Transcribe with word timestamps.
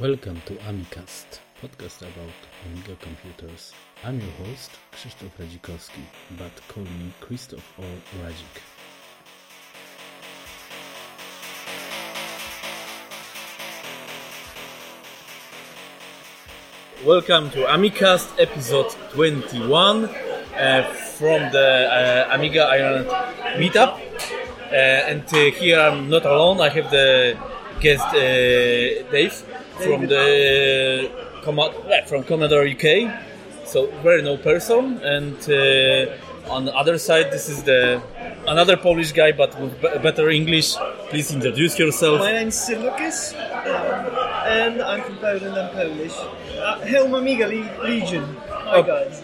Welcome 0.00 0.40
to 0.46 0.54
Amicast, 0.54 1.40
podcast 1.60 2.00
about 2.00 2.32
Amiga 2.64 2.96
computers. 2.98 3.74
I'm 4.02 4.18
your 4.18 4.30
host, 4.46 4.70
Krzysztof 4.92 5.28
Radzikowski, 5.38 6.00
but 6.38 6.50
call 6.68 6.84
me 6.84 7.12
Krzysztof 7.20 7.60
or 7.76 7.84
Radzik. 8.24 8.62
Welcome 17.04 17.50
to 17.50 17.66
Amicast 17.66 18.30
episode 18.40 18.96
21 19.10 20.06
uh, 20.06 20.84
from 21.18 21.52
the 21.52 22.26
uh, 22.30 22.34
Amiga 22.34 22.62
Ireland 22.62 23.08
meetup. 23.60 24.00
Uh, 24.70 24.74
and 24.74 25.24
uh, 25.24 25.50
here 25.50 25.78
I'm 25.78 26.08
not 26.08 26.24
alone, 26.24 26.62
I 26.62 26.70
have 26.70 26.90
the 26.90 27.36
guest 27.78 28.06
uh, 28.06 29.10
Dave 29.10 29.51
from 29.80 30.06
the 30.06 31.10
from 32.06 32.24
Commodore 32.24 32.66
UK. 32.66 33.10
So 33.64 33.86
very 34.02 34.22
no 34.22 34.36
person, 34.36 34.98
and 35.02 35.36
uh, 35.48 36.50
on 36.52 36.64
the 36.66 36.74
other 36.74 36.98
side, 36.98 37.30
this 37.30 37.48
is 37.48 37.62
the 37.62 38.02
another 38.46 38.76
Polish 38.76 39.12
guy, 39.12 39.32
but 39.32 39.58
with 39.60 39.80
be- 39.80 39.98
better 40.02 40.28
English. 40.30 40.74
Please 41.08 41.32
introduce 41.32 41.78
yourself. 41.78 42.20
My 42.20 42.32
name's 42.32 42.54
Sid 42.56 42.80
Lucas, 42.80 43.32
um, 43.34 43.40
and 44.46 44.82
I'm 44.82 45.02
from 45.02 45.16
Poland. 45.18 45.56
I'm 45.56 45.70
Polish. 45.70 46.12
Uh, 46.58 46.80
Helm 46.80 47.14
Amiga 47.14 47.46
Le- 47.46 47.84
Legion. 47.88 48.24
Hi 48.50 48.76
Oh. 48.78 48.82
guys. 48.82 49.22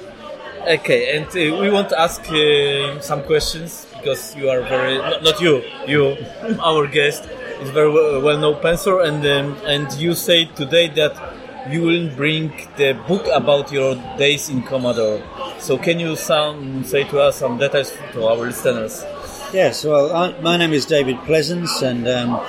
Okay, 0.67 1.17
and 1.17 1.27
uh, 1.29 1.61
we 1.61 1.71
want 1.71 1.89
to 1.91 1.99
ask 2.01 2.21
uh, 2.31 3.01
some 3.01 3.23
questions 3.23 3.87
because 3.97 4.35
you 4.37 4.51
are 4.51 4.61
very 4.63 4.99
not, 4.99 5.23
not 5.23 5.41
you, 5.41 5.63
you, 5.87 6.17
our 6.63 6.87
guest 6.87 7.25
is 7.61 7.71
very 7.71 7.91
well- 7.91 8.21
well-known 8.21 8.57
pencil, 8.61 9.01
and 9.01 9.25
um, 9.27 9.57
and 9.67 9.93
you 9.95 10.15
say 10.15 10.45
today 10.45 10.89
that 11.01 11.15
you 11.71 11.83
will 11.83 12.09
bring 12.17 12.53
the 12.77 12.93
book 13.07 13.27
about 13.33 13.71
your 13.73 13.95
days 14.17 14.49
in 14.49 14.63
Commodore. 14.63 15.21
So 15.59 15.77
can 15.77 15.99
you 16.01 16.17
some 16.17 16.85
say 16.85 17.05
to 17.05 17.21
us 17.21 17.37
some 17.37 17.59
details 17.59 17.93
to 18.13 18.27
our 18.27 18.37
listeners? 18.37 19.05
Yes, 19.53 19.85
well, 19.85 20.15
I, 20.15 20.41
my 20.41 20.57
name 20.57 20.73
is 20.73 20.87
David 20.87 21.19
Pleasance, 21.27 21.83
and 21.83 22.07
um, 22.09 22.41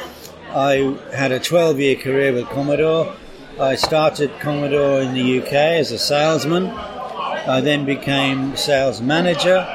I 0.53 0.97
had 1.13 1.31
a 1.31 1.39
12 1.39 1.79
year 1.79 1.95
career 1.95 2.33
with 2.33 2.47
Commodore. 2.49 3.13
I 3.59 3.75
started 3.75 4.31
Commodore 4.39 5.01
in 5.01 5.13
the 5.13 5.41
UK 5.41 5.53
as 5.53 5.91
a 5.91 5.99
salesman. 5.99 6.67
I 6.67 7.61
then 7.61 7.85
became 7.85 8.55
sales 8.55 9.01
manager 9.01 9.65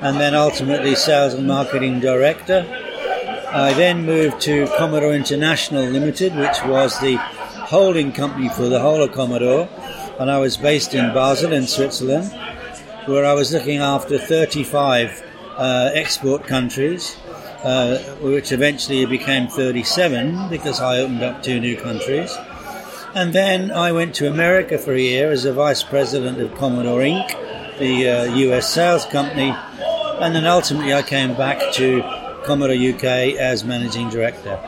and 0.00 0.20
then 0.20 0.34
ultimately 0.34 0.94
sales 0.94 1.34
and 1.34 1.46
marketing 1.46 2.00
director. 2.00 2.83
I 3.56 3.72
then 3.72 4.04
moved 4.04 4.40
to 4.42 4.66
Commodore 4.76 5.14
International 5.14 5.84
Limited, 5.84 6.34
which 6.34 6.64
was 6.64 6.98
the 6.98 7.14
holding 7.16 8.10
company 8.10 8.48
for 8.48 8.64
the 8.64 8.80
whole 8.80 9.00
of 9.00 9.12
Commodore, 9.12 9.68
and 10.18 10.28
I 10.28 10.38
was 10.38 10.56
based 10.56 10.92
in 10.92 11.14
Basel 11.14 11.52
in 11.52 11.68
Switzerland 11.68 12.32
where 13.06 13.24
I 13.24 13.32
was 13.32 13.52
looking 13.52 13.78
after 13.78 14.18
35 14.18 15.22
uh, 15.56 15.90
export 15.94 16.48
countries, 16.48 17.16
uh, 17.62 17.98
which 18.20 18.50
eventually 18.50 19.06
became 19.06 19.46
37 19.46 20.48
because 20.48 20.80
I 20.80 20.98
opened 20.98 21.22
up 21.22 21.44
two 21.44 21.60
new 21.60 21.76
countries. 21.76 22.36
And 23.14 23.32
then 23.32 23.70
I 23.70 23.92
went 23.92 24.16
to 24.16 24.26
America 24.26 24.78
for 24.78 24.94
a 24.94 25.00
year 25.00 25.30
as 25.30 25.44
a 25.44 25.52
vice 25.52 25.84
president 25.84 26.40
of 26.40 26.56
Commodore 26.56 27.02
Inc., 27.02 27.78
the 27.78 28.08
uh, 28.08 28.24
US 28.34 28.68
sales 28.68 29.04
company, 29.04 29.54
and 30.20 30.34
then 30.34 30.44
ultimately 30.44 30.92
I 30.92 31.02
came 31.02 31.36
back 31.36 31.72
to 31.74 32.23
Commodore 32.44 32.76
UK 32.76 33.36
as 33.38 33.64
managing 33.64 34.08
director. 34.10 34.58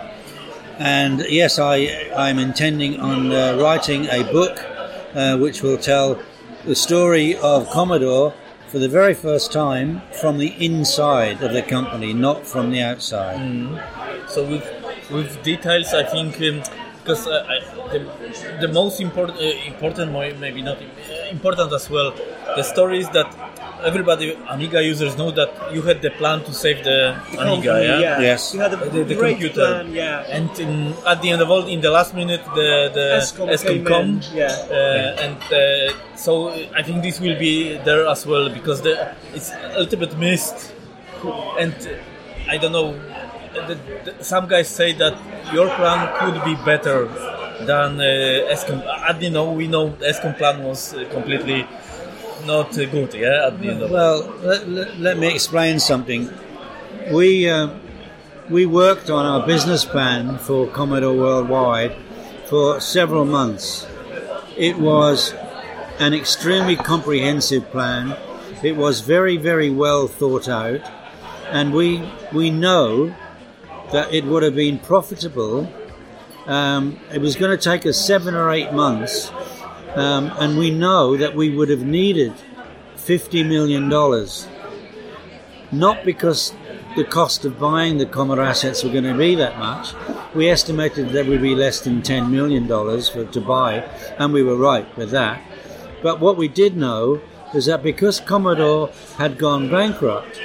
And 0.79 1.25
yes, 1.29 1.59
I, 1.59 2.11
I'm 2.17 2.39
intending 2.39 3.01
on 3.01 3.33
uh, 3.33 3.59
writing 3.61 4.07
a 4.07 4.25
book 4.25 4.63
uh, 5.15 5.39
which 5.39 5.63
will 5.63 5.79
tell 5.79 6.21
the 6.65 6.75
story 6.75 7.37
of 7.37 7.71
Commodore 7.71 8.35
for 8.69 8.79
the 8.79 8.89
very 8.89 9.15
first 9.15 9.53
time 9.53 10.03
from 10.21 10.39
the 10.39 10.53
inside 10.65 11.43
of 11.43 11.53
the 11.53 11.63
company, 11.63 12.13
not 12.13 12.47
from 12.47 12.71
the 12.71 12.83
outside. 12.83 13.39
So 14.29 14.45
with 14.45 14.67
with 15.11 15.43
details, 15.43 15.95
I 15.95 16.03
think 16.03 16.41
um, 16.43 16.63
because 16.99 17.27
uh, 17.27 17.47
the, 17.93 18.67
the 18.67 18.69
most 18.69 19.01
important 19.01 19.39
uh, 19.39 19.73
important 19.73 20.13
maybe 20.41 20.63
not 20.63 20.79
uh, 20.79 21.31
important 21.31 21.73
as 21.73 21.89
well. 21.89 22.13
The 22.57 22.63
story 22.63 22.99
is 22.99 23.09
that 23.11 23.29
everybody 23.85 24.35
Amiga 24.49 24.83
users 24.83 25.17
know 25.17 25.31
that 25.31 25.51
you 25.73 25.83
had 25.83 26.03
the 26.03 26.11
plan 26.11 26.43
to 26.45 26.53
save 26.53 26.85
the 26.85 27.13
Amiga, 27.39 27.73
Company, 27.73 27.85
yeah. 27.85 28.21
Yes. 28.21 28.55
You 28.55 28.61
had 28.61 28.73
a 28.73 28.77
The, 28.77 29.05
the 29.05 29.15
great 29.15 29.39
computer, 29.39 29.67
plan, 29.67 29.93
yeah. 29.93 30.25
and 30.37 30.51
in, 30.59 30.95
at 31.07 31.21
the 31.23 31.31
end 31.31 31.43
of 31.43 31.51
all, 31.51 31.67
in 31.67 31.81
the 31.81 31.91
last 31.91 32.15
minute, 32.15 32.43
the 32.55 32.91
the 32.99 33.07
Escom 33.21 33.49
Escom 33.53 33.67
came 33.67 33.85
come, 33.85 34.09
in, 34.11 34.23
yeah. 34.35 34.53
uh, 34.71 35.25
and 35.25 35.41
uh, 35.53 36.17
so 36.17 36.51
I 36.75 36.83
think 36.83 37.03
this 37.03 37.21
will 37.21 37.39
be 37.39 37.77
there 37.79 38.07
as 38.07 38.27
well 38.27 38.49
because 38.49 38.83
the, 38.83 39.15
it's 39.35 39.51
a 39.53 39.81
little 39.81 39.99
bit 39.99 40.17
missed, 40.19 40.73
and 41.59 41.75
uh, 41.75 42.51
I 42.53 42.57
don't 42.59 42.73
know. 42.73 42.95
The, 43.69 43.75
the, 44.05 44.25
some 44.25 44.47
guys 44.49 44.69
say 44.69 44.93
that 44.93 45.17
your 45.53 45.69
plan 45.77 46.01
could 46.21 46.45
be 46.45 46.55
better 46.65 47.09
than 47.65 48.01
uh, 48.01 48.53
Escom. 48.53 48.79
don't 49.21 49.33
know 49.33 49.51
we 49.53 49.67
know 49.67 49.91
Escom 50.13 50.37
plan 50.37 50.63
was 50.63 50.93
uh, 50.93 51.09
completely 51.11 51.67
not 52.47 52.73
good. 52.73 53.15
Yeah, 53.15 53.49
at 53.49 53.61
the 53.61 53.69
end 53.69 53.83
of 53.83 53.91
Well, 53.91 54.33
let, 54.43 54.69
let, 54.69 54.99
let 54.99 55.19
me 55.19 55.33
explain 55.35 55.79
something. 55.81 56.31
We 57.13 57.49
uh, 57.49 57.71
we 58.49 58.67
worked 58.67 59.11
on 59.11 59.27
our 59.27 59.47
business 59.47 59.85
plan 59.85 60.39
for 60.39 60.67
Commodore 60.69 61.15
Worldwide 61.15 61.97
for 62.47 62.81
several 62.81 63.25
months. 63.25 63.87
It 64.57 64.79
was 64.79 65.35
an 65.99 66.15
extremely 66.15 66.77
comprehensive 66.77 67.71
plan. 67.71 68.17
It 68.63 68.77
was 68.77 69.01
very, 69.01 69.37
very 69.37 69.71
well 69.71 70.07
thought 70.07 70.49
out, 70.49 70.81
and 71.51 71.73
we 71.73 72.09
we 72.33 72.51
know 72.51 73.15
that 73.93 74.13
it 74.13 74.25
would 74.25 74.43
have 74.43 74.55
been 74.55 74.79
profitable. 74.79 75.73
Um, 76.47 76.99
it 77.13 77.21
was 77.21 77.35
going 77.35 77.57
to 77.57 77.63
take 77.63 77.85
us 77.87 77.99
seven 77.99 78.35
or 78.35 78.51
eight 78.51 78.73
months, 78.73 79.31
um, 79.97 80.31
and 80.39 80.59
we 80.59 80.71
know 80.71 81.17
that 81.17 81.35
we 81.35 81.51
would 81.51 81.71
have 81.71 81.83
needed 81.83 82.35
fifty 82.97 83.43
million 83.43 83.89
dollars. 83.89 84.47
Not 85.73 86.05
because 86.05 86.55
the 86.97 87.05
cost 87.05 87.45
of 87.45 87.59
buying 87.59 87.99
the 87.99 88.07
Commodore 88.07 88.45
assets 88.45 88.85
were 88.85 88.91
going 88.91 89.05
to 89.05 89.17
be 89.17 89.35
that 89.35 89.59
much. 89.59 89.95
We 90.35 90.49
estimated 90.49 91.11
that 91.11 91.27
would 91.27 91.43
be 91.43 91.55
less 91.55 91.81
than 91.81 92.03
ten 92.03 92.31
million 92.31 92.67
dollars 92.67 93.09
for 93.09 93.25
to 93.25 93.41
buy, 93.41 93.89
and 94.19 94.33
we 94.33 94.43
were 94.43 94.57
right 94.57 94.87
with 94.97 95.11
that. 95.11 95.43
But 96.03 96.21
what 96.21 96.37
we 96.37 96.49
did 96.49 96.77
know 96.77 97.21
was 97.55 97.67
that 97.67 97.83
because 97.83 98.21
Commodore 98.21 98.91
had 99.17 99.39
gone 99.39 99.71
bankrupt, 99.71 100.41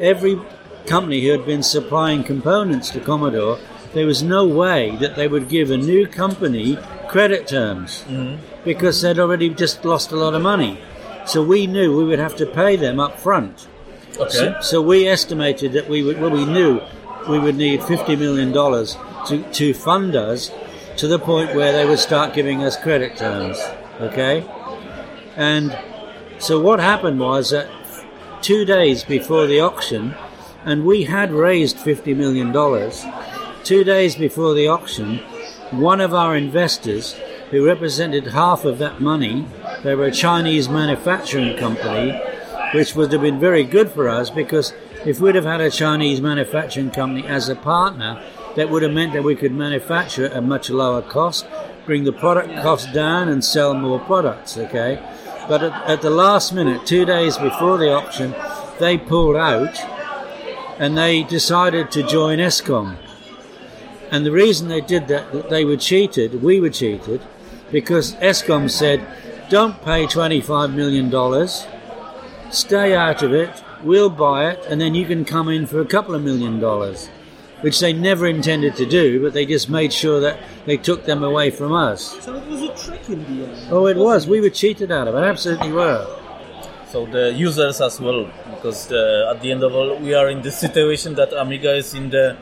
every 0.00 0.40
company 0.86 1.22
who 1.22 1.32
had 1.32 1.44
been 1.44 1.62
supplying 1.62 2.24
components 2.24 2.90
to 2.90 3.00
Commodore, 3.00 3.58
there 3.92 4.06
was 4.06 4.22
no 4.22 4.46
way 4.46 4.96
that 4.96 5.16
they 5.16 5.28
would 5.28 5.48
give 5.48 5.70
a 5.70 5.76
new 5.76 6.06
company 6.06 6.78
credit 7.08 7.46
terms 7.46 8.04
because 8.66 9.00
they'd 9.00 9.18
already 9.18 9.48
just 9.48 9.84
lost 9.84 10.12
a 10.12 10.16
lot 10.16 10.34
of 10.34 10.42
money. 10.42 10.78
So 11.24 11.42
we 11.42 11.66
knew 11.66 11.96
we 11.96 12.04
would 12.04 12.18
have 12.18 12.36
to 12.36 12.46
pay 12.46 12.76
them 12.76 13.00
up 13.00 13.18
front. 13.18 13.68
okay. 14.18 14.28
So, 14.28 14.60
so 14.60 14.82
we 14.82 15.08
estimated 15.08 15.72
that 15.72 15.88
we 15.88 16.02
would, 16.02 16.20
well, 16.20 16.30
we 16.30 16.44
knew 16.44 16.80
we 17.28 17.38
would 17.38 17.56
need 17.56 17.80
$50 17.80 18.18
million 18.18 18.52
to, 18.52 19.52
to 19.52 19.72
fund 19.72 20.16
us 20.16 20.50
to 20.96 21.06
the 21.06 21.18
point 21.18 21.54
where 21.54 21.72
they 21.72 21.86
would 21.86 21.98
start 21.98 22.34
giving 22.34 22.62
us 22.62 22.76
credit 22.76 23.16
terms. 23.16 23.58
Okay? 24.00 24.44
And 25.36 25.78
so 26.38 26.60
what 26.60 26.80
happened 26.80 27.20
was 27.20 27.50
that 27.50 27.68
two 28.42 28.64
days 28.64 29.04
before 29.04 29.46
the 29.46 29.60
auction, 29.60 30.14
and 30.64 30.84
we 30.84 31.04
had 31.04 31.30
raised 31.30 31.76
$50 31.76 32.16
million, 32.16 32.52
two 33.64 33.84
days 33.84 34.16
before 34.16 34.54
the 34.54 34.66
auction, 34.66 35.18
one 35.70 36.00
of 36.00 36.14
our 36.14 36.36
investors, 36.36 37.16
who 37.50 37.64
represented 37.64 38.28
half 38.28 38.64
of 38.64 38.78
that 38.78 39.00
money, 39.00 39.46
they 39.82 39.94
were 39.94 40.06
a 40.06 40.12
Chinese 40.12 40.68
manufacturing 40.68 41.56
company, 41.56 42.12
which 42.74 42.94
would 42.94 43.12
have 43.12 43.22
been 43.22 43.38
very 43.38 43.64
good 43.64 43.90
for 43.90 44.08
us 44.08 44.30
because 44.30 44.74
if 45.04 45.20
we'd 45.20 45.36
have 45.36 45.44
had 45.44 45.60
a 45.60 45.70
Chinese 45.70 46.20
manufacturing 46.20 46.90
company 46.90 47.26
as 47.26 47.48
a 47.48 47.54
partner, 47.54 48.22
that 48.56 48.70
would 48.70 48.82
have 48.82 48.92
meant 48.92 49.12
that 49.12 49.22
we 49.22 49.36
could 49.36 49.52
manufacture 49.52 50.24
at 50.26 50.36
a 50.36 50.40
much 50.40 50.70
lower 50.70 51.02
cost, 51.02 51.46
bring 51.84 52.04
the 52.04 52.12
product 52.12 52.48
cost 52.62 52.92
down, 52.92 53.28
and 53.28 53.44
sell 53.44 53.74
more 53.74 54.00
products. 54.00 54.56
Okay, 54.56 54.98
but 55.48 55.62
at, 55.62 55.88
at 55.88 56.02
the 56.02 56.10
last 56.10 56.52
minute, 56.52 56.86
two 56.86 57.04
days 57.04 57.36
before 57.36 57.78
the 57.78 57.92
auction, 57.92 58.34
they 58.80 58.98
pulled 58.98 59.36
out 59.36 59.78
and 60.78 60.96
they 60.96 61.22
decided 61.22 61.90
to 61.90 62.02
join 62.02 62.38
ESCOM. 62.38 62.96
And 64.10 64.24
the 64.24 64.32
reason 64.32 64.68
they 64.68 64.80
did 64.80 65.08
that, 65.08 65.32
that 65.32 65.50
they 65.50 65.64
were 65.64 65.76
cheated, 65.76 66.42
we 66.42 66.60
were 66.60 66.70
cheated, 66.70 67.20
because 67.70 68.14
ESCOM 68.16 68.70
said, 68.70 69.06
don't 69.48 69.80
pay 69.82 70.06
$25 70.06 70.74
million, 70.74 71.10
stay 72.50 72.94
out 72.94 73.22
of 73.22 73.32
it, 73.32 73.62
we'll 73.82 74.10
buy 74.10 74.50
it, 74.50 74.64
and 74.68 74.80
then 74.80 74.94
you 74.94 75.06
can 75.06 75.24
come 75.24 75.48
in 75.48 75.66
for 75.66 75.80
a 75.80 75.86
couple 75.86 76.14
of 76.14 76.22
million 76.22 76.58
dollars. 76.60 77.08
which 77.62 77.80
they 77.80 77.92
never 77.92 78.26
intended 78.26 78.76
to 78.76 78.84
do, 78.84 79.20
but 79.22 79.32
they 79.32 79.46
just 79.46 79.70
made 79.70 79.90
sure 79.92 80.20
that 80.20 80.38
they 80.66 80.76
took 80.76 81.06
them 81.06 81.22
away 81.24 81.50
from 81.50 81.72
us. 81.72 82.22
So 82.22 82.34
it 82.36 82.46
was 82.46 82.60
a 82.62 82.74
trick 82.76 83.08
in 83.08 83.24
the 83.24 83.46
end. 83.46 83.68
Oh, 83.72 83.86
it 83.86 83.96
was. 83.96 84.26
We 84.28 84.40
were 84.42 84.50
cheated 84.50 84.92
out 84.92 85.08
of 85.08 85.14
it. 85.14 85.24
Absolutely 85.24 85.72
were. 85.72 86.04
So 86.92 87.06
the 87.06 87.32
users 87.32 87.80
as 87.80 87.98
well, 87.98 88.28
because 88.54 88.92
uh, 88.92 89.32
at 89.34 89.40
the 89.40 89.50
end 89.52 89.62
of 89.62 89.74
all, 89.74 89.96
we 89.98 90.12
are 90.14 90.28
in 90.28 90.42
the 90.42 90.52
situation 90.52 91.14
that 91.14 91.32
Amiga 91.32 91.74
is 91.74 91.94
in 91.94 92.10
the 92.10 92.36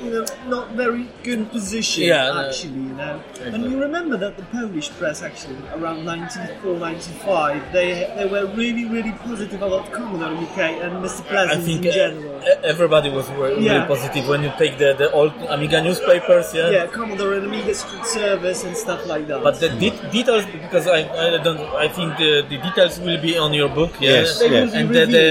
in 0.00 0.14
a 0.14 0.24
not 0.48 0.70
very 0.72 1.08
good 1.22 1.50
position, 1.50 2.04
Yeah, 2.04 2.30
no. 2.32 2.46
actually, 2.48 2.82
you 2.88 2.94
know. 3.00 3.20
And 3.44 3.64
you 3.70 3.80
remember 3.80 4.16
that 4.18 4.36
the 4.36 4.44
Polish 4.44 4.90
press, 4.98 5.22
actually, 5.22 5.56
around 5.74 6.04
94, 6.04 6.78
95, 6.78 7.72
they 7.72 7.88
they 8.16 8.26
were 8.26 8.46
really, 8.54 8.84
really 8.86 9.12
positive 9.26 9.60
about 9.62 9.90
Commodore 9.92 10.34
UK 10.46 10.58
and 10.84 10.92
Mr. 11.04 11.24
I 11.34 11.56
think 11.56 11.84
in 11.84 11.90
uh, 11.90 11.94
general. 11.94 12.40
e- 12.42 12.60
everybody 12.72 13.10
was 13.10 13.26
really 13.32 13.64
Yeah. 13.66 13.86
positive 13.86 14.28
when 14.28 14.42
you 14.46 14.52
take 14.58 14.78
the, 14.78 14.94
the 15.02 15.10
old 15.12 15.32
Amiga 15.48 15.82
newspapers, 15.82 16.54
yeah. 16.54 16.70
yeah, 16.70 16.86
Commodore 16.86 17.34
and 17.34 17.46
Amiga 17.46 17.74
Secret 17.74 18.06
Service 18.06 18.64
and 18.64 18.76
stuff 18.76 19.06
like 19.06 19.26
that. 19.28 19.42
But 19.42 19.58
the 19.60 19.68
de- 19.82 19.98
details, 20.10 20.44
because 20.46 20.86
I, 20.86 21.00
I 21.36 21.38
don't, 21.42 21.60
I 21.84 21.88
think 21.88 22.16
the, 22.18 22.32
the 22.48 22.58
details 22.58 23.00
will 23.00 23.20
be 23.20 23.36
on 23.38 23.52
your 23.52 23.68
book, 23.68 23.92
yeah. 24.00 24.10
Yes, 24.22 24.38
They 24.38 24.50
yes. 24.50 24.64
will 24.64 24.72
be 24.72 24.78
And 24.78 24.88
the, 24.94 25.04
the 25.18 25.26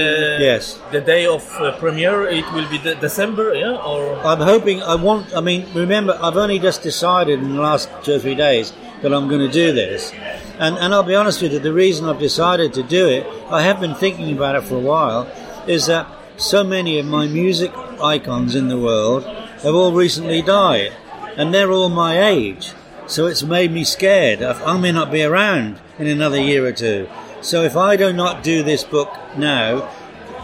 Yes. 0.50 0.78
the 0.92 1.00
day 1.00 1.24
of 1.26 1.42
uh, 1.56 1.72
premiere, 1.82 2.20
it 2.28 2.46
will 2.52 2.68
be 2.74 2.78
the 2.78 2.94
December, 2.96 3.54
yeah, 3.54 3.76
or 3.90 4.00
I'm 4.24 4.40
hoping. 4.40 4.57
I 4.82 4.94
want. 4.96 5.34
I 5.34 5.40
mean, 5.40 5.66
remember, 5.74 6.18
I've 6.20 6.36
only 6.36 6.58
just 6.58 6.82
decided 6.82 7.40
in 7.40 7.54
the 7.54 7.60
last 7.60 7.88
two 8.04 8.14
or 8.14 8.18
three 8.18 8.34
days 8.34 8.72
that 9.02 9.12
I'm 9.12 9.28
going 9.28 9.40
to 9.40 9.52
do 9.52 9.72
this, 9.72 10.12
and 10.58 10.76
and 10.78 10.92
I'll 10.92 11.02
be 11.02 11.14
honest 11.14 11.40
with 11.42 11.52
you. 11.52 11.58
The 11.58 11.72
reason 11.72 12.08
I've 12.08 12.18
decided 12.18 12.72
to 12.74 12.82
do 12.82 13.06
it, 13.08 13.26
I 13.50 13.62
have 13.62 13.80
been 13.80 13.94
thinking 13.94 14.36
about 14.36 14.56
it 14.56 14.64
for 14.64 14.76
a 14.76 14.80
while, 14.80 15.30
is 15.66 15.86
that 15.86 16.06
so 16.36 16.64
many 16.64 16.98
of 16.98 17.06
my 17.06 17.26
music 17.26 17.72
icons 18.02 18.54
in 18.54 18.68
the 18.68 18.78
world 18.78 19.24
have 19.24 19.74
all 19.74 19.92
recently 19.92 20.42
died, 20.42 20.92
and 21.36 21.54
they're 21.54 21.72
all 21.72 21.88
my 21.88 22.28
age. 22.28 22.72
So 23.06 23.26
it's 23.26 23.42
made 23.42 23.72
me 23.72 23.84
scared. 23.84 24.42
I 24.42 24.76
may 24.78 24.92
not 24.92 25.10
be 25.10 25.22
around 25.22 25.80
in 25.98 26.06
another 26.06 26.40
year 26.40 26.66
or 26.66 26.72
two. 26.72 27.08
So 27.40 27.62
if 27.62 27.76
I 27.76 27.96
do 27.96 28.12
not 28.12 28.42
do 28.42 28.62
this 28.62 28.84
book 28.84 29.16
now, 29.36 29.90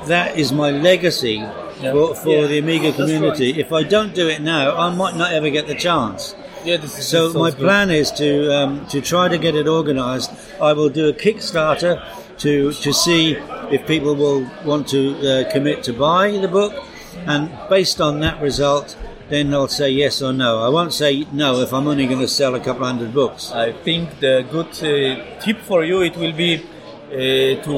that 0.07 0.39
is 0.39 0.53
my 0.53 0.71
legacy 0.71 1.45
for, 1.93 2.15
for 2.15 2.29
Yeah, 2.29 2.47
the 2.47 2.59
Amiga 2.59 2.93
community. 2.93 3.53
right. 3.53 3.61
If 3.61 3.73
I 3.73 3.83
don't 3.83 4.15
do 4.15 4.29
it 4.29 4.41
now, 4.43 4.77
I 4.77 4.95
might 4.95 5.17
not 5.17 5.33
ever 5.33 5.51
get 5.51 5.67
the 5.67 5.75
chance. 5.75 6.35
yeah, 6.65 6.77
this 6.79 6.99
is 6.99 7.07
So 7.09 7.29
this 7.29 7.35
my 7.37 7.51
good. 7.51 7.59
plan 7.61 7.91
is 7.91 8.11
to 8.13 8.29
um, 8.59 8.87
to 8.89 9.01
try 9.01 9.29
to 9.29 9.39
get 9.39 9.55
it 9.55 9.67
organised. 9.69 10.31
I 10.61 10.73
will 10.73 10.89
do 11.01 11.09
a 11.09 11.13
Kickstarter 11.13 11.95
to 12.39 12.73
to 12.73 12.93
see 12.93 13.37
if 13.71 13.87
people 13.87 14.15
will 14.15 14.43
want 14.65 14.89
to 14.89 15.01
uh, 15.19 15.53
commit 15.53 15.83
to 15.85 15.93
buy 15.93 16.31
the 16.45 16.49
book, 16.49 16.73
and 17.27 17.51
based 17.69 18.01
on 18.01 18.21
that 18.21 18.41
result, 18.43 18.97
then 19.31 19.53
I'll 19.55 19.69
say 19.69 19.91
yes 19.91 20.21
or 20.23 20.33
no. 20.33 20.51
I 20.67 20.69
won't 20.69 20.93
say 20.93 21.27
no 21.33 21.61
if 21.61 21.73
I'm 21.73 21.87
only 21.87 22.07
going 22.07 22.21
to 22.21 22.29
sell 22.29 22.55
a 22.55 22.61
couple 22.61 22.85
hundred 22.87 23.13
books. 23.15 23.53
I 23.53 23.73
think 23.87 24.21
the 24.21 24.45
good 24.51 24.73
uh, 24.83 25.41
tip 25.45 25.59
for 25.61 25.85
you 25.85 26.03
it 26.03 26.17
will 26.17 26.33
be 26.47 26.53
uh, 27.13 27.63
to 27.67 27.73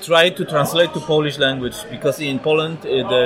try 0.00 0.30
to 0.30 0.44
translate 0.44 0.92
to 0.94 1.00
Polish 1.00 1.38
language 1.38 1.76
because 1.90 2.20
in 2.20 2.38
Poland 2.38 2.78
uh, 2.78 3.08
the 3.12 3.22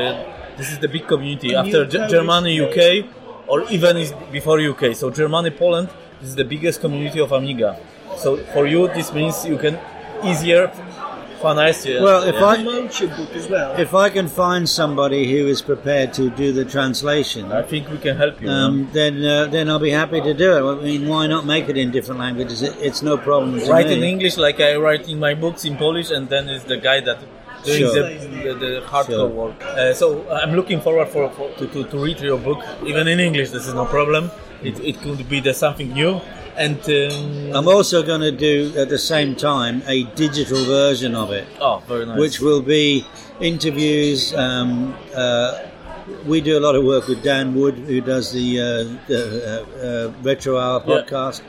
this 0.56 0.70
is 0.70 0.78
the 0.78 0.88
big 0.88 1.06
community 1.06 1.54
after 1.54 1.84
Polish 1.86 2.10
Germany. 2.10 2.60
UK, 2.60 3.06
or 3.48 3.62
even 3.70 3.96
before 4.30 4.60
UK. 4.60 4.94
So 4.94 5.10
Germany, 5.10 5.50
Poland 5.50 5.88
this 6.20 6.28
is 6.30 6.36
the 6.36 6.44
biggest 6.44 6.80
community 6.80 7.20
of 7.20 7.32
Amiga. 7.32 7.78
So 8.16 8.36
for 8.54 8.66
you 8.66 8.88
this 8.88 9.12
means 9.12 9.44
you 9.44 9.58
can 9.58 9.78
easier 10.24 10.70
finance. 11.46 11.80
Well, 12.06 12.22
if 12.32 12.34
yeah. 12.34 12.50
I 12.52 12.54
promote 12.56 13.00
your 13.00 13.10
book 13.18 13.32
as 13.40 13.46
well. 13.54 13.70
if 13.86 13.92
I 14.04 14.08
can 14.16 14.28
find 14.28 14.62
somebody 14.80 15.20
who 15.32 15.42
is 15.54 15.60
prepared 15.72 16.08
to 16.18 16.24
do 16.42 16.46
the 16.58 16.64
translation, 16.76 17.52
I 17.60 17.62
think 17.70 17.82
we 17.94 17.98
can 18.06 18.16
help 18.24 18.40
you. 18.42 18.48
um, 18.48 18.88
then 18.98 19.14
uh, 19.24 19.46
then 19.54 19.64
I'll 19.70 19.84
be 19.90 19.94
happy 20.02 20.20
to 20.28 20.34
do 20.44 20.48
it. 20.58 20.62
I 20.72 20.74
mean, 20.88 21.02
why 21.12 21.22
not 21.34 21.42
make 21.54 21.66
it 21.72 21.76
in 21.76 21.90
different 21.96 22.20
languages? 22.26 22.58
It, 22.68 22.74
it's 22.88 23.02
no 23.10 23.14
problem 23.28 23.50
to 23.60 23.66
write 23.72 23.88
me. 23.92 23.96
in 23.98 24.02
English 24.14 24.36
like 24.46 24.58
I 24.68 24.70
write 24.84 25.04
in 25.08 25.18
my 25.26 25.34
books 25.44 25.64
in 25.64 25.76
Polish, 25.76 26.10
and 26.16 26.28
then 26.28 26.48
is 26.48 26.64
the 26.64 26.78
guy 26.88 26.98
that 27.08 27.18
doing 27.64 27.80
Sure. 27.80 27.94
the, 27.94 28.08
the, 28.44 28.52
the 28.64 28.72
hardcore 28.92 29.06
Sure. 29.06 29.28
work. 29.28 29.64
Uh, 29.64 29.92
so 30.00 30.06
I'm 30.30 30.52
looking 30.58 30.80
forward 30.86 31.08
for, 31.14 31.30
for 31.36 31.46
to, 31.58 31.66
to, 31.74 31.84
to 31.92 31.96
read 32.06 32.20
your 32.20 32.38
book, 32.38 32.60
even 32.90 33.08
in 33.08 33.18
English. 33.20 33.50
This 33.56 33.66
is 33.66 33.74
no 33.74 33.86
problem. 33.86 34.30
It, 34.62 34.78
it 34.80 34.96
could 35.02 35.28
be 35.28 35.40
the 35.40 35.54
something 35.54 35.90
new, 36.00 36.20
and 36.56 36.78
um, 36.88 37.56
I'm 37.56 37.68
also 37.68 38.02
going 38.02 38.20
to 38.20 38.32
do 38.32 38.72
at 38.76 38.88
the 38.88 38.98
same 38.98 39.34
time 39.36 39.82
a 39.86 40.04
digital 40.14 40.64
version 40.64 41.14
of 41.14 41.30
it, 41.32 41.46
oh, 41.60 41.82
very 41.86 42.06
nice. 42.06 42.18
which 42.18 42.40
will 42.40 42.62
be 42.62 43.06
interviews. 43.40 44.34
Um, 44.34 44.94
uh, 45.14 45.60
we 46.26 46.40
do 46.40 46.58
a 46.58 46.60
lot 46.60 46.74
of 46.74 46.84
work 46.84 47.06
with 47.06 47.22
Dan 47.22 47.54
Wood, 47.54 47.74
who 47.78 48.00
does 48.00 48.32
the, 48.32 48.60
uh, 48.60 49.06
the 49.08 49.66
uh, 49.80 49.86
uh, 49.86 50.12
Retro 50.22 50.58
Hour 50.58 50.82
Yeah. 50.86 51.02
podcast. 51.02 51.42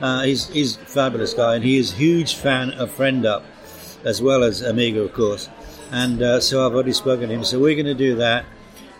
Uh, 0.00 0.22
he's 0.22 0.48
he's 0.48 0.76
a 0.76 0.80
fabulous 0.80 1.32
guy, 1.34 1.54
and 1.54 1.64
he 1.64 1.78
is 1.78 1.92
a 1.92 1.96
huge 1.96 2.34
fan 2.34 2.70
of 2.72 2.90
Friend 2.90 3.24
Up, 3.24 3.44
as 4.04 4.20
well 4.20 4.42
as 4.42 4.60
Amiga, 4.60 5.00
of 5.00 5.12
course. 5.14 5.48
And 5.92 6.20
uh, 6.20 6.40
so 6.40 6.66
I've 6.66 6.74
already 6.74 6.92
spoken 6.92 7.28
to 7.28 7.34
him. 7.34 7.44
So 7.44 7.58
we're 7.60 7.74
going 7.74 7.86
to 7.86 7.94
do 7.94 8.16
that. 8.16 8.44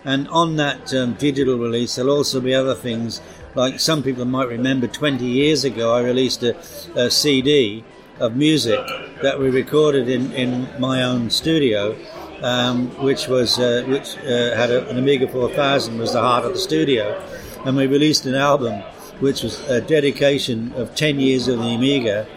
And 0.05 0.27
on 0.29 0.55
that 0.57 0.93
um, 0.93 1.13
digital 1.15 1.57
release, 1.57 1.95
there'll 1.95 2.15
also 2.15 2.39
be 2.39 2.53
other 2.53 2.75
things. 2.75 3.21
Like 3.55 3.79
some 3.79 4.03
people 4.03 4.25
might 4.25 4.49
remember, 4.49 4.85
20 4.87 5.25
years 5.25 5.63
ago, 5.63 5.93
I 5.95 6.01
released 6.01 6.43
a, 6.43 6.57
a 6.93 7.09
CD 7.09 7.85
of 8.19 8.35
music 8.35 8.79
that 9.21 9.39
we 9.39 9.49
recorded 9.49 10.09
in, 10.09 10.33
in 10.33 10.67
my 10.79 11.03
own 11.03 11.29
studio, 11.29 11.95
um, 12.41 12.89
which 13.01 13.27
was 13.27 13.57
uh, 13.57 13.85
which 13.87 14.17
uh, 14.17 14.55
had 14.55 14.71
a, 14.71 14.87
an 14.89 14.97
Amiga 14.97 15.27
4000 15.29 15.97
was 15.97 16.11
the 16.11 16.21
heart 16.21 16.43
of 16.43 16.51
the 16.51 16.59
studio, 16.59 17.23
and 17.65 17.77
we 17.77 17.87
released 17.87 18.25
an 18.25 18.35
album 18.35 18.81
which 19.21 19.41
was 19.41 19.61
a 19.69 19.79
dedication 19.79 20.73
of 20.73 20.93
10 20.93 21.21
years 21.21 21.47
of 21.47 21.57
the 21.59 21.75
Amiga, 21.75 22.27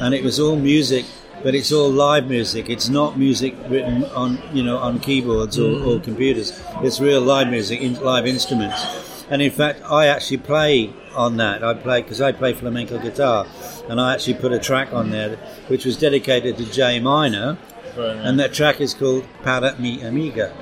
and 0.00 0.14
it 0.14 0.24
was 0.24 0.40
all 0.40 0.56
music 0.56 1.04
but 1.42 1.56
it's 1.56 1.72
all 1.72 1.90
live 1.90 2.28
music. 2.28 2.70
It's 2.70 2.88
not 2.88 3.18
music 3.18 3.56
written 3.68 4.04
on 4.04 4.38
you 4.54 4.62
know 4.62 4.78
on 4.78 5.00
keyboards 5.00 5.58
or, 5.58 5.82
or 5.82 6.00
computers. 6.00 6.58
It's 6.82 7.00
real 7.00 7.20
live 7.20 7.48
music, 7.48 7.80
in, 7.80 8.00
live 8.00 8.26
instruments. 8.26 9.11
And 9.32 9.40
in 9.40 9.50
fact, 9.50 9.80
I 9.88 10.08
actually 10.08 10.36
play 10.36 10.92
on 11.14 11.38
that. 11.38 11.64
I 11.64 11.72
play 11.72 12.02
because 12.02 12.20
I 12.20 12.32
play 12.32 12.52
flamenco 12.52 12.98
guitar, 12.98 13.46
and 13.88 13.98
I 13.98 14.12
actually 14.12 14.34
put 14.34 14.52
a 14.52 14.58
track 14.58 14.92
on 14.92 15.08
there 15.08 15.36
which 15.68 15.86
was 15.86 15.96
dedicated 15.96 16.58
to 16.58 16.70
Jay 16.70 17.00
Miner, 17.00 17.56
and 17.96 18.38
that 18.38 18.52
track 18.52 18.82
is 18.82 18.92
called 18.92 19.24
Para 19.42 19.74
Mi 19.78 20.02
Amiga. 20.02 20.52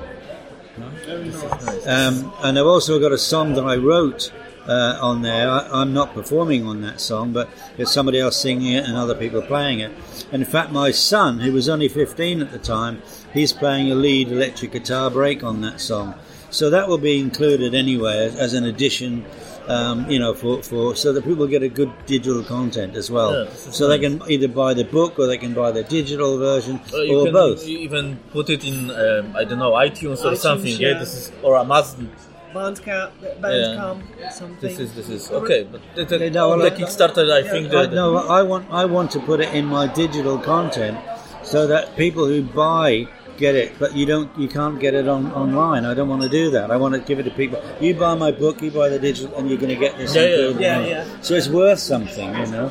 Um, 1.85 2.33
and 2.43 2.57
I've 2.57 2.65
also 2.65 2.97
got 2.97 3.11
a 3.11 3.17
song 3.17 3.55
that 3.55 3.65
I 3.65 3.75
wrote 3.75 4.31
uh, 4.67 4.97
on 5.01 5.21
there. 5.21 5.49
I, 5.49 5.67
I'm 5.69 5.93
not 5.93 6.13
performing 6.13 6.65
on 6.65 6.79
that 6.79 7.01
song, 7.01 7.33
but 7.33 7.49
there's 7.75 7.91
somebody 7.91 8.21
else 8.21 8.37
singing 8.37 8.71
it 8.71 8.85
and 8.85 8.95
other 8.95 9.15
people 9.15 9.41
playing 9.41 9.81
it. 9.81 9.91
And 10.31 10.43
in 10.43 10.49
fact, 10.49 10.71
my 10.71 10.91
son, 10.91 11.39
who 11.39 11.51
was 11.51 11.67
only 11.67 11.89
15 11.89 12.41
at 12.41 12.51
the 12.51 12.59
time, 12.59 13.01
he's 13.33 13.51
playing 13.51 13.91
a 13.91 13.95
lead 13.95 14.31
electric 14.31 14.71
guitar 14.71 15.09
break 15.09 15.43
on 15.43 15.59
that 15.59 15.81
song. 15.81 16.15
So 16.51 16.69
that 16.69 16.87
will 16.87 16.97
be 16.97 17.19
included 17.19 17.73
anyway 17.73 18.25
as, 18.27 18.35
as 18.35 18.53
an 18.53 18.65
addition, 18.65 19.25
um, 19.67 20.09
you 20.11 20.19
know, 20.19 20.33
for, 20.33 20.61
for 20.61 20.95
so 20.95 21.13
that 21.13 21.23
people 21.23 21.47
get 21.47 21.63
a 21.63 21.69
good 21.69 21.91
digital 22.05 22.43
content 22.43 22.95
as 22.95 23.09
well. 23.09 23.31
Yeah, 23.33 23.49
this 23.49 23.67
is 23.67 23.75
so 23.75 23.87
they 23.87 23.99
can 23.99 24.21
either 24.29 24.49
buy 24.49 24.73
the 24.73 24.83
book 24.83 25.17
or 25.17 25.27
they 25.27 25.37
can 25.37 25.53
buy 25.53 25.71
the 25.71 25.83
digital 25.83 26.37
version 26.37 26.79
Uh, 26.93 26.97
you 26.97 27.19
or 27.19 27.23
can 27.25 27.33
both. 27.33 27.63
even 27.65 28.17
put 28.31 28.49
it 28.49 28.65
in 28.65 28.91
um, 28.91 29.35
I 29.35 29.43
don't 29.45 29.59
know 29.59 29.71
iTunes 29.71 30.19
or 30.25 30.31
iTunes, 30.33 30.37
something. 30.37 30.75
Yeah. 30.77 30.89
yeah. 30.89 30.99
this 30.99 31.13
is 31.15 31.31
or 31.41 31.57
Amazon. 31.57 32.09
Bandcamp, 32.53 33.11
Bandcamp, 33.39 34.31
something. 34.33 34.57
This 34.59 34.77
is 34.79 34.93
this 34.93 35.07
is 35.09 35.31
okay, 35.31 35.63
but 35.63 35.79
the, 35.95 36.03
the, 36.03 36.17
They 36.17 36.29
know, 36.29 36.49
the 36.57 36.65
like- 36.65 36.75
Kickstarter, 36.75 37.31
I 37.31 37.43
think 37.47 37.67
I, 37.67 37.87
that 37.87 37.93
no, 37.93 38.17
I 38.27 38.41
want 38.43 38.69
I 38.69 38.83
want 38.83 39.09
to 39.11 39.19
put 39.21 39.39
it 39.39 39.53
in 39.53 39.65
my 39.65 39.87
digital 39.87 40.37
content 40.37 40.97
so 41.43 41.65
that 41.67 41.95
people 41.95 42.25
who 42.27 42.43
buy 42.43 43.07
get 43.41 43.55
it, 43.63 43.69
but 43.81 43.89
you 43.99 44.05
don't 44.11 44.29
you 44.43 44.47
can't 44.57 44.79
get 44.85 44.93
it 45.01 45.07
on 45.15 45.23
online. 45.41 45.83
I 45.91 45.93
don't 45.97 46.11
want 46.13 46.23
to 46.27 46.29
do 46.29 46.45
that. 46.55 46.71
I 46.75 46.77
want 46.83 46.93
to 46.97 47.01
give 47.09 47.19
it 47.21 47.27
to 47.29 47.33
people. 47.41 47.59
You 47.81 47.93
buy 48.05 48.13
my 48.25 48.31
book, 48.43 48.61
you 48.61 48.71
buy 48.79 48.87
the 48.95 48.99
digital, 49.07 49.35
and 49.37 49.49
you're 49.49 49.61
going 49.63 49.75
to 49.77 49.81
get 49.85 49.97
this. 49.97 50.15
Yeah, 50.15 50.21
yeah, 50.21 50.29
included 50.29 50.61
yeah, 50.61 50.85
yeah. 50.93 51.21
So 51.27 51.35
it's 51.39 51.49
worth 51.49 51.79
something, 51.79 52.29
you 52.41 52.47
know. 52.55 52.67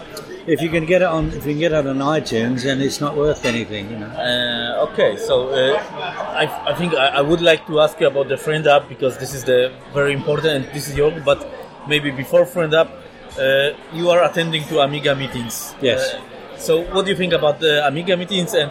If 0.46 0.62
you 0.64 0.70
can 0.76 0.86
get 0.92 1.02
it 1.02 1.10
on, 1.16 1.28
if 1.38 1.44
you 1.46 1.52
can 1.54 1.60
get 1.66 1.72
it 1.72 1.86
on 1.86 1.98
iTunes, 1.98 2.62
then 2.68 2.80
it's 2.80 3.00
not 3.00 3.16
worth 3.16 3.44
anything, 3.44 3.90
you 3.92 3.98
know. 4.02 4.12
Uh, 4.28 4.86
okay, 4.88 5.16
so 5.28 5.34
uh, 5.50 5.76
I, 6.42 6.44
I 6.70 6.74
think 6.74 6.94
I, 6.94 7.20
I 7.20 7.20
would 7.20 7.42
like 7.50 7.66
to 7.66 7.80
ask 7.84 8.00
you 8.00 8.06
about 8.06 8.28
the 8.28 8.38
Friend 8.46 8.66
Up 8.66 8.88
because 8.88 9.18
this 9.18 9.34
is 9.34 9.44
the 9.44 9.60
very 9.92 10.14
important 10.20 10.50
and 10.56 10.64
this 10.74 10.88
is 10.88 10.96
your. 10.96 11.12
But 11.30 11.46
maybe 11.92 12.10
before 12.10 12.46
Friend 12.46 12.72
Up, 12.72 12.88
uh, 13.38 13.70
you 13.92 14.10
are 14.10 14.24
attending 14.24 14.64
to 14.70 14.80
Amiga 14.80 15.14
meetings. 15.14 15.74
Yes. 15.82 16.14
Uh, 16.14 16.20
so 16.60 16.82
what 16.92 17.04
do 17.04 17.10
you 17.10 17.16
think 17.16 17.32
about 17.32 17.58
the 17.58 17.86
Amiga 17.86 18.16
meetings 18.16 18.54
and 18.54 18.70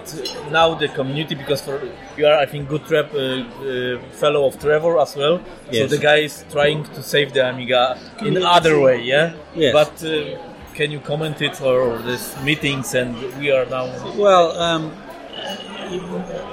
now 0.51 0.75
the 0.75 0.87
community? 0.89 1.35
Because 1.35 1.61
for 1.61 1.81
you 2.17 2.27
are, 2.27 2.37
I 2.37 2.45
think, 2.45 2.69
good 2.69 2.85
trap, 2.85 3.13
uh, 3.13 3.17
uh, 3.17 4.01
fellow 4.11 4.45
of 4.45 4.59
Trevor 4.59 4.99
as 4.99 5.15
well. 5.15 5.41
Yes. 5.71 5.89
So 5.89 5.95
the 5.95 6.01
guy 6.01 6.17
is 6.17 6.45
trying 6.51 6.83
to 6.83 7.01
save 7.03 7.33
the 7.33 7.49
Amiga 7.49 7.97
in 8.21 8.37
other 8.43 8.79
way, 8.79 9.01
yeah. 9.01 9.33
Yes. 9.55 9.73
But 9.73 10.03
uh, 10.05 10.37
can 10.75 10.91
you 10.91 10.99
comment 10.99 11.41
it 11.41 11.59
or 11.61 11.97
these 11.99 12.35
meetings 12.43 12.93
and 12.93 13.15
we 13.39 13.51
are 13.51 13.65
now? 13.65 13.85
Well, 14.15 14.57
um, 14.59 14.93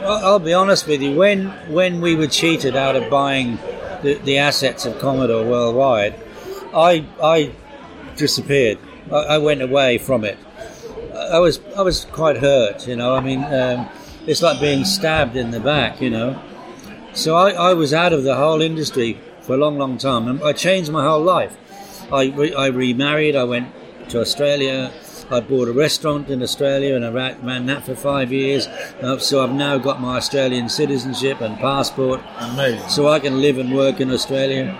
I'll 0.02 0.24
I'll 0.26 0.38
be 0.38 0.54
honest 0.54 0.86
with 0.86 1.02
you. 1.02 1.14
When 1.14 1.48
when 1.68 2.00
we 2.00 2.16
were 2.16 2.26
cheated 2.26 2.76
out 2.76 2.96
of 2.96 3.10
buying 3.10 3.58
the, 4.02 4.14
the 4.24 4.38
assets 4.38 4.86
of 4.86 4.98
Commodore 4.98 5.44
worldwide, 5.44 6.14
I 6.74 7.04
I 7.22 7.52
disappeared. 8.16 8.78
I, 9.12 9.36
I 9.36 9.38
went 9.38 9.60
away 9.62 9.98
from 9.98 10.24
it. 10.24 10.38
I 11.32 11.38
was 11.38 11.60
I 11.76 11.82
was 11.82 12.04
quite 12.06 12.38
hurt, 12.38 12.86
you 12.88 12.96
know. 12.96 13.14
I 13.14 13.20
mean, 13.20 13.44
um, 13.44 13.88
it's 14.26 14.42
like 14.42 14.60
being 14.60 14.84
stabbed 14.84 15.36
in 15.36 15.50
the 15.50 15.60
back, 15.60 16.00
you 16.00 16.10
know. 16.10 16.40
So 17.14 17.34
I, 17.36 17.50
I 17.52 17.74
was 17.74 17.94
out 17.94 18.12
of 18.12 18.24
the 18.24 18.36
whole 18.36 18.60
industry 18.60 19.18
for 19.40 19.54
a 19.54 19.56
long, 19.56 19.78
long 19.78 19.96
time, 19.98 20.28
and 20.28 20.42
I 20.42 20.52
changed 20.52 20.90
my 20.90 21.04
whole 21.04 21.22
life. 21.22 21.56
I, 22.12 22.26
re- 22.26 22.54
I 22.54 22.66
remarried. 22.66 23.34
I 23.36 23.44
went 23.44 23.68
to 24.10 24.20
Australia. 24.20 24.92
I 25.30 25.40
bought 25.40 25.66
a 25.68 25.72
restaurant 25.72 26.28
in 26.28 26.42
Australia, 26.42 26.94
and 26.94 27.04
I 27.04 27.10
ran 27.10 27.66
that 27.66 27.84
for 27.84 27.96
five 27.96 28.32
years. 28.32 28.66
Uh, 29.02 29.18
so 29.18 29.42
I've 29.42 29.52
now 29.52 29.76
got 29.78 30.00
my 30.00 30.16
Australian 30.18 30.68
citizenship 30.68 31.40
and 31.40 31.56
passport, 31.58 32.20
Amazing. 32.38 32.88
so 32.88 33.08
I 33.08 33.18
can 33.18 33.40
live 33.40 33.58
and 33.58 33.74
work 33.74 34.00
in 34.00 34.12
Australia. 34.12 34.78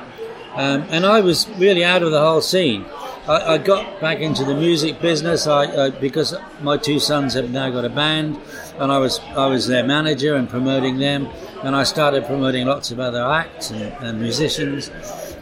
Um, 0.54 0.84
and 0.90 1.04
I 1.04 1.20
was 1.20 1.48
really 1.58 1.84
out 1.84 2.02
of 2.02 2.12
the 2.12 2.20
whole 2.20 2.40
scene. 2.42 2.84
I, 3.28 3.54
I 3.54 3.58
got 3.58 4.00
back 4.00 4.20
into 4.20 4.44
the 4.44 4.54
music 4.54 5.00
business 5.00 5.48
I, 5.48 5.86
I, 5.86 5.90
because 5.90 6.34
my 6.60 6.76
two 6.76 7.00
sons 7.00 7.34
have 7.34 7.50
now 7.50 7.70
got 7.70 7.84
a 7.84 7.88
band, 7.88 8.38
and 8.78 8.92
I 8.92 8.98
was 8.98 9.18
I 9.36 9.46
was 9.46 9.66
their 9.66 9.82
manager 9.82 10.36
and 10.36 10.48
promoting 10.48 10.98
them, 10.98 11.28
and 11.64 11.74
I 11.74 11.82
started 11.82 12.24
promoting 12.26 12.66
lots 12.66 12.92
of 12.92 13.00
other 13.00 13.24
acts 13.24 13.70
and, 13.70 13.82
and 14.00 14.20
musicians. 14.20 14.90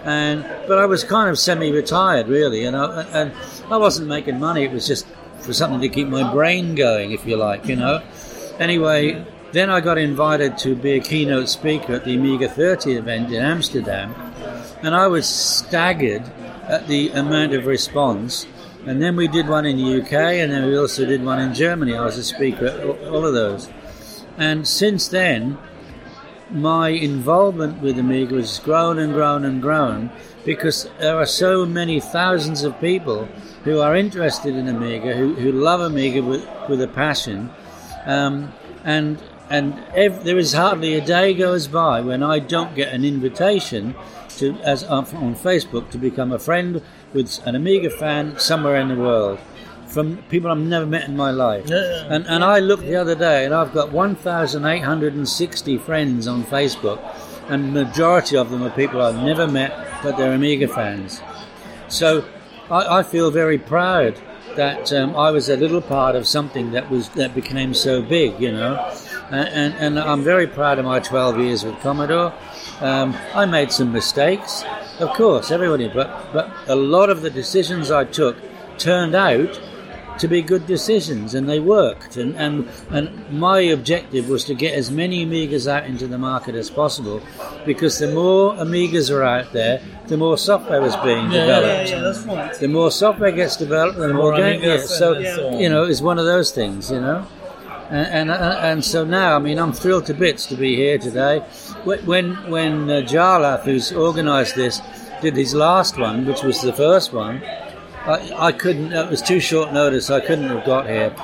And 0.04 0.42
but 0.66 0.78
I 0.78 0.86
was 0.86 1.04
kind 1.04 1.28
of 1.28 1.38
semi-retired 1.38 2.26
really, 2.26 2.64
and 2.64 2.74
I, 2.74 3.02
and 3.12 3.32
I 3.70 3.76
wasn't 3.76 4.08
making 4.08 4.40
money. 4.40 4.64
It 4.64 4.72
was 4.72 4.86
just 4.86 5.06
for 5.40 5.52
something 5.52 5.82
to 5.82 5.88
keep 5.90 6.08
my 6.08 6.32
brain 6.32 6.74
going, 6.74 7.12
if 7.12 7.26
you 7.26 7.36
like, 7.36 7.66
you 7.66 7.76
know. 7.76 8.02
Anyway, 8.58 9.26
then 9.52 9.68
I 9.68 9.80
got 9.80 9.98
invited 9.98 10.56
to 10.58 10.74
be 10.74 10.92
a 10.92 11.00
keynote 11.00 11.50
speaker 11.50 11.94
at 11.94 12.04
the 12.04 12.14
Amiga 12.14 12.48
30 12.48 12.94
event 12.94 13.30
in 13.30 13.42
Amsterdam, 13.42 14.14
and 14.82 14.94
I 14.94 15.06
was 15.06 15.28
staggered 15.28 16.24
at 16.68 16.86
the 16.86 17.10
amount 17.10 17.54
of 17.54 17.66
response. 17.66 18.46
And 18.86 19.00
then 19.00 19.16
we 19.16 19.28
did 19.28 19.48
one 19.48 19.64
in 19.64 19.76
the 19.76 20.02
UK, 20.02 20.12
and 20.12 20.52
then 20.52 20.66
we 20.66 20.76
also 20.76 21.06
did 21.06 21.24
one 21.24 21.40
in 21.40 21.54
Germany. 21.54 21.94
I 21.94 22.04
was 22.04 22.18
a 22.18 22.24
speaker 22.24 22.66
at 22.66 23.08
all 23.08 23.24
of 23.24 23.32
those. 23.32 23.70
And 24.36 24.66
since 24.66 25.08
then, 25.08 25.58
my 26.50 26.88
involvement 26.88 27.80
with 27.80 27.98
Amiga 27.98 28.36
has 28.36 28.58
grown 28.58 28.98
and 28.98 29.12
grown 29.12 29.44
and 29.44 29.62
grown 29.62 30.10
because 30.44 30.88
there 30.98 31.16
are 31.16 31.26
so 31.26 31.64
many 31.64 32.00
thousands 32.00 32.62
of 32.62 32.78
people 32.80 33.24
who 33.64 33.80
are 33.80 33.96
interested 33.96 34.54
in 34.54 34.68
Amiga, 34.68 35.14
who, 35.14 35.34
who 35.34 35.52
love 35.52 35.80
Amiga 35.80 36.22
with, 36.22 36.46
with 36.68 36.82
a 36.82 36.88
passion. 36.88 37.50
Um, 38.04 38.52
and 38.84 39.18
and 39.50 39.78
ev- 39.94 40.24
there 40.24 40.38
is 40.38 40.52
hardly 40.52 40.94
a 40.94 41.04
day 41.04 41.34
goes 41.34 41.68
by 41.68 42.00
when 42.00 42.22
I 42.22 42.38
don't 42.38 42.74
get 42.74 42.92
an 42.92 43.04
invitation 43.04 43.94
to, 44.38 44.54
as 44.62 44.84
on 44.84 45.04
on 45.16 45.34
Facebook, 45.34 45.90
to 45.90 45.98
become 45.98 46.32
a 46.32 46.38
friend 46.38 46.82
with 47.12 47.40
an 47.46 47.54
Amiga 47.54 47.90
fan 47.90 48.38
somewhere 48.38 48.76
in 48.76 48.88
the 48.88 48.96
world, 48.96 49.38
from 49.86 50.18
people 50.28 50.50
I've 50.50 50.58
never 50.58 50.86
met 50.86 51.08
in 51.08 51.16
my 51.16 51.30
life. 51.30 51.68
Yeah. 51.68 52.06
And 52.08 52.26
and 52.26 52.44
I 52.44 52.58
looked 52.58 52.84
the 52.84 52.96
other 52.96 53.14
day, 53.14 53.44
and 53.44 53.54
I've 53.54 53.72
got 53.72 53.92
1,860 53.92 55.78
friends 55.78 56.26
on 56.26 56.44
Facebook, 56.44 57.00
and 57.48 57.72
majority 57.72 58.36
of 58.36 58.50
them 58.50 58.62
are 58.62 58.70
people 58.70 59.00
I've 59.02 59.22
never 59.22 59.46
met, 59.46 59.72
but 60.02 60.16
they're 60.16 60.32
Amiga 60.32 60.68
fans. 60.68 61.20
So 61.88 62.24
I, 62.70 62.98
I 62.98 63.02
feel 63.02 63.30
very 63.30 63.58
proud 63.58 64.20
that 64.56 64.92
um, 64.92 65.16
I 65.16 65.30
was 65.30 65.48
a 65.48 65.56
little 65.56 65.80
part 65.80 66.16
of 66.16 66.26
something 66.26 66.72
that 66.72 66.90
was 66.90 67.08
that 67.10 67.34
became 67.34 67.74
so 67.74 68.02
big, 68.02 68.40
you 68.40 68.52
know. 68.52 68.76
And, 69.30 69.48
and, 69.48 69.74
and 69.74 69.98
I'm 69.98 70.22
very 70.22 70.46
proud 70.46 70.78
of 70.78 70.84
my 70.84 71.00
12 71.00 71.38
years 71.38 71.64
with 71.64 71.78
Commodore. 71.80 72.32
Um, 72.80 73.14
I 73.34 73.46
made 73.46 73.70
some 73.72 73.92
mistakes, 73.92 74.64
of 74.98 75.10
course, 75.14 75.50
everybody, 75.50 75.88
but 75.88 76.32
but 76.32 76.50
a 76.66 76.74
lot 76.74 77.08
of 77.10 77.22
the 77.22 77.30
decisions 77.30 77.90
I 77.90 78.04
took 78.04 78.36
turned 78.78 79.14
out 79.14 79.60
to 80.18 80.28
be 80.28 80.40
good 80.42 80.64
decisions 80.66 81.34
and 81.34 81.48
they 81.48 81.58
worked 81.58 82.16
and, 82.16 82.36
and 82.36 82.68
and 82.90 83.08
my 83.32 83.58
objective 83.60 84.28
was 84.28 84.44
to 84.44 84.54
get 84.54 84.72
as 84.74 84.88
many 84.88 85.26
amigas 85.26 85.66
out 85.66 85.86
into 85.86 86.06
the 86.06 86.16
market 86.18 86.54
as 86.54 86.70
possible 86.70 87.20
because 87.66 87.98
the 87.98 88.12
more 88.12 88.54
amigas 88.54 89.10
are 89.12 89.24
out 89.24 89.52
there 89.52 89.80
the 90.06 90.16
more 90.16 90.38
software 90.38 90.80
was 90.80 90.94
being 90.96 91.32
Yeah, 91.32 91.46
Yeah, 91.46 91.60
developed 91.60 91.90
yeah, 91.90 92.00
that's 92.00 92.18
right. 92.26 92.54
the 92.60 92.68
more 92.68 92.92
software 92.92 93.32
gets 93.32 93.56
developed 93.56 93.98
the, 93.98 94.06
more, 94.14 94.30
more 94.30 94.36
game 94.36 94.60
Amigas 94.60 94.88
yeah, 95.00 95.34
so 95.36 95.48
on. 95.48 95.58
you 95.58 95.68
know 95.68 95.82
it's 95.82 96.00
one 96.00 96.20
of 96.20 96.26
those 96.26 96.52
things 96.52 96.92
you 96.92 97.00
know 97.00 97.26
and, 97.90 98.30
and 98.30 98.30
and 98.30 98.84
so 98.84 99.04
now 99.04 99.34
I 99.34 99.40
mean 99.40 99.58
I'm 99.58 99.72
thrilled 99.72 100.06
to 100.06 100.14
bits 100.14 100.46
to 100.46 100.54
be 100.56 100.76
here 100.76 100.96
today 100.96 101.42
when 101.84 102.50
when 102.50 102.90
uh, 102.90 103.00
Jarlath 103.02 103.64
who's 103.64 103.92
organized 103.92 104.56
this 104.56 104.80
did 105.22 105.36
his 105.36 105.54
last 105.54 105.98
one 105.98 106.26
which 106.26 106.42
was 106.42 106.60
the 106.60 106.72
first 106.72 107.12
one 107.12 107.42
I, 108.06 108.48
I 108.48 108.52
couldn't. 108.52 108.92
It 108.92 109.10
was 109.10 109.22
too 109.22 109.40
short 109.40 109.72
notice. 109.72 110.10
I 110.10 110.20
couldn't 110.20 110.48
have 110.48 110.66
got 110.66 110.86
here. 110.86 111.14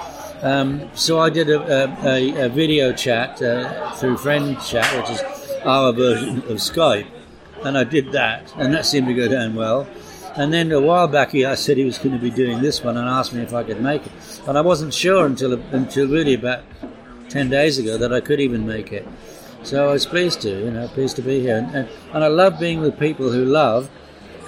Um, 0.41 0.91
so 0.95 1.19
I 1.19 1.29
did 1.29 1.51
a, 1.51 1.61
a, 1.61 2.09
a, 2.09 2.47
a 2.47 2.49
video 2.49 2.93
chat 2.95 3.43
uh, 3.43 3.93
through 3.93 4.17
Friend 4.17 4.59
Chat, 4.63 4.87
which 4.97 5.11
is 5.11 5.23
our 5.65 5.93
version 5.93 6.39
of 6.39 6.57
Skype, 6.57 7.07
and 7.65 7.77
I 7.77 7.85
did 7.85 8.13
that, 8.13 8.55
and 8.57 8.73
that 8.73 8.87
seemed 8.87 9.09
to 9.09 9.15
go 9.15 9.29
down 9.29 9.55
well. 9.55 9.87
And 10.37 10.55
then 10.55 10.73
a 10.73 10.81
while 10.81 11.09
back, 11.09 11.33
he 11.33 11.45
I 11.45 11.57
said 11.57 11.77
he 11.77 11.85
was 11.85 11.99
going 11.99 12.13
to 12.13 12.19
be 12.19 12.31
doing 12.31 12.63
this 12.63 12.83
one, 12.83 12.97
and 12.97 13.07
asked 13.07 13.35
me 13.35 13.43
if 13.43 13.53
I 13.53 13.63
could 13.63 13.83
make 13.83 14.07
it, 14.07 14.13
and 14.47 14.57
I 14.57 14.63
wasn't 14.63 14.95
sure 14.95 15.27
until 15.27 15.61
until 15.73 16.09
really 16.09 16.33
about 16.33 16.65
ten 17.29 17.51
days 17.51 17.77
ago 17.77 17.99
that 17.99 18.11
I 18.11 18.21
could 18.21 18.41
even 18.41 18.67
make 18.67 18.91
it. 18.91 19.07
So 19.63 19.89
I 19.89 19.93
was 19.93 20.07
pleased 20.07 20.41
to, 20.43 20.51
you 20.51 20.71
know, 20.71 20.89
pleased 20.89 21.17
to 21.17 21.23
be 21.23 21.41
here, 21.41 21.59
and, 21.59 21.75
and, 21.75 21.89
and 22.13 22.25
I 22.25 22.29
love 22.29 22.59
being 22.59 22.81
with 22.81 22.99
people 22.99 23.31
who 23.31 23.45
love 23.45 23.91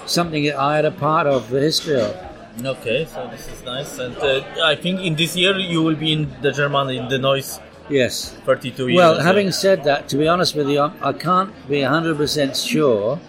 something 0.07 0.45
that 0.45 0.59
I 0.59 0.77
had 0.77 0.85
a 0.85 0.91
part 0.91 1.27
of 1.27 1.51
the 1.51 1.61
history 1.61 2.01
of. 2.01 2.17
Okay, 2.65 3.07
so 3.07 3.29
this 3.29 3.49
is 3.49 3.63
nice. 3.65 3.99
And 3.99 4.17
uh, 4.17 4.43
I 4.65 4.75
think 4.75 5.01
in 5.01 5.15
this 5.15 5.37
year 5.37 5.59
you 5.59 5.83
will 5.83 5.97
be 5.97 6.13
in 6.13 6.35
the 6.43 6.53
German 6.53 6.91
in 6.91 7.09
the 7.09 7.19
Neuss 7.19 7.61
Yes. 7.89 8.33
32 8.47 8.89
years. 8.89 8.97
Well, 8.97 9.21
having 9.21 9.51
said 9.53 9.85
that, 9.85 10.09
to 10.09 10.17
be 10.17 10.29
honest 10.29 10.55
with 10.55 10.69
you, 10.69 10.81
I 10.81 10.93
I 11.03 11.13
can't 11.13 11.53
be 11.69 11.81
100% 11.81 12.57
sure. 12.69 13.21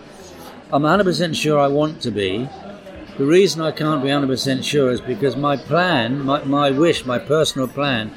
I'm 0.72 0.84
100% 0.84 1.36
sure 1.36 1.60
I 1.60 1.68
want 1.68 2.02
to 2.02 2.12
be. 2.12 2.50
The 3.18 3.26
reason 3.26 3.62
I 3.62 3.72
can't 3.72 4.02
be 4.02 4.10
100% 4.10 4.64
sure 4.64 4.92
is 4.92 5.02
because 5.02 5.36
my 5.36 5.56
plan, 5.56 6.26
my, 6.26 6.44
my 6.44 6.72
wish, 6.72 7.06
my 7.06 7.20
personal 7.20 7.68
plan 7.68 8.12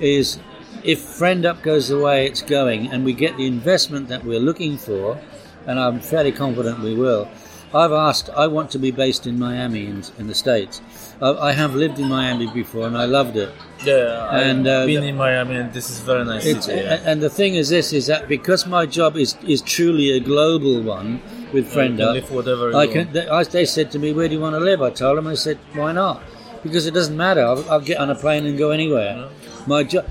is 0.00 0.38
if 0.84 1.00
Friend 1.00 1.44
Up 1.44 1.62
goes 1.62 1.88
the 1.88 1.98
way 1.98 2.26
it's 2.26 2.42
going 2.42 2.88
and 2.88 3.04
we 3.04 3.12
get 3.12 3.36
the 3.36 3.46
investment 3.46 4.08
that 4.08 4.24
we're 4.24 4.40
looking 4.40 4.78
for, 4.78 5.20
and 5.66 5.78
I'm 5.78 6.00
fairly 6.00 6.32
confident 6.32 6.80
we 6.80 6.94
will, 6.94 7.28
I've 7.74 7.92
asked, 7.92 8.30
I 8.30 8.46
want 8.46 8.70
to 8.70 8.78
be 8.78 8.90
based 8.90 9.26
in 9.26 9.38
Miami 9.38 9.86
in, 9.86 10.02
in 10.18 10.26
the 10.26 10.34
States. 10.34 10.80
I, 11.20 11.30
I 11.32 11.52
have 11.52 11.74
lived 11.74 11.98
in 11.98 12.08
Miami 12.08 12.46
before 12.46 12.86
and 12.86 12.96
I 12.96 13.04
loved 13.04 13.36
it. 13.36 13.52
yeah, 13.84 14.34
and, 14.34 14.66
I've 14.66 14.84
uh, 14.84 14.86
been 14.86 15.04
in 15.04 15.16
Miami 15.16 15.56
and 15.56 15.72
this 15.72 15.90
is 15.90 16.00
very 16.00 16.24
nice 16.24 16.44
city. 16.44 16.72
yeah. 16.72 17.02
And 17.04 17.22
the 17.22 17.28
thing 17.28 17.56
is 17.56 17.68
this, 17.68 17.92
is 17.92 18.06
that 18.06 18.26
because 18.26 18.66
my 18.66 18.86
job 18.86 19.16
is, 19.16 19.36
is 19.46 19.60
truly 19.60 20.12
a 20.12 20.20
global 20.20 20.80
one 20.80 21.20
with 21.52 21.70
Friend 21.70 22.00
Up, 22.00 22.30
whatever 22.30 22.74
I 22.74 22.86
can, 22.86 23.12
they, 23.12 23.28
I, 23.28 23.44
they 23.44 23.66
said 23.66 23.90
to 23.92 23.98
me, 23.98 24.12
where 24.12 24.28
do 24.28 24.34
you 24.34 24.40
want 24.40 24.54
to 24.54 24.60
live? 24.60 24.80
I 24.80 24.90
told 24.90 25.18
them, 25.18 25.26
I 25.26 25.34
said, 25.34 25.58
why 25.74 25.92
not? 25.92 26.22
Because 26.62 26.86
it 26.86 26.94
doesn't 26.94 27.16
matter. 27.16 27.42
I'll, 27.42 27.70
I'll 27.70 27.80
get 27.80 27.98
on 27.98 28.10
a 28.10 28.14
plane 28.14 28.46
and 28.46 28.56
go 28.56 28.70
anywhere. 28.70 29.28
My 29.66 29.82
job, 29.84 30.06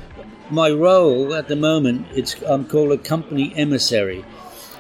my 0.50 0.70
role 0.70 1.34
at 1.34 1.48
the 1.48 1.56
moment, 1.56 2.08
it's 2.14 2.42
I'm 2.44 2.66
called 2.66 2.92
a 2.92 2.98
company 2.98 3.54
emissary, 3.56 4.26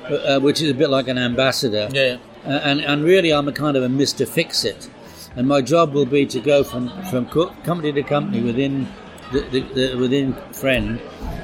uh, 0.10 0.16
uh, 0.16 0.40
which 0.40 0.62
is 0.62 0.70
a 0.70 0.74
bit 0.74 0.90
like 0.90 1.08
an 1.08 1.18
ambassador. 1.18 1.90
yeah. 1.92 2.18
Uh, 2.46 2.62
and, 2.64 2.80
and 2.80 3.04
really 3.04 3.34
I'm 3.34 3.48
a 3.50 3.52
kind 3.52 3.76
of 3.76 3.84
a 3.84 3.88
Mr. 3.88 4.26
Fix-It. 4.26 4.90
And 5.36 5.48
my 5.48 5.62
job 5.62 5.94
will 5.94 6.06
be 6.06 6.26
to 6.28 6.40
go 6.40 6.64
from, 6.64 6.90
from 7.12 7.26
co- 7.28 7.50
company 7.64 7.92
to 7.92 8.04
company 8.04 8.42
within 8.42 8.88
the, 9.34 9.42
the, 9.42 9.60
the, 9.60 9.96
within 9.96 10.34
Friend 10.54 11.00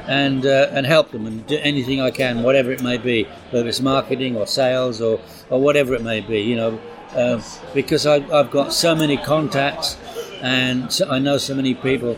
and 0.08 0.46
uh, 0.46 0.70
and 0.72 0.86
help 0.86 1.12
them 1.12 1.26
and 1.28 1.46
do 1.46 1.58
anything 1.62 2.00
I 2.02 2.12
can, 2.12 2.42
whatever 2.42 2.72
it 2.72 2.82
may 2.82 2.98
be, 2.98 3.24
whether 3.52 3.68
it's 3.68 3.82
marketing 3.82 4.38
or 4.38 4.48
sales 4.48 5.02
or, 5.02 5.20
or 5.50 5.62
whatever 5.62 5.94
it 5.94 6.02
may 6.02 6.22
be, 6.22 6.40
you 6.40 6.56
know, 6.56 6.80
uh, 7.16 7.42
because 7.74 8.06
I, 8.06 8.16
I've 8.38 8.52
got 8.52 8.74
so 8.74 8.96
many 8.96 9.18
contacts 9.18 9.98
and 10.42 10.92
so 10.92 11.10
I 11.10 11.20
know 11.20 11.38
so 11.38 11.54
many 11.54 11.74
people 11.74 12.18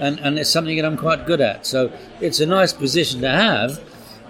and, 0.00 0.18
and 0.20 0.38
it's 0.38 0.50
something 0.50 0.76
that 0.76 0.84
I'm 0.84 0.96
quite 0.96 1.26
good 1.26 1.40
at. 1.40 1.66
So 1.66 1.92
it's 2.20 2.40
a 2.40 2.46
nice 2.46 2.72
position 2.72 3.20
to 3.22 3.28
have 3.28 3.80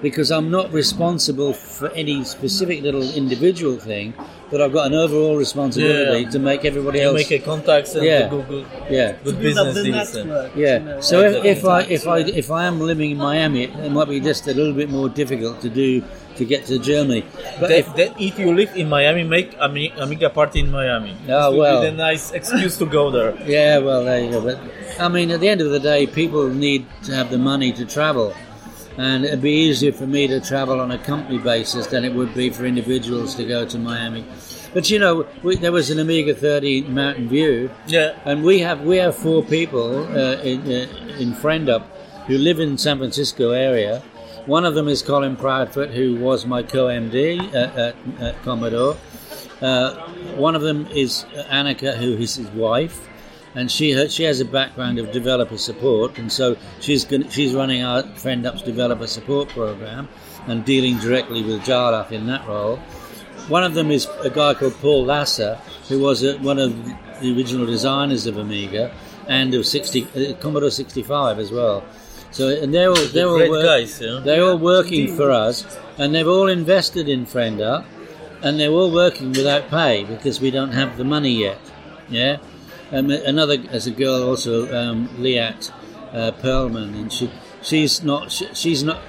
because 0.02 0.30
I'm 0.30 0.50
not 0.50 0.70
responsible 0.72 1.54
for 1.54 1.88
any 1.92 2.24
specific 2.24 2.82
little 2.82 3.02
individual 3.14 3.76
thing, 3.78 4.12
but 4.50 4.60
I've 4.60 4.72
got 4.72 4.88
an 4.88 4.94
overall 4.94 5.36
responsibility 5.36 6.24
Yeah. 6.24 6.30
to 6.30 6.38
make 6.38 6.64
everybody 6.66 6.98
You 6.98 7.06
else. 7.06 7.14
make 7.14 7.30
a 7.30 7.38
contacts 7.38 7.94
and 7.94 8.04
Yeah. 8.04 8.28
do 8.28 8.42
good, 8.42 8.66
yeah, 8.90 9.12
good 9.24 9.40
Build 9.40 9.42
business 9.42 9.74
deals. 9.82 10.16
and- 10.16 10.28
network. 10.30 10.56
you 10.56 10.64
yeah. 10.66 10.78
know, 10.78 11.00
So 11.00 11.20
if, 11.20 11.44
if 11.44 11.64
I 11.64 11.80
if 11.82 12.06
I 12.06 12.18
if 12.18 12.50
I 12.50 12.64
am 12.66 12.80
living 12.80 13.12
in 13.12 13.16
Miami, 13.18 13.64
it 13.64 13.90
might 13.92 14.08
be 14.08 14.20
just 14.20 14.46
a 14.46 14.52
little 14.52 14.74
bit 14.74 14.90
more 14.90 15.08
difficult 15.08 15.60
to 15.62 15.70
do 15.70 16.02
to 16.36 16.44
get 16.44 16.66
to 16.66 16.78
Germany. 16.78 17.24
But 17.60 17.68
That- 17.68 17.78
if 17.78 17.96
that 17.96 18.10
if 18.20 18.38
you 18.38 18.54
live 18.54 18.70
in 18.76 18.88
Miami, 18.88 19.22
make 19.24 19.54
Ami- 19.60 19.92
Amiga 19.98 20.30
party 20.30 20.60
in 20.60 20.70
Miami. 20.70 21.12
Oh, 21.12 21.26
This 21.26 21.50
would 21.50 21.58
well. 21.58 21.80
be 21.82 21.86
the 21.90 21.96
nice 21.96 22.32
excuse 22.32 22.76
to 22.78 22.86
go 22.86 23.10
there. 23.10 23.34
yeah, 23.46 23.78
well 23.78 24.04
there 24.04 24.20
you 24.24 24.30
go. 24.30 24.40
But 24.40 24.58
I 25.00 25.08
mean, 25.08 25.30
at 25.30 25.40
the 25.40 25.48
end 25.48 25.60
of 25.60 25.70
the 25.70 25.80
day, 25.80 26.06
people 26.06 26.48
need 26.48 26.86
to 27.04 27.14
have 27.14 27.30
the 27.30 27.38
money 27.38 27.72
to 27.72 27.84
travel, 27.84 28.34
and 28.98 29.24
it'd 29.24 29.42
be 29.42 29.52
easier 29.68 29.92
for 29.92 30.06
me 30.06 30.26
to 30.28 30.40
travel 30.40 30.80
on 30.80 30.90
a 30.90 30.98
company 30.98 31.38
basis 31.38 31.86
than 31.88 32.04
it 32.04 32.12
would 32.14 32.34
be 32.34 32.50
for 32.50 32.64
individuals 32.64 33.34
to 33.36 33.44
go 33.44 33.64
to 33.66 33.78
Miami. 33.78 34.24
But 34.74 34.90
you 34.90 34.98
know, 34.98 35.24
we, 35.44 35.54
there 35.56 35.70
was 35.70 35.90
an 35.90 36.00
Amiga 36.00 36.34
30 36.34 36.82
Mountain 36.88 37.28
View, 37.28 37.70
Yeah. 37.86 38.14
and 38.24 38.42
we 38.42 38.58
have 38.60 38.80
we 38.82 38.96
have 38.96 39.14
four 39.14 39.42
people 39.44 40.02
uh, 40.10 40.42
in 40.42 40.60
uh, 40.66 40.86
in 41.22 41.32
FriendUp 41.34 41.82
who 42.26 42.38
live 42.38 42.58
in 42.58 42.76
San 42.78 42.98
Francisco 42.98 43.50
area. 43.52 44.02
One 44.46 44.66
of 44.66 44.74
them 44.74 44.88
is 44.88 45.00
Colin 45.00 45.36
Proudfoot, 45.36 45.90
who 45.90 46.16
was 46.16 46.44
my 46.44 46.62
co-MD 46.62 47.54
at, 47.54 47.78
at, 47.78 47.96
at 48.20 48.42
Commodore. 48.42 48.96
Uh, 49.62 49.94
one 50.36 50.54
of 50.54 50.60
them 50.60 50.86
is 50.88 51.24
Annika, 51.48 51.96
who 51.96 52.12
is 52.18 52.34
his 52.34 52.48
wife, 52.50 53.08
and 53.54 53.70
she 53.70 54.06
she 54.08 54.24
has 54.24 54.40
a 54.40 54.44
background 54.44 54.98
of 54.98 55.12
developer 55.12 55.56
support, 55.56 56.18
and 56.18 56.30
so 56.30 56.58
she's 56.80 57.06
gon- 57.06 57.30
she's 57.30 57.54
running 57.54 57.82
our 57.82 58.02
FriendUp's 58.02 58.60
developer 58.60 59.06
support 59.06 59.48
program 59.48 60.08
and 60.46 60.62
dealing 60.66 60.98
directly 60.98 61.42
with 61.42 61.62
Jarlath 61.62 62.12
in 62.12 62.26
that 62.26 62.46
role. 62.46 62.76
One 63.48 63.64
of 63.64 63.72
them 63.72 63.90
is 63.90 64.06
a 64.20 64.30
guy 64.30 64.52
called 64.52 64.74
Paul 64.74 65.06
Lassa, 65.06 65.56
who 65.88 66.00
was 66.00 66.22
a, 66.22 66.36
one 66.38 66.58
of 66.58 66.84
the 67.20 67.34
original 67.34 67.64
designers 67.64 68.26
of 68.26 68.36
Amiga 68.36 68.94
and 69.26 69.54
of 69.54 69.64
60, 69.64 70.04
uh, 70.04 70.34
Commodore 70.34 70.70
65 70.70 71.38
as 71.38 71.50
well. 71.50 71.82
So, 72.34 72.48
and 72.48 72.74
they're 72.74 72.90
all 72.90 73.06
they're 73.14 73.28
all 73.28 73.48
work- 73.48 73.64
guys, 73.64 74.00
yeah. 74.00 74.20
they're 74.24 74.42
all 74.42 74.58
working 74.58 75.14
for 75.14 75.30
us, 75.30 75.64
and 75.98 76.12
they've 76.12 76.26
all 76.26 76.48
invested 76.48 77.08
in 77.08 77.26
FriendUp, 77.26 77.84
and 78.42 78.58
they're 78.58 78.72
all 78.72 78.90
working 78.90 79.30
without 79.30 79.70
pay 79.70 80.02
because 80.02 80.40
we 80.40 80.50
don't 80.50 80.72
have 80.72 80.96
the 80.96 81.04
money 81.04 81.30
yet. 81.30 81.60
Yeah, 82.08 82.38
um, 82.90 83.08
another 83.10 83.58
as 83.70 83.86
a 83.86 83.92
girl 83.92 84.24
also 84.28 84.66
um, 84.76 85.08
Liat 85.10 85.70
uh, 86.12 86.32
Perlman, 86.42 87.00
and 87.00 87.12
she 87.12 87.30
she's 87.62 88.02
not 88.02 88.32
she, 88.32 88.52
she's 88.52 88.82
not 88.82 89.00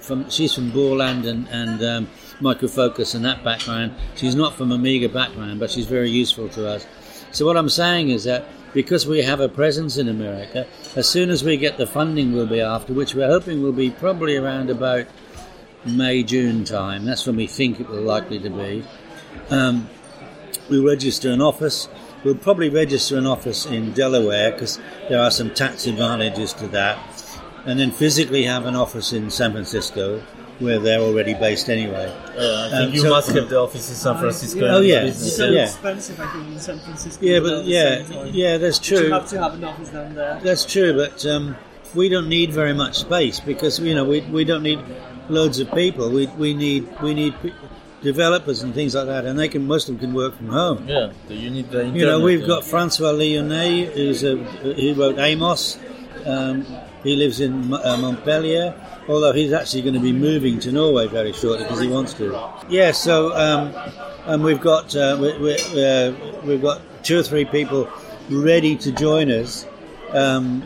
from 0.00 0.28
she's 0.28 0.52
from 0.52 0.72
Borland 0.72 1.26
and 1.26 1.46
and 1.50 1.80
um, 1.80 2.08
Microfocus 2.40 3.14
and 3.14 3.24
that 3.24 3.44
background. 3.44 3.94
She's 4.16 4.34
not 4.34 4.54
from 4.54 4.72
Amiga 4.72 5.08
background, 5.08 5.60
but 5.60 5.70
she's 5.70 5.86
very 5.86 6.10
useful 6.10 6.48
to 6.48 6.68
us. 6.68 6.84
So 7.30 7.46
what 7.46 7.56
I'm 7.56 7.68
saying 7.68 8.10
is 8.10 8.24
that 8.24 8.48
because 8.74 9.06
we 9.06 9.22
have 9.22 9.40
a 9.40 9.48
presence 9.48 9.96
in 9.96 10.08
America, 10.08 10.66
as 10.96 11.08
soon 11.08 11.30
as 11.30 11.42
we 11.42 11.56
get 11.56 11.78
the 11.78 11.86
funding 11.86 12.32
we'll 12.32 12.46
be 12.46 12.60
after, 12.60 12.92
which 12.92 13.14
we're 13.14 13.28
hoping 13.28 13.62
will 13.62 13.72
be 13.72 13.88
probably 13.88 14.36
around 14.36 14.68
about 14.68 15.06
May 15.86 16.22
June 16.24 16.64
time. 16.64 17.04
That's 17.04 17.26
when 17.26 17.36
we 17.36 17.46
think 17.46 17.80
it 17.80 17.88
will 17.88 18.02
likely 18.02 18.40
to 18.40 18.50
be. 18.50 18.84
Um, 19.48 19.88
we'll 20.68 20.84
register 20.84 21.30
an 21.30 21.40
office. 21.40 21.88
We'll 22.24 22.34
probably 22.34 22.68
register 22.68 23.16
an 23.16 23.26
office 23.26 23.64
in 23.64 23.92
Delaware 23.92 24.50
because 24.52 24.80
there 25.08 25.20
are 25.20 25.30
some 25.30 25.54
tax 25.54 25.86
advantages 25.86 26.52
to 26.54 26.66
that, 26.68 26.98
and 27.64 27.78
then 27.78 27.92
physically 27.92 28.44
have 28.44 28.66
an 28.66 28.74
office 28.74 29.12
in 29.12 29.30
San 29.30 29.52
Francisco 29.52 30.22
where 30.60 30.78
they're 30.78 31.00
already 31.00 31.34
based 31.34 31.68
anyway. 31.68 32.06
Uh, 32.38 32.66
I 32.66 32.70
think 32.70 32.88
Um, 32.88 32.94
you 32.94 33.00
so- 33.00 33.10
must 33.10 33.30
have 33.32 33.48
the 33.48 33.58
office 33.58 33.88
in 33.90 33.96
San 33.96 34.16
Francisco. 34.18 34.66
Oh, 34.66 34.76
and 34.78 34.86
yeah. 34.86 35.04
It's 35.04 35.36
so 35.36 35.48
Yeah. 35.50 35.64
expensive, 35.64 36.20
I 36.20 36.26
think, 36.26 36.46
in 36.48 36.58
San 36.60 36.78
Francisco. 36.78 37.24
Yeah, 37.24 37.40
but 37.40 37.52
at 37.60 37.64
yeah, 37.64 37.96
same 37.96 38.16
time. 38.16 38.30
yeah, 38.32 38.56
that's 38.58 38.90
You 38.90 38.96
true. 38.98 39.10
have 39.10 39.28
to 39.30 39.38
have 39.42 39.54
an 39.54 39.64
office 39.64 39.88
down 39.88 40.14
there. 40.14 40.38
That's 40.42 40.64
true, 40.64 40.92
but 40.94 41.24
um, 41.26 41.56
we 41.94 42.08
don't 42.08 42.28
need 42.28 42.52
very 42.52 42.72
much 42.74 42.98
space 42.98 43.40
because 43.40 43.78
you 43.80 43.94
know 43.94 44.04
we, 44.04 44.20
we 44.32 44.44
don't 44.44 44.62
need 44.62 44.78
loads 45.28 45.58
of 45.60 45.72
people. 45.72 46.10
We, 46.10 46.26
we 46.38 46.54
need 46.54 46.86
we 47.02 47.14
need 47.14 47.34
developers 48.02 48.62
and 48.62 48.74
things 48.74 48.94
like 48.94 49.06
that, 49.06 49.24
and 49.24 49.38
they 49.38 49.48
can 49.48 49.66
most 49.66 49.88
of 49.88 49.94
them 49.98 50.00
can 50.08 50.14
work 50.14 50.36
from 50.36 50.48
home. 50.48 50.84
Yeah, 50.86 51.10
so 51.26 51.34
you 51.34 51.50
need 51.50 51.70
the 51.70 51.80
internet. 51.80 51.96
You 52.00 52.06
know, 52.06 52.20
we've 52.20 52.40
yeah. 52.42 52.46
got 52.46 52.64
Francois 52.64 53.12
Lionet, 53.12 53.92
who's 53.94 54.22
a, 54.22 54.36
who 54.36 54.94
wrote 54.94 55.18
Amos. 55.18 55.78
Um, 56.26 56.66
he 57.04 57.14
lives 57.14 57.40
in 57.40 57.72
uh, 57.72 57.96
Montpellier, 57.98 58.74
although 59.08 59.32
he's 59.32 59.52
actually 59.52 59.82
going 59.82 59.94
to 59.94 60.00
be 60.00 60.12
moving 60.12 60.58
to 60.60 60.72
Norway 60.72 61.06
very 61.06 61.32
shortly 61.32 61.64
because 61.64 61.80
he 61.80 61.88
wants 61.88 62.14
to. 62.14 62.36
Yeah, 62.68 62.90
so 62.92 63.32
um, 63.36 63.72
and 64.26 64.42
we've 64.42 64.60
got 64.60 64.96
uh, 64.96 65.16
we, 65.20 65.38
we, 65.38 65.54
uh, 65.84 66.12
we've 66.44 66.62
got 66.62 66.80
two 67.04 67.18
or 67.20 67.22
three 67.22 67.44
people 67.44 67.88
ready 68.30 68.74
to 68.76 68.90
join 68.90 69.30
us 69.30 69.66
um, 70.12 70.62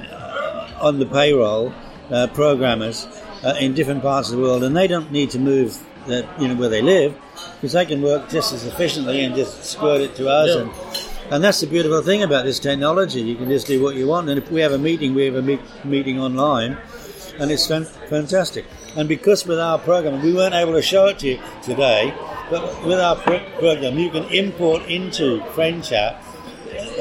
on 0.80 0.98
the 1.00 1.06
payroll, 1.06 1.74
uh, 2.10 2.28
programmers 2.28 3.06
uh, 3.44 3.54
in 3.60 3.74
different 3.74 4.00
parts 4.02 4.30
of 4.30 4.36
the 4.36 4.42
world, 4.42 4.62
and 4.62 4.76
they 4.76 4.86
don't 4.86 5.10
need 5.10 5.30
to 5.30 5.38
move, 5.40 5.76
uh, 6.06 6.22
you 6.38 6.46
know, 6.48 6.54
where 6.54 6.68
they 6.68 6.82
live 6.82 7.16
because 7.56 7.72
they 7.72 7.84
can 7.84 8.00
work 8.02 8.28
just 8.30 8.52
as 8.52 8.64
efficiently 8.64 9.24
and 9.24 9.34
just 9.34 9.64
squirt 9.64 10.00
it 10.00 10.14
to 10.16 10.28
us 10.28 10.48
Yeah. 10.54 10.62
and 10.62 10.70
and 11.30 11.42
that's 11.44 11.60
the 11.60 11.66
beautiful 11.66 12.02
thing 12.02 12.22
about 12.22 12.44
this 12.44 12.58
technology. 12.58 13.20
You 13.20 13.36
can 13.36 13.48
just 13.48 13.66
do 13.66 13.82
what 13.82 13.94
you 13.96 14.06
want. 14.06 14.28
And 14.28 14.38
if 14.38 14.50
we 14.50 14.60
have 14.60 14.72
a 14.72 14.78
meeting, 14.78 15.14
we 15.14 15.24
have 15.26 15.34
a 15.34 15.42
meet, 15.42 15.60
meeting 15.84 16.18
online, 16.20 16.78
and 17.38 17.50
it's 17.50 17.66
fan- 17.66 17.84
fantastic. 17.84 18.64
And 18.96 19.08
because 19.08 19.46
with 19.46 19.58
our 19.60 19.78
program, 19.78 20.22
we 20.22 20.32
weren't 20.32 20.54
able 20.54 20.72
to 20.72 20.82
show 20.82 21.06
it 21.06 21.18
to 21.20 21.28
you 21.28 21.40
today, 21.62 22.14
but 22.50 22.84
with 22.84 22.98
our 22.98 23.16
pro- 23.16 23.44
program, 23.58 23.98
you 23.98 24.10
can 24.10 24.24
import 24.24 24.82
into 24.86 25.40
FriendChat 25.54 26.16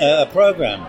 uh, 0.02 0.26
a 0.28 0.32
program, 0.32 0.86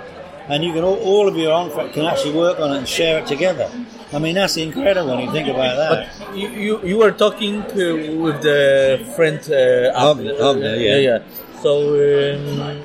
and 0.48 0.64
you 0.64 0.72
can 0.72 0.84
all, 0.84 0.98
all 0.98 1.28
of 1.28 1.36
your 1.36 1.52
on 1.52 1.70
can 1.92 2.04
actually 2.04 2.34
work 2.34 2.58
on 2.58 2.72
it 2.72 2.78
and 2.78 2.88
share 2.88 3.20
it 3.20 3.26
together. 3.26 3.70
I 4.12 4.18
mean, 4.18 4.34
that's 4.34 4.56
incredible 4.56 5.10
when 5.10 5.20
you 5.20 5.32
think 5.32 5.48
about 5.48 5.76
that. 5.76 6.18
But 6.18 6.36
you, 6.36 6.48
you, 6.48 6.82
you 6.82 6.98
were 6.98 7.12
talking 7.12 7.60
uh, 7.62 8.16
with 8.16 8.42
the 8.42 9.12
friend 9.14 9.38
uh, 9.50 10.10
Ab- 10.10 10.16
Hogner, 10.40 10.76
yeah. 10.80 10.96
yeah. 10.96 11.18
So 11.60 11.94
um, 12.34 12.82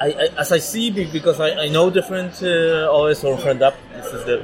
I, 0.00 0.06
I, 0.06 0.28
as 0.38 0.52
I 0.52 0.58
see, 0.58 0.90
because 0.90 1.40
I, 1.40 1.50
I 1.64 1.68
know 1.68 1.90
different 1.90 2.42
uh, 2.42 2.90
OS 2.92 3.22
or 3.24 3.36
Friend 3.38 3.62
Up, 3.62 3.76
this 3.94 4.06
is 4.12 4.24
the 4.24 4.40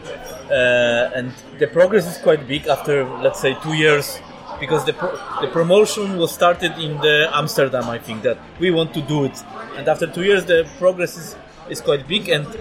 uh, 0.51 1.17
and 1.17 1.33
the 1.59 1.67
progress 1.67 2.07
is 2.07 2.19
quite 2.19 2.47
big 2.47 2.67
after 2.67 3.05
let's 3.23 3.41
say 3.41 3.55
two 3.63 3.75
years. 3.75 4.19
Because 4.59 4.85
the, 4.85 4.93
pro- 4.93 5.17
the 5.41 5.49
promotion 5.49 6.19
was 6.19 6.33
started 6.33 6.73
in 6.73 6.99
the 6.99 7.31
Amsterdam, 7.33 7.89
I 7.89 7.99
think 7.99 8.23
that 8.25 8.37
we 8.59 8.71
want 8.71 8.93
to 8.93 9.01
do 9.01 9.25
it, 9.25 9.43
and 9.77 9.89
after 9.89 10.07
two 10.07 10.23
years 10.23 10.45
the 10.45 10.69
progress 10.79 11.17
is, 11.17 11.35
is 11.71 11.81
quite 11.81 12.07
big. 12.07 12.29
And 12.29 12.47
uh, 12.47 12.53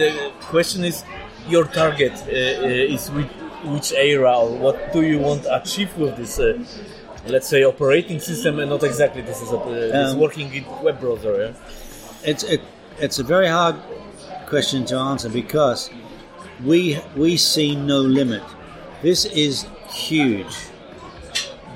the 0.00 0.32
question 0.40 0.82
is, 0.82 1.04
your 1.46 1.64
target 1.64 2.12
uh, 2.12 2.30
uh, 2.30 2.94
is 2.94 3.10
which, 3.10 3.26
which 3.64 3.92
era 3.92 4.34
or 4.38 4.56
what 4.56 4.92
do 4.94 5.02
you 5.02 5.18
want 5.18 5.42
to 5.42 5.54
achieve 5.60 5.94
with 5.98 6.16
this 6.16 6.38
uh, 6.38 6.58
let's 7.26 7.48
say 7.48 7.64
operating 7.64 8.18
system 8.18 8.58
and 8.58 8.70
not 8.70 8.82
exactly 8.82 9.20
this 9.20 9.42
is, 9.42 9.50
a, 9.52 9.56
uh, 9.56 9.68
this 9.68 10.12
Um, 10.14 10.18
working 10.18 10.52
in 10.54 10.64
web 10.82 11.00
browser 11.00 11.34
yeah? 11.42 11.52
It's 12.24 12.42
it, 12.44 12.60
it's 12.98 13.18
a 13.18 13.24
very 13.24 13.48
hard 13.48 13.76
question 14.46 14.84
to 14.86 14.96
answer 14.96 15.28
because 15.28 15.90
we 16.64 16.98
we 17.16 17.36
see 17.36 17.74
no 17.74 18.00
limit. 18.00 18.42
This 19.02 19.24
is 19.24 19.66
huge. 19.88 20.54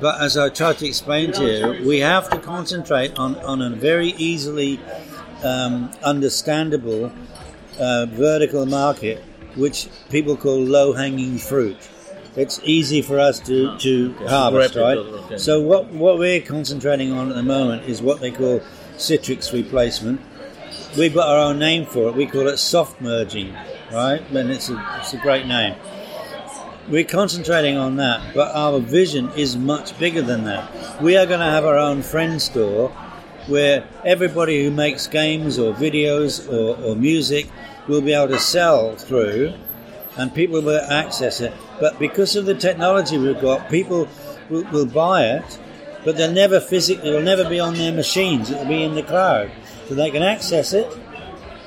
But 0.01 0.21
as 0.21 0.37
I 0.37 0.49
tried 0.51 0.79
to 0.79 0.87
explain 0.87 1.33
to 1.33 1.45
you, 1.45 1.89
we 1.89 2.01
have 2.01 2.29
to 2.31 2.39
concentrate 2.39 3.19
on, 3.19 3.37
on 3.37 3.63
a 3.63 3.71
very 3.71 4.09
easily 4.19 4.81
um, 5.43 5.91
understandable 6.03 7.13
uh, 7.79 8.07
vertical 8.11 8.67
market, 8.67 9.23
which 9.55 9.89
people 10.11 10.37
call 10.37 10.61
low 10.61 10.93
hanging 10.93 11.39
fruit. 11.39 11.77
It's 12.37 12.61
easy 12.65 13.01
for 13.01 13.21
us 13.21 13.39
to, 13.41 13.79
to 13.79 14.13
harvest, 14.27 14.75
right? 14.75 14.99
okay. 14.99 15.39
So 15.39 15.61
what, 15.61 15.87
what 15.87 16.19
we're 16.19 16.41
concentrating 16.41 17.13
on 17.13 17.31
at 17.31 17.37
the 17.37 17.43
moment 17.45 17.89
is 17.89 18.03
what 18.03 18.21
they 18.21 18.33
call 18.33 18.61
Citrix 18.97 19.53
replacement. 19.53 20.21
We've 20.97 21.13
got 21.13 21.29
our 21.29 21.39
own 21.39 21.59
name 21.59 21.87
for 21.87 22.09
it. 22.09 22.15
We 22.15 22.27
call 22.27 22.47
it 22.47 22.59
soft 22.59 23.01
merging, 23.01 23.53
right? 23.93 24.23
And 24.31 24.51
it's 24.51 24.69
a, 24.69 24.99
it's 25.01 25.13
a 25.13 25.17
great 25.17 25.45
name. 25.47 25.75
We're 26.89 27.03
concentrating 27.05 27.77
on 27.77 27.97
that, 27.97 28.33
but 28.33 28.55
our 28.55 28.79
vision 28.79 29.31
is 29.37 29.57
much 29.57 29.99
bigger 29.99 30.23
than 30.23 30.45
that. 30.45 31.03
We 31.03 31.17
are 31.17 31.27
going 31.27 31.41
to 31.41 31.47
have 31.47 31.65
our 31.65 31.79
own 31.79 32.03
friend 32.03 32.41
store 32.41 32.91
where 33.49 33.89
everybody 34.05 34.63
who 34.63 34.71
makes 34.71 35.09
games 35.09 35.59
or 35.59 35.75
videos 35.75 36.47
or, 36.53 36.81
or 36.85 36.95
music 36.95 37.49
will 37.89 38.01
be 38.01 38.13
able 38.13 38.29
to 38.29 38.39
sell 38.39 38.95
through 38.95 39.53
and 40.17 40.33
people 40.33 40.63
will 40.63 40.81
access 40.81 41.41
it. 41.41 41.53
But 41.81 41.99
because 41.99 42.37
of 42.37 42.47
the 42.47 42.55
technology 42.55 43.19
we've 43.19 43.41
got, 43.41 43.69
people 43.69 44.09
will, 44.49 44.63
will 44.71 44.87
buy 44.87 45.25
it, 45.25 45.59
but 46.05 46.17
they'll 46.17 46.31
never 46.31 46.61
physically, 46.61 47.09
it'll 47.09 47.23
never 47.23 47.49
be 47.49 47.59
on 47.59 47.75
their 47.75 47.93
machines, 47.93 48.51
it'll 48.51 48.67
be 48.67 48.85
in 48.85 48.95
the 48.95 49.03
cloud. 49.03 49.51
So 49.89 49.95
they 49.95 50.11
can 50.11 50.23
access 50.23 50.73
it 50.73 50.87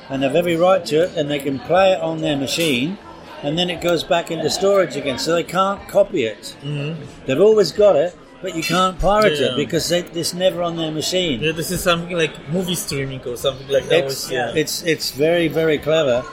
and 0.09 0.23
have 0.23 0.35
every 0.35 0.55
right 0.55 0.85
to 0.85 1.03
it, 1.03 1.17
and 1.17 1.29
they 1.29 1.39
can 1.39 1.59
play 1.59 1.91
it 1.93 2.01
on 2.01 2.21
their 2.21 2.37
machine, 2.37 2.97
and 3.43 3.57
then 3.57 3.69
it 3.69 3.81
goes 3.81 4.03
back 4.03 4.31
into 4.31 4.49
storage 4.49 4.95
again. 4.95 5.19
So 5.19 5.33
they 5.35 5.43
can't 5.43 5.87
copy 5.89 6.23
it. 6.23 6.55
Mm-hmm. 6.63 7.25
They've 7.25 7.39
always 7.41 7.71
got 7.71 7.95
it, 7.95 8.17
but 8.41 8.55
you 8.55 8.63
can't 8.63 8.97
pirate 8.99 9.39
Yeah. 9.39 9.47
it 9.53 9.57
because 9.57 9.87
they, 9.89 9.99
it's 9.99 10.33
never 10.33 10.61
on 10.63 10.77
their 10.77 10.91
machine. 10.91 11.41
yeah 11.41 11.51
this 11.51 11.71
is 11.71 11.81
something 11.81 12.15
like 12.15 12.33
movie 12.49 12.75
streaming 12.75 13.21
or 13.25 13.35
something 13.35 13.67
like 13.67 13.87
that 13.89 14.05
It's, 14.05 14.29
yeah 14.31 14.53
it's 14.55 14.83
it's 14.83 15.09
very 15.11 15.47
very 15.47 15.77
clever, 15.79 16.23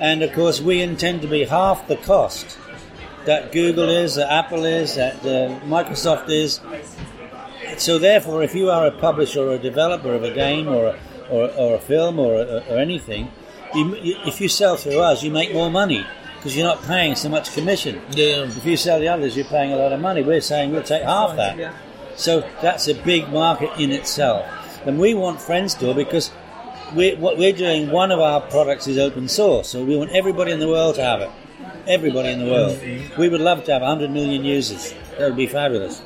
and 0.00 0.22
of 0.22 0.32
course 0.32 0.60
we 0.60 0.80
intend 0.80 1.20
to 1.22 1.28
be 1.28 1.44
half 1.44 1.86
the 1.88 1.96
cost 1.96 2.56
that 3.24 3.52
Google 3.52 3.90
is, 3.90 4.14
that 4.14 4.32
Apple 4.32 4.64
is, 4.64 4.94
that 4.94 5.16
uh, 5.26 5.58
Microsoft 5.66 6.30
is. 6.30 6.60
So 7.76 7.98
therefore, 7.98 8.42
if 8.42 8.54
you 8.54 8.70
are 8.70 8.86
a 8.86 8.90
publisher 8.90 9.40
or 9.42 9.54
a 9.54 9.58
developer 9.58 10.14
of 10.14 10.22
a 10.24 10.30
game 10.32 10.66
or 10.68 10.86
a, 10.86 10.98
or, 11.30 11.50
or 11.52 11.74
a 11.74 11.78
film 11.78 12.18
or, 12.18 12.34
or 12.34 12.78
anything, 12.78 13.30
you, 13.74 13.94
if 14.26 14.40
you 14.40 14.48
sell 14.48 14.76
through 14.76 15.00
us, 15.00 15.22
you 15.22 15.30
make 15.30 15.52
more 15.52 15.70
money 15.70 16.06
because 16.36 16.56
you're 16.56 16.66
not 16.66 16.82
paying 16.84 17.14
so 17.14 17.28
much 17.28 17.52
commission. 17.52 18.00
Yeah, 18.12 18.44
If 18.44 18.64
you 18.64 18.76
sell 18.76 19.00
the 19.00 19.08
others, 19.08 19.36
you're 19.36 19.44
paying 19.46 19.72
a 19.72 19.76
lot 19.76 19.92
of 19.92 20.00
money. 20.00 20.22
We're 20.22 20.40
saying 20.40 20.72
we'll 20.72 20.82
take 20.82 21.02
half 21.02 21.36
that. 21.36 21.58
Yeah. 21.58 21.74
So 22.16 22.40
that's 22.62 22.88
a 22.88 22.94
big 22.94 23.28
market 23.28 23.70
in 23.78 23.90
itself. 23.90 24.46
And 24.86 24.98
we 24.98 25.14
want 25.14 25.40
Friends 25.40 25.74
Friendstore 25.74 25.94
because 25.94 26.30
we're, 26.94 27.16
what 27.16 27.36
we're 27.36 27.52
doing, 27.52 27.90
one 27.90 28.10
of 28.10 28.20
our 28.20 28.40
products 28.40 28.86
is 28.86 28.98
open 28.98 29.28
source. 29.28 29.68
So 29.68 29.84
we 29.84 29.96
want 29.96 30.10
everybody 30.12 30.52
in 30.52 30.60
the 30.60 30.68
world 30.68 30.94
to 30.96 31.02
have 31.02 31.20
it. 31.20 31.30
Everybody 31.86 32.30
in 32.30 32.38
the 32.38 32.46
world. 32.46 32.78
Mm-hmm. 32.78 33.20
We 33.20 33.28
would 33.28 33.40
love 33.40 33.64
to 33.64 33.72
have 33.72 33.82
100 33.82 34.10
million 34.10 34.44
users. 34.44 34.94
That 35.18 35.28
would 35.28 35.36
be 35.36 35.46
fabulous. 35.46 36.02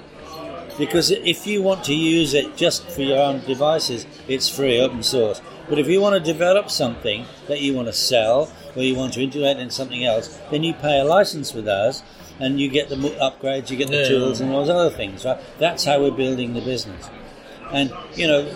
Because 0.79 1.11
if 1.11 1.47
you 1.47 1.63
want 1.63 1.85
to 1.85 1.95
use 1.95 2.35
it 2.35 2.57
just 2.57 2.89
for 2.89 3.03
your 3.03 3.19
own 3.19 3.41
devices, 3.47 4.07
it's 4.29 4.49
free, 4.49 4.81
open 4.81 5.03
source. 5.03 5.41
But 5.69 5.79
if 5.79 5.87
you 5.87 6.01
want 6.01 6.15
to 6.15 6.33
develop 6.33 6.71
something 6.71 7.27
that 7.47 7.61
you 7.61 7.75
want 7.75 7.89
to 7.89 7.93
sell 7.93 8.51
or 8.75 8.83
you 8.83 8.95
want 8.95 9.13
to 9.15 9.21
integrate 9.23 9.59
in 9.59 9.71
something 9.71 10.05
else, 10.05 10.39
then 10.51 10.63
you 10.63 10.75
pay 10.75 10.99
a 11.01 11.05
license 11.05 11.53
with 11.55 11.69
us 11.69 12.03
and 12.41 12.59
you 12.59 12.69
get 12.69 12.89
the 12.89 12.97
upgrades, 12.97 13.71
you 13.71 13.77
get 13.77 13.89
the 13.89 13.99
Yeah. 13.99 14.09
tools 14.09 14.41
and 14.41 14.51
all 14.53 14.61
those 14.65 14.71
other 14.71 14.91
things. 14.91 15.25
Right? 15.25 15.39
That's 15.59 15.85
how 15.85 16.01
we're 16.01 16.11
building 16.11 16.55
the 16.55 16.61
business. 16.63 17.09
And, 17.71 17.93
you 18.17 18.27
know, 18.27 18.47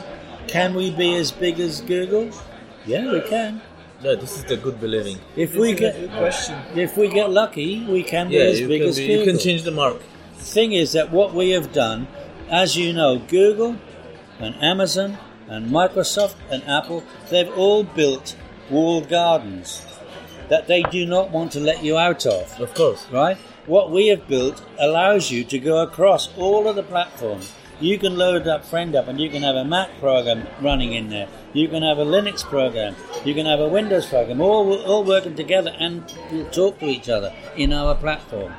can 0.48 0.74
we 0.74 0.90
be 0.90 1.14
as 1.16 1.30
big 1.32 1.60
as 1.60 1.80
Google? 1.80 2.30
Yeah, 2.86 3.12
we 3.12 3.20
can. 3.20 3.60
yeah, 4.02 4.14
this 4.14 4.36
is 4.36 4.44
the 4.44 4.56
good 4.56 4.80
believing. 4.80 5.18
If 5.36 5.54
we 5.54 5.72
This 5.72 5.94
is 5.96 6.04
a 6.04 6.06
get 6.08 6.16
question. 6.18 6.56
if 6.74 6.96
we 6.96 7.08
get 7.08 7.30
lucky, 7.30 7.84
we 7.88 8.02
can 8.02 8.28
be 8.28 8.36
as 8.38 8.60
big 8.60 8.80
can, 8.80 8.88
as 8.90 8.96
be, 8.98 9.06
Google 9.06 9.24
you 9.24 9.32
can 9.32 9.38
change 9.38 9.62
the 9.62 9.70
mark. 9.70 10.00
Thing 10.38 10.72
is 10.72 10.92
that 10.92 11.10
what 11.10 11.34
we 11.34 11.50
have 11.50 11.72
done, 11.72 12.08
as 12.48 12.76
you 12.76 12.92
know, 12.92 13.18
Google 13.18 13.76
and 14.38 14.54
Amazon 14.62 15.18
and 15.48 15.70
Microsoft 15.70 16.34
and 16.50 16.62
Apple, 16.64 17.02
they've 17.30 17.52
all 17.56 17.84
built 17.84 18.36
walled 18.70 19.08
gardens 19.08 19.82
that 20.48 20.66
they 20.66 20.82
do 20.84 21.04
not 21.06 21.30
want 21.30 21.52
to 21.52 21.60
let 21.60 21.82
you 21.82 21.96
out 21.98 22.24
of, 22.26 22.60
Of 22.60 22.74
course. 22.74 23.06
right? 23.10 23.36
What 23.66 23.90
we 23.90 24.08
have 24.08 24.28
built 24.28 24.64
allows 24.78 25.30
you 25.30 25.42
to 25.44 25.58
go 25.58 25.82
across 25.82 26.28
all 26.36 26.68
of 26.68 26.76
the 26.76 26.84
platforms. 26.84 27.52
You 27.80 27.98
can 27.98 28.16
load 28.16 28.44
that 28.44 28.64
friend 28.64 28.94
up 28.94 29.08
and 29.08 29.20
you 29.20 29.28
can 29.28 29.42
have 29.42 29.56
a 29.56 29.64
Mac 29.64 29.90
program 29.98 30.46
running 30.62 30.94
in 30.94 31.10
there. 31.10 31.28
You 31.52 31.68
can 31.68 31.82
have 31.82 31.98
a 31.98 32.04
Linux 32.04 32.42
program. 32.42 32.94
You 33.24 33.34
can 33.34 33.44
have 33.44 33.60
a 33.60 33.68
Windows 33.68 34.06
program, 34.06 34.40
all, 34.40 34.72
all 34.84 35.04
working 35.04 35.34
together 35.34 35.74
and 35.78 36.08
talk 36.52 36.78
to 36.78 36.86
each 36.86 37.08
other 37.08 37.34
in 37.56 37.72
our 37.72 37.94
platform. 37.96 38.54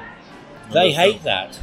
They 0.72 0.92
hate 0.92 1.24
that. 1.24 1.58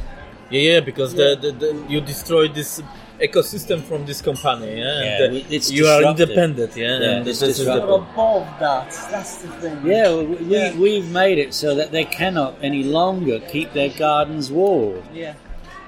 Yeah, 0.49 0.61
yeah, 0.73 0.79
because 0.79 1.13
The, 1.13 1.35
the, 1.41 1.51
the 1.51 1.85
you 1.89 2.01
destroyed 2.01 2.53
this 2.53 2.81
ecosystem 3.19 3.81
from 3.81 4.05
this 4.05 4.21
company. 4.21 4.77
Yeah, 4.77 4.83
Yeah, 4.83 5.23
and, 5.23 5.23
uh, 5.23 5.33
we- 5.33 5.55
it's 5.55 5.71
you 5.71 5.85
are 5.87 6.03
independent. 6.03 6.75
Yeah, 6.75 6.99
Yeah, 6.99 7.09
and 7.17 7.27
it's 7.27 7.39
this 7.39 7.57
disruptive. 7.57 7.89
But 7.89 7.95
above 8.13 8.47
that, 8.59 8.91
that's 9.11 9.37
the 9.41 9.47
thing. 9.61 9.85
Yeah, 9.85 10.13
we, 10.15 10.23
we, 10.25 10.55
Yeah. 10.55 10.75
we've 10.77 11.09
made 11.11 11.37
it 11.37 11.53
so 11.53 11.73
that 11.75 11.91
they 11.91 12.05
cannot 12.05 12.55
any 12.61 12.83
longer 12.83 13.39
keep 13.39 13.73
their 13.73 13.89
gardens 13.89 14.51
walled. 14.51 15.03
Yeah. 15.13 15.33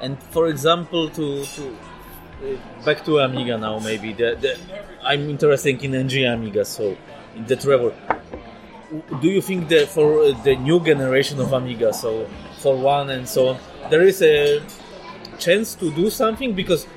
And 0.02 0.18
for 0.36 0.48
example, 0.48 1.10
to 1.10 1.44
to 1.56 1.64
uh, 1.68 2.86
back 2.86 3.04
to 3.06 3.20
Amiga 3.20 3.58
now, 3.58 3.80
maybe 3.80 4.14
the, 4.14 4.30
the 4.44 4.52
I'm 5.04 5.30
interested 5.30 5.84
in 5.84 5.94
NG 5.96 6.24
Amiga, 6.26 6.64
so 6.66 6.96
in 7.36 7.46
the 7.46 7.56
Trevor. 7.56 7.94
Do 9.22 9.28
you 9.28 9.42
think 9.42 9.68
that 9.70 9.88
for 9.90 10.08
uh, 10.24 10.32
the 10.44 10.56
new 10.56 10.80
generation 10.80 11.40
of 11.42 11.52
Amiga, 11.52 11.94
so 11.94 12.26
for 12.60 12.76
one 12.76 13.10
and 13.10 13.28
so 13.28 13.50
on, 13.50 13.58
there 13.90 14.02
is 14.02 14.22
a 14.22 14.62
chance 15.40 15.76
to 15.76 15.92
do 15.92 16.10
something 16.10 16.54
because 16.54 16.88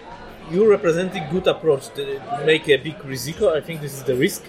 you 0.50 0.68
represent 0.68 1.14
a 1.14 1.26
good 1.30 1.46
approach 1.46 1.88
to 1.94 2.20
make 2.44 2.68
a 2.68 2.76
big 2.76 2.98
risiko. 3.04 3.54
I 3.56 3.60
think 3.60 3.80
this 3.80 3.94
is 3.94 4.02
the 4.04 4.16
risk 4.16 4.44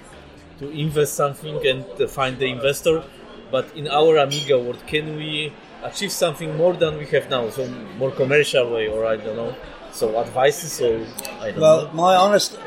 to 0.60 0.69
invest 0.71 1.13
something 1.13 1.65
and 1.67 1.86
to 1.97 2.08
find 2.08 2.38
the 2.39 2.47
investor. 2.47 3.04
But 3.52 3.67
in 3.76 3.88
our 3.88 4.17
Amiga 4.17 4.58
world, 4.58 4.82
can 4.88 5.17
we 5.17 5.54
achieve 5.84 6.12
something 6.12 6.56
more 6.58 6.74
than 6.74 6.97
we 6.97 7.06
have 7.08 7.30
now? 7.30 7.50
So 7.50 7.67
more 7.97 8.12
commercial 8.12 8.71
way, 8.71 8.88
or 8.88 9.06
I 9.06 9.17
don't 9.17 9.36
know. 9.36 9.56
So 9.91 10.17
advices, 10.19 10.80
or 10.82 11.06
I 11.41 11.52
don't 11.52 11.60
Well, 11.60 11.86
know. 11.88 11.93
my 11.93 12.15
honest 12.15 12.58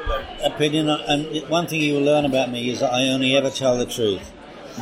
opinion, 0.44 0.90
and 0.90 1.48
one 1.48 1.66
thing 1.66 1.80
you 1.80 1.94
will 1.94 2.02
learn 2.02 2.26
about 2.26 2.50
me 2.50 2.68
is 2.68 2.80
that 2.80 2.92
I 2.92 3.08
only 3.08 3.34
ever 3.34 3.48
tell 3.48 3.78
the 3.78 3.86
truth. 3.86 4.30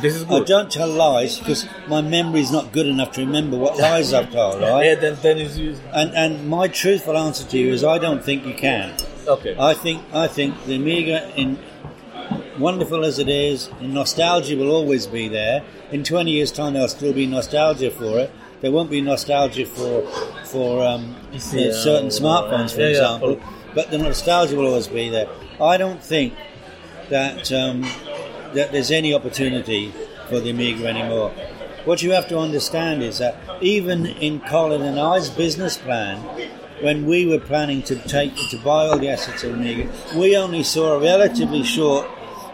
This 0.01 0.15
is 0.15 0.23
I 0.29 0.39
don't 0.39 0.71
tell 0.71 0.89
lies 0.89 1.39
because 1.39 1.65
my 1.87 2.01
memory 2.01 2.41
is 2.41 2.51
not 2.51 2.71
good 2.71 2.87
enough 2.87 3.11
to 3.13 3.21
remember 3.21 3.57
what 3.57 3.77
lies 3.77 4.11
I've 4.13 4.31
told, 4.31 4.61
right? 4.61 4.85
Yeah, 4.89 4.95
then 4.95 5.17
then 5.21 5.37
is 5.37 5.59
you. 5.59 5.75
And 5.91 6.13
and 6.15 6.49
my 6.49 6.67
truthful 6.67 7.17
answer 7.17 7.45
to 7.49 7.57
you 7.57 7.71
is 7.71 7.83
I 7.83 7.99
don't 7.99 8.23
think 8.23 8.45
you 8.45 8.53
can. 8.55 8.95
Okay. 9.27 9.55
I 9.59 9.73
think 9.73 10.01
I 10.13 10.27
think 10.27 10.65
the 10.65 10.75
Amiga, 10.75 11.31
in 11.35 11.59
wonderful 12.57 13.03
as 13.05 13.19
it 13.19 13.29
is, 13.29 13.69
nostalgia 13.81 14.57
will 14.57 14.71
always 14.71 15.05
be 15.07 15.27
there. 15.27 15.63
In 15.91 16.03
20 16.03 16.31
years' 16.31 16.51
time, 16.51 16.73
there'll 16.73 16.87
still 16.87 17.13
be 17.13 17.25
nostalgia 17.27 17.91
for 17.91 18.19
it. 18.19 18.31
There 18.61 18.71
won't 18.71 18.89
be 18.89 19.01
nostalgia 19.01 19.65
for 19.65 20.01
for 20.45 20.85
um, 20.85 21.15
uh, 21.33 21.37
certain 21.39 22.07
uh, 22.07 22.19
smartphones, 22.21 22.73
for 22.73 22.81
yeah, 22.81 22.85
yeah, 22.87 22.91
example. 22.91 23.35
for- 23.35 23.49
but 23.75 23.89
the 23.89 23.97
nostalgia 23.97 24.55
will 24.55 24.67
always 24.67 24.87
be 24.87 25.09
there. 25.09 25.27
I 25.59 25.77
don't 25.77 26.01
think 26.01 26.33
that 27.09 27.51
um, 27.51 27.83
that 28.53 28.71
there's 28.71 28.91
any 28.91 29.13
opportunity 29.13 29.91
for 30.29 30.39
the 30.39 30.49
Amiga 30.49 30.87
anymore. 30.87 31.29
What 31.85 32.01
you 32.01 32.11
have 32.11 32.27
to 32.29 32.37
understand 32.39 33.03
is 33.03 33.17
that 33.17 33.35
even 33.61 34.05
in 34.05 34.39
Colin 34.41 34.81
and 34.83 34.99
I's 34.99 35.29
business 35.29 35.77
plan, 35.77 36.19
when 36.81 37.05
we 37.05 37.25
were 37.25 37.39
planning 37.39 37.81
to 37.83 37.95
take 38.07 38.33
to 38.51 38.57
buy 38.63 38.87
all 38.87 38.97
the 38.99 39.09
assets 39.09 39.43
of 39.43 39.53
Amiga, 39.53 39.91
we 40.15 40.35
only 40.37 40.63
saw 40.63 40.93
a 40.93 40.99
relatively 40.99 41.63
short 41.63 42.07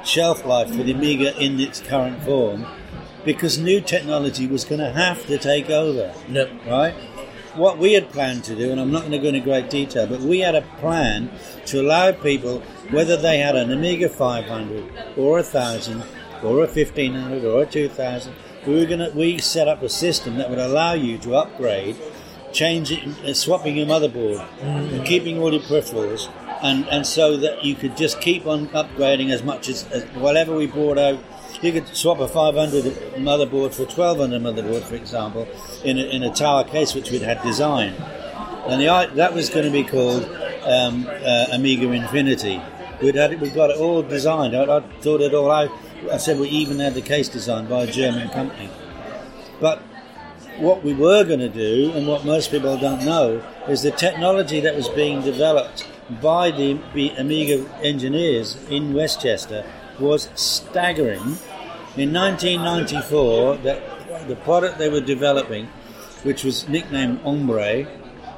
shelf 0.03 0.45
life 0.45 0.69
for 0.69 0.83
the 0.83 0.93
Amiga 0.93 1.38
in 1.39 1.59
its 1.59 1.79
current 1.79 2.21
form 2.23 2.65
because 3.25 3.57
new 3.57 3.81
technology 3.81 4.47
was 4.47 4.65
going 4.65 4.79
to 4.79 4.91
have 4.91 5.25
to 5.27 5.38
take 5.38 5.69
over 5.69 6.13
Yep. 6.29 6.51
right? 6.67 6.95
What 7.59 7.77
we 7.77 7.91
had 7.91 8.09
planned 8.09 8.45
to 8.45 8.55
do, 8.55 8.71
and 8.71 8.79
I'm 8.79 8.89
not 8.89 9.01
going 9.01 9.11
to 9.11 9.17
go 9.19 9.27
into 9.27 9.41
great 9.41 9.69
detail, 9.69 10.07
but 10.07 10.21
we 10.21 10.39
had 10.39 10.55
a 10.55 10.61
plan 10.79 11.29
to 11.65 11.81
allow 11.81 12.13
people, 12.13 12.61
whether 12.89 13.17
they 13.17 13.39
had 13.39 13.57
an 13.57 13.69
Amiga 13.69 14.07
500 14.07 15.17
or 15.17 15.39
a 15.39 15.43
1000 15.43 16.01
or 16.41 16.63
a 16.63 16.67
1500 16.67 17.43
or 17.43 17.63
a 17.63 17.65
2000, 17.65 18.33
we 18.65 18.75
were 18.75 18.85
going 18.85 18.99
to 18.99 19.11
we 19.13 19.39
set 19.39 19.67
up 19.67 19.83
a 19.83 19.89
system 19.89 20.37
that 20.37 20.49
would 20.49 20.57
allow 20.57 20.93
you 20.93 21.17
to 21.17 21.35
upgrade, 21.35 21.97
change 22.53 22.91
it, 22.91 23.05
uh, 23.25 23.33
swapping 23.33 23.75
your 23.75 23.87
motherboard, 23.87 24.39
and 24.61 25.05
keeping 25.05 25.37
all 25.37 25.51
your 25.51 25.61
peripherals, 25.61 26.31
and 26.61 26.87
and 26.87 27.05
so 27.05 27.35
that 27.35 27.65
you 27.65 27.75
could 27.75 27.97
just 27.97 28.21
keep 28.21 28.45
on 28.47 28.69
upgrading 28.69 29.31
as 29.31 29.43
much 29.43 29.67
as, 29.67 29.83
as 29.91 30.03
whatever 30.15 30.55
we 30.55 30.65
brought 30.65 30.97
out. 30.97 31.19
You 31.61 31.73
could 31.73 31.87
swap 31.95 32.19
a 32.19 32.27
500 32.27 32.83
motherboard 33.17 33.73
for 33.73 33.83
a 33.83 33.85
1200 33.85 34.41
motherboard, 34.41 34.83
for 34.83 34.95
example, 34.95 35.45
in 35.83 35.97
a, 35.97 36.03
in 36.03 36.23
a 36.23 36.33
tower 36.33 36.63
case 36.63 36.95
which 36.95 37.11
we'd 37.11 37.21
had 37.21 37.41
designed. 37.43 37.97
And 38.67 38.79
the, 38.79 39.11
that 39.15 39.33
was 39.33 39.49
going 39.49 39.65
to 39.65 39.71
be 39.71 39.83
called 39.83 40.23
um, 40.63 41.05
uh, 41.07 41.47
Amiga 41.51 41.91
Infinity. 41.91 42.61
We'd 43.01 43.15
had 43.15 43.33
it, 43.33 43.41
we 43.41 43.49
got 43.49 43.71
it 43.71 43.77
all 43.77 44.01
designed. 44.03 44.55
I, 44.55 44.77
I 44.77 44.79
thought 45.01 45.19
it 45.19 45.33
all 45.33 45.51
out. 45.51 45.71
I 46.09 46.17
said 46.17 46.39
we 46.39 46.47
even 46.47 46.79
had 46.79 46.93
the 46.93 47.01
case 47.01 47.27
designed 47.27 47.67
by 47.67 47.83
a 47.83 47.91
German 47.91 48.29
company. 48.29 48.69
But 49.59 49.79
what 50.59 50.83
we 50.83 50.93
were 50.93 51.25
going 51.25 51.39
to 51.39 51.49
do, 51.49 51.91
and 51.93 52.07
what 52.07 52.23
most 52.23 52.51
people 52.51 52.77
don't 52.77 53.03
know, 53.03 53.43
is 53.67 53.81
the 53.81 53.91
technology 53.91 54.61
that 54.61 54.75
was 54.75 54.87
being 54.89 55.21
developed 55.21 55.85
by 56.21 56.51
the, 56.51 56.79
the 56.93 57.09
Amiga 57.11 57.69
engineers 57.81 58.55
in 58.69 58.93
Westchester 58.93 59.65
was 59.99 60.29
staggering. 60.35 61.38
In 61.97 62.13
1994, 62.13 63.57
that 63.57 64.27
the 64.27 64.35
product 64.35 64.77
they 64.77 64.89
were 64.89 65.01
developing, 65.01 65.67
which 66.23 66.43
was 66.43 66.67
nicknamed 66.69 67.19
Hombre, 67.21 67.88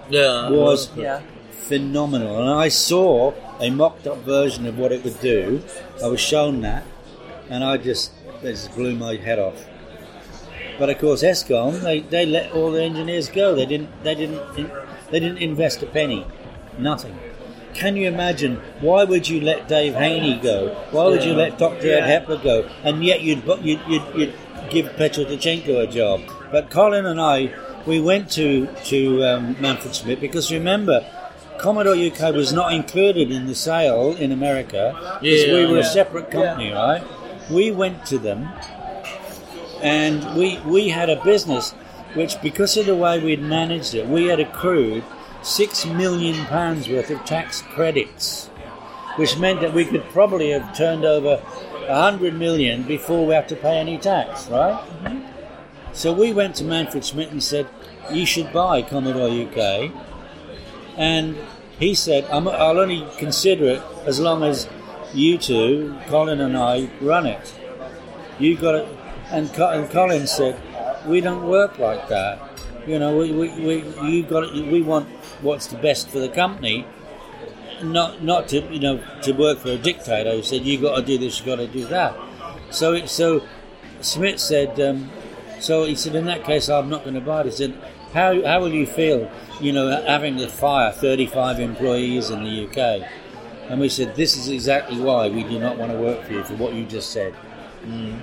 Yeah. 0.10 0.50
was 0.50 0.89
Yeah. 0.95 1.21
phenomenal. 1.67 2.39
And 2.41 2.50
I 2.50 2.69
saw 2.69 3.34
a 3.60 3.69
mocked 3.69 4.08
up 4.08 4.17
version 4.19 4.65
of 4.65 4.78
what 4.78 4.91
it 4.91 5.04
would 5.04 5.19
do. 5.21 5.62
I 6.04 6.08
was 6.08 6.19
shown 6.19 6.62
that, 6.62 6.84
and 7.50 7.63
I 7.63 7.78
just, 7.78 8.12
it 8.41 8.52
just 8.52 8.74
blew 8.76 8.95
my 8.95 9.15
head 9.17 9.39
off. 9.39 9.65
But 10.80 10.89
of 10.89 10.97
course, 11.00 11.21
ESCOM, 11.24 11.82
they, 11.82 12.00
they 12.00 12.26
let 12.26 12.52
all 12.54 12.71
the 12.71 12.82
engineers 12.84 13.30
go. 13.30 13.54
They 13.56 13.65
didn't, 13.67 13.89
they 14.04 14.15
didn't, 14.15 14.41
they 15.12 15.19
didn't 15.19 15.38
invest 15.38 15.84
a 15.84 15.86
penny, 15.86 16.26
nothing. 16.80 17.15
Can 17.73 17.95
you 17.95 18.07
imagine? 18.07 18.57
Why 18.79 19.03
would 19.03 19.27
you 19.27 19.41
let 19.41 19.67
Dave 19.67 19.93
Haynie 19.95 20.39
go? 20.39 20.75
Why 20.91 21.05
would 21.05 21.23
you 21.23 21.34
let 21.34 21.57
Dr. 21.57 21.88
Ed 21.91 22.07
Yeah. 22.07 22.07
Hepler 22.07 22.38
go? 22.43 22.69
And 22.84 23.03
yet 23.03 23.21
you'd, 23.21 23.43
you'd, 23.62 23.79
you'd, 23.88 24.03
you'd 24.15 24.34
give 24.69 24.88
a 24.88 25.88
job. 25.88 26.21
But 26.51 26.69
Colin 26.69 27.05
and 27.05 27.19
I, 27.19 27.53
we 27.86 27.99
went 27.99 28.29
to, 28.31 28.67
to 28.86 29.23
um, 29.23 29.55
Manfred 29.60 29.95
Schmitt 29.95 30.19
because 30.19 30.51
remember, 30.51 31.05
Commodore 31.60 31.95
UK 31.95 32.34
was 32.34 32.51
not 32.53 32.73
included 32.73 33.31
in 33.31 33.45
the 33.45 33.55
sale 33.55 34.15
in 34.15 34.31
America 34.31 34.93
because 35.21 35.45
Yeah, 35.45 35.53
we 35.55 35.65
were 35.67 35.79
a 35.79 35.84
separate 35.84 36.31
company, 36.31 36.71
right? 36.71 37.03
We 37.49 37.71
went 37.71 38.05
to 38.07 38.17
them 38.17 38.49
and 39.81 40.36
we 40.36 40.60
we 40.60 40.89
had 40.89 41.10
a 41.10 41.21
business 41.23 41.71
which, 42.13 42.41
because 42.41 42.75
of 42.77 42.86
the 42.86 42.95
way 42.95 43.23
we'd 43.23 43.41
managed 43.41 43.93
it, 43.95 44.07
we 44.07 44.25
had 44.25 44.39
accrued 44.39 45.03
six 45.41 45.86
million 45.86 46.45
pounds 46.45 46.88
worth 46.88 47.10
of 47.10 47.23
tax 47.25 47.62
credits, 47.62 48.47
which 49.15 49.38
meant 49.38 49.62
that 49.62 49.73
we 49.73 49.86
could 49.86 50.04
probably 50.10 50.51
have 50.51 50.75
turned 50.75 51.06
over 51.06 51.41
a 51.88 52.01
hundred 52.01 52.36
million 52.36 52.84
before 52.84 53.25
we 53.25 53.34
had 53.34 53.49
to 53.49 53.56
pay 53.56 53.77
any 53.77 53.97
tax, 53.97 54.47
right? 54.47 54.82
So 55.93 56.13
we 56.13 56.32
went 56.32 56.56
to 56.56 56.63
Manfred 56.63 57.04
Schmitt 57.04 57.32
and 57.32 57.43
said, 57.43 57.67
"You 58.12 58.25
should 58.25 58.54
buy 58.54 58.82
Commodore 58.82 59.30
UK," 59.30 59.91
and 60.95 61.38
he 61.80 61.95
said, 61.95 62.25
i 62.25 62.38
will 62.38 62.51
only 62.51 63.08
consider 63.17 63.65
it 63.65 63.82
as 64.06 64.19
long 64.19 64.43
as 64.43 64.69
you 65.13 65.38
two, 65.38 65.97
Colin 66.08 66.39
and 66.39 66.56
I, 66.56 66.89
run 67.01 67.25
it. 67.25 67.54
You 68.39 68.56
got 68.56 68.75
it." 68.75 68.88
And, 69.32 69.49
and 69.49 69.89
Colin 69.89 70.27
said, 70.27 70.56
"We 71.06 71.21
don't 71.21 71.47
work 71.47 71.80
like 71.80 72.08
that. 72.10 72.39
You 72.88 72.99
know, 72.99 73.17
we, 73.17 73.32
we, 73.32 73.49
we 73.60 73.75
you 74.10 74.23
got 74.23 74.43
it, 74.43 74.54
we 74.71 74.82
want 74.82 75.08
what's 75.41 75.67
the 75.67 75.77
best 75.77 76.10
for 76.10 76.19
the 76.19 76.30
company." 76.30 76.86
Not, 77.84 78.21
not 78.21 78.47
to 78.49 78.62
you 78.71 78.80
know 78.80 79.04
to 79.23 79.32
work 79.32 79.58
for 79.58 79.69
a 79.69 79.77
dictator 79.77 80.34
who 80.36 80.43
said 80.43 80.62
you 80.62 80.80
got 80.80 80.97
to 80.97 81.01
do 81.01 81.17
this, 81.17 81.39
you 81.39 81.47
got 81.47 81.56
to 81.56 81.67
do 81.67 81.86
that. 81.88 82.15
So 82.69 82.93
it, 82.93 83.10
so 83.10 83.41
Schmitt 84.04 84.39
said, 84.39 84.80
um, 84.80 85.10
so 85.60 85.86
he 85.86 85.95
said, 85.95 86.15
in 86.15 86.25
that 86.25 86.43
case, 86.43 86.69
I'm 86.69 86.89
not 86.89 87.04
going 87.04 87.13
to 87.13 87.21
buy 87.21 87.41
it. 87.41 87.45
He 87.45 87.51
said, 87.51 87.77
how, 88.13 88.43
how 88.43 88.60
will 88.60 88.73
you 88.73 88.86
feel, 88.86 89.32
you 89.60 89.71
know, 89.71 89.89
having 90.06 90.38
to 90.38 90.47
fire 90.47 90.91
35 90.91 91.60
employees 91.60 92.30
in 92.30 92.43
the 92.43 92.67
UK? 92.67 93.08
And 93.69 93.80
we 93.80 93.88
said, 93.88 94.15
this 94.15 94.36
is 94.36 94.49
exactly 94.49 94.99
why 94.99 95.30
we 95.30 95.43
do 95.43 95.60
not 95.60 95.77
want 95.77 95.91
to 95.91 95.97
work 95.97 96.25
for 96.25 96.34
you, 96.34 96.43
for 96.43 96.56
what 96.56 96.73
you 96.73 96.86
just 96.86 97.12
said. 97.12 97.34
Mm. 97.86 98.19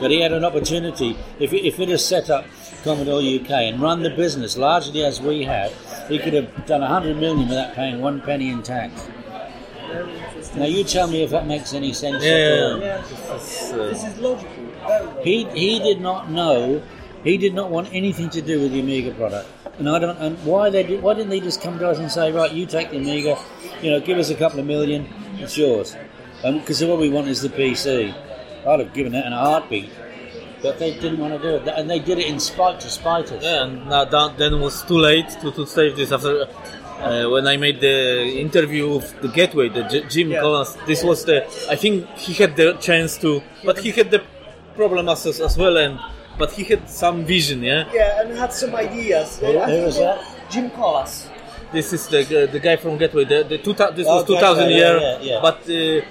But 0.00 0.10
he 0.10 0.20
had 0.20 0.32
an 0.32 0.44
opportunity. 0.44 1.16
If, 1.38 1.52
if 1.52 1.78
it 1.78 1.88
had 1.90 2.00
set 2.00 2.30
up 2.30 2.46
Commodore 2.82 3.20
UK 3.20 3.50
and 3.50 3.80
run 3.80 4.02
the 4.02 4.10
business 4.10 4.56
largely 4.56 5.04
as 5.04 5.20
we 5.20 5.44
have, 5.44 5.72
he 6.08 6.18
could 6.18 6.32
have 6.32 6.66
done 6.66 6.80
100 6.80 7.16
million 7.16 7.48
without 7.48 7.74
paying 7.74 8.00
one 8.00 8.20
penny 8.20 8.50
in 8.50 8.62
tax. 8.62 9.08
Now 10.56 10.64
you 10.64 10.84
tell 10.84 11.08
me 11.08 11.22
if 11.22 11.30
that 11.30 11.46
makes 11.46 11.74
any 11.74 11.92
sense. 11.92 12.24
Yeah, 12.24 12.36
yeah, 12.36 12.76
yeah. 12.76 13.02
This, 13.02 13.62
is, 13.62 13.72
uh, 13.72 13.76
this 13.76 14.04
is 14.04 14.18
logical. 14.18 15.22
He 15.22 15.44
he 15.50 15.78
did 15.78 16.00
not 16.00 16.30
know. 16.30 16.82
He 17.22 17.36
did 17.36 17.54
not 17.54 17.70
want 17.70 17.88
anything 17.92 18.30
to 18.30 18.40
do 18.40 18.60
with 18.60 18.72
the 18.72 18.80
Amiga 18.80 19.12
product, 19.12 19.48
and 19.78 19.88
I 19.88 19.98
don't. 19.98 20.16
And 20.18 20.38
why 20.44 20.70
they 20.70 20.82
did, 20.82 21.02
why 21.02 21.14
didn't 21.14 21.30
they 21.30 21.40
just 21.40 21.60
come 21.60 21.78
to 21.78 21.88
us 21.88 21.98
and 21.98 22.10
say, 22.10 22.32
right, 22.32 22.50
you 22.52 22.66
take 22.66 22.90
the 22.90 22.96
Amiga, 22.96 23.38
you 23.82 23.90
know, 23.90 24.00
give 24.00 24.18
us 24.18 24.30
a 24.30 24.34
couple 24.34 24.58
of 24.58 24.66
million, 24.66 25.06
it's 25.38 25.56
yours, 25.56 25.96
because 26.42 26.82
um, 26.82 26.88
what 26.88 26.98
we 26.98 27.10
want 27.10 27.28
is 27.28 27.42
the 27.42 27.48
PC. 27.48 28.14
I'd 28.66 28.80
have 28.80 28.92
given 28.92 29.12
that 29.12 29.26
in 29.26 29.32
a 29.32 29.38
heartbeat, 29.38 29.90
but 30.62 30.78
they 30.78 30.94
didn't 30.94 31.18
want 31.18 31.34
to 31.34 31.38
do 31.38 31.56
it, 31.56 31.68
and 31.68 31.88
they 31.88 31.98
did 31.98 32.18
it 32.18 32.26
in 32.26 32.38
spite 32.38 32.80
to 32.80 32.90
spite 32.90 33.32
us. 33.32 33.42
Yeah, 33.42 33.64
and 33.64 33.86
now 33.88 34.04
that, 34.04 34.38
then 34.38 34.54
it 34.54 34.58
was 34.58 34.82
too 34.82 34.98
late 34.98 35.28
to, 35.40 35.50
to 35.52 35.66
save 35.66 35.96
this 35.96 36.12
after 36.12 36.46
uh, 37.00 37.28
when 37.30 37.46
I 37.46 37.56
made 37.56 37.80
the 37.80 38.38
interview 38.38 38.94
of 38.94 39.20
the 39.22 39.28
Gateway, 39.28 39.68
the 39.68 39.84
J- 39.84 40.06
Jim 40.08 40.30
yeah. 40.30 40.42
Collas, 40.42 40.76
this 40.86 41.02
was 41.02 41.24
the. 41.24 41.46
I 41.70 41.76
think 41.76 42.06
he 42.16 42.34
had 42.34 42.56
the 42.56 42.74
chance 42.74 43.16
to, 43.18 43.42
but 43.64 43.78
he 43.78 43.90
had 43.90 44.10
the 44.10 44.22
problem 44.76 45.08
as, 45.08 45.26
as 45.26 45.56
well, 45.56 45.76
and 45.76 45.98
but 46.38 46.52
he 46.52 46.64
had 46.64 46.88
some 46.88 47.24
vision, 47.24 47.62
yeah. 47.62 47.90
Yeah, 47.92 48.20
and 48.20 48.36
had 48.36 48.52
some 48.52 48.74
ideas. 48.74 49.38
Who, 49.38 49.58
who 49.58 49.82
was 49.84 49.98
that? 49.98 50.24
Jim 50.50 50.70
Collas. 50.70 51.28
This 51.72 51.92
is 51.92 52.08
the 52.08 52.20
uh, 52.20 52.52
the 52.52 52.58
guy 52.58 52.76
from 52.76 52.98
Gateway. 52.98 53.24
The, 53.24 53.44
the 53.44 53.58
two, 53.58 53.74
this 53.74 54.06
oh, 54.06 54.16
was 54.16 54.24
2000 54.26 54.70
year, 54.70 54.98
yeah, 54.98 55.18
yeah. 55.20 55.38
but 55.40 55.60
uh, 55.62 55.66
the, 55.68 56.02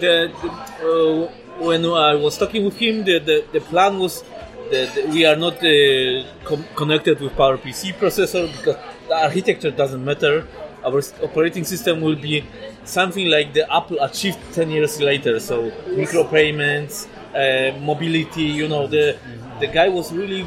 the 0.00 1.26
uh, 1.26 1.39
when 1.60 1.84
I 1.84 2.14
was 2.14 2.36
talking 2.38 2.64
with 2.64 2.76
him, 2.76 3.04
the 3.04 3.18
the, 3.18 3.44
the 3.52 3.60
plan 3.60 3.98
was 3.98 4.24
that 4.70 5.08
we 5.08 5.24
are 5.26 5.36
not 5.36 5.56
uh, 5.64 6.24
com- 6.44 6.64
connected 6.76 7.20
with 7.20 7.32
PowerPC 7.34 7.94
processor 7.94 8.50
because 8.56 8.76
the 9.08 9.14
architecture 9.14 9.70
doesn't 9.70 10.04
matter. 10.04 10.46
Our 10.84 11.02
operating 11.22 11.64
system 11.64 12.00
will 12.00 12.16
be 12.16 12.44
something 12.84 13.26
like 13.28 13.52
the 13.52 13.70
Apple 13.72 13.98
achieved 14.00 14.38
10 14.54 14.70
years 14.70 15.00
later. 15.00 15.38
So 15.40 15.70
micropayments, 15.88 17.06
uh, 17.34 17.78
mobility. 17.80 18.44
You 18.44 18.68
know, 18.68 18.86
the 18.86 19.18
the 19.60 19.66
guy 19.66 19.88
was 19.88 20.12
really 20.12 20.46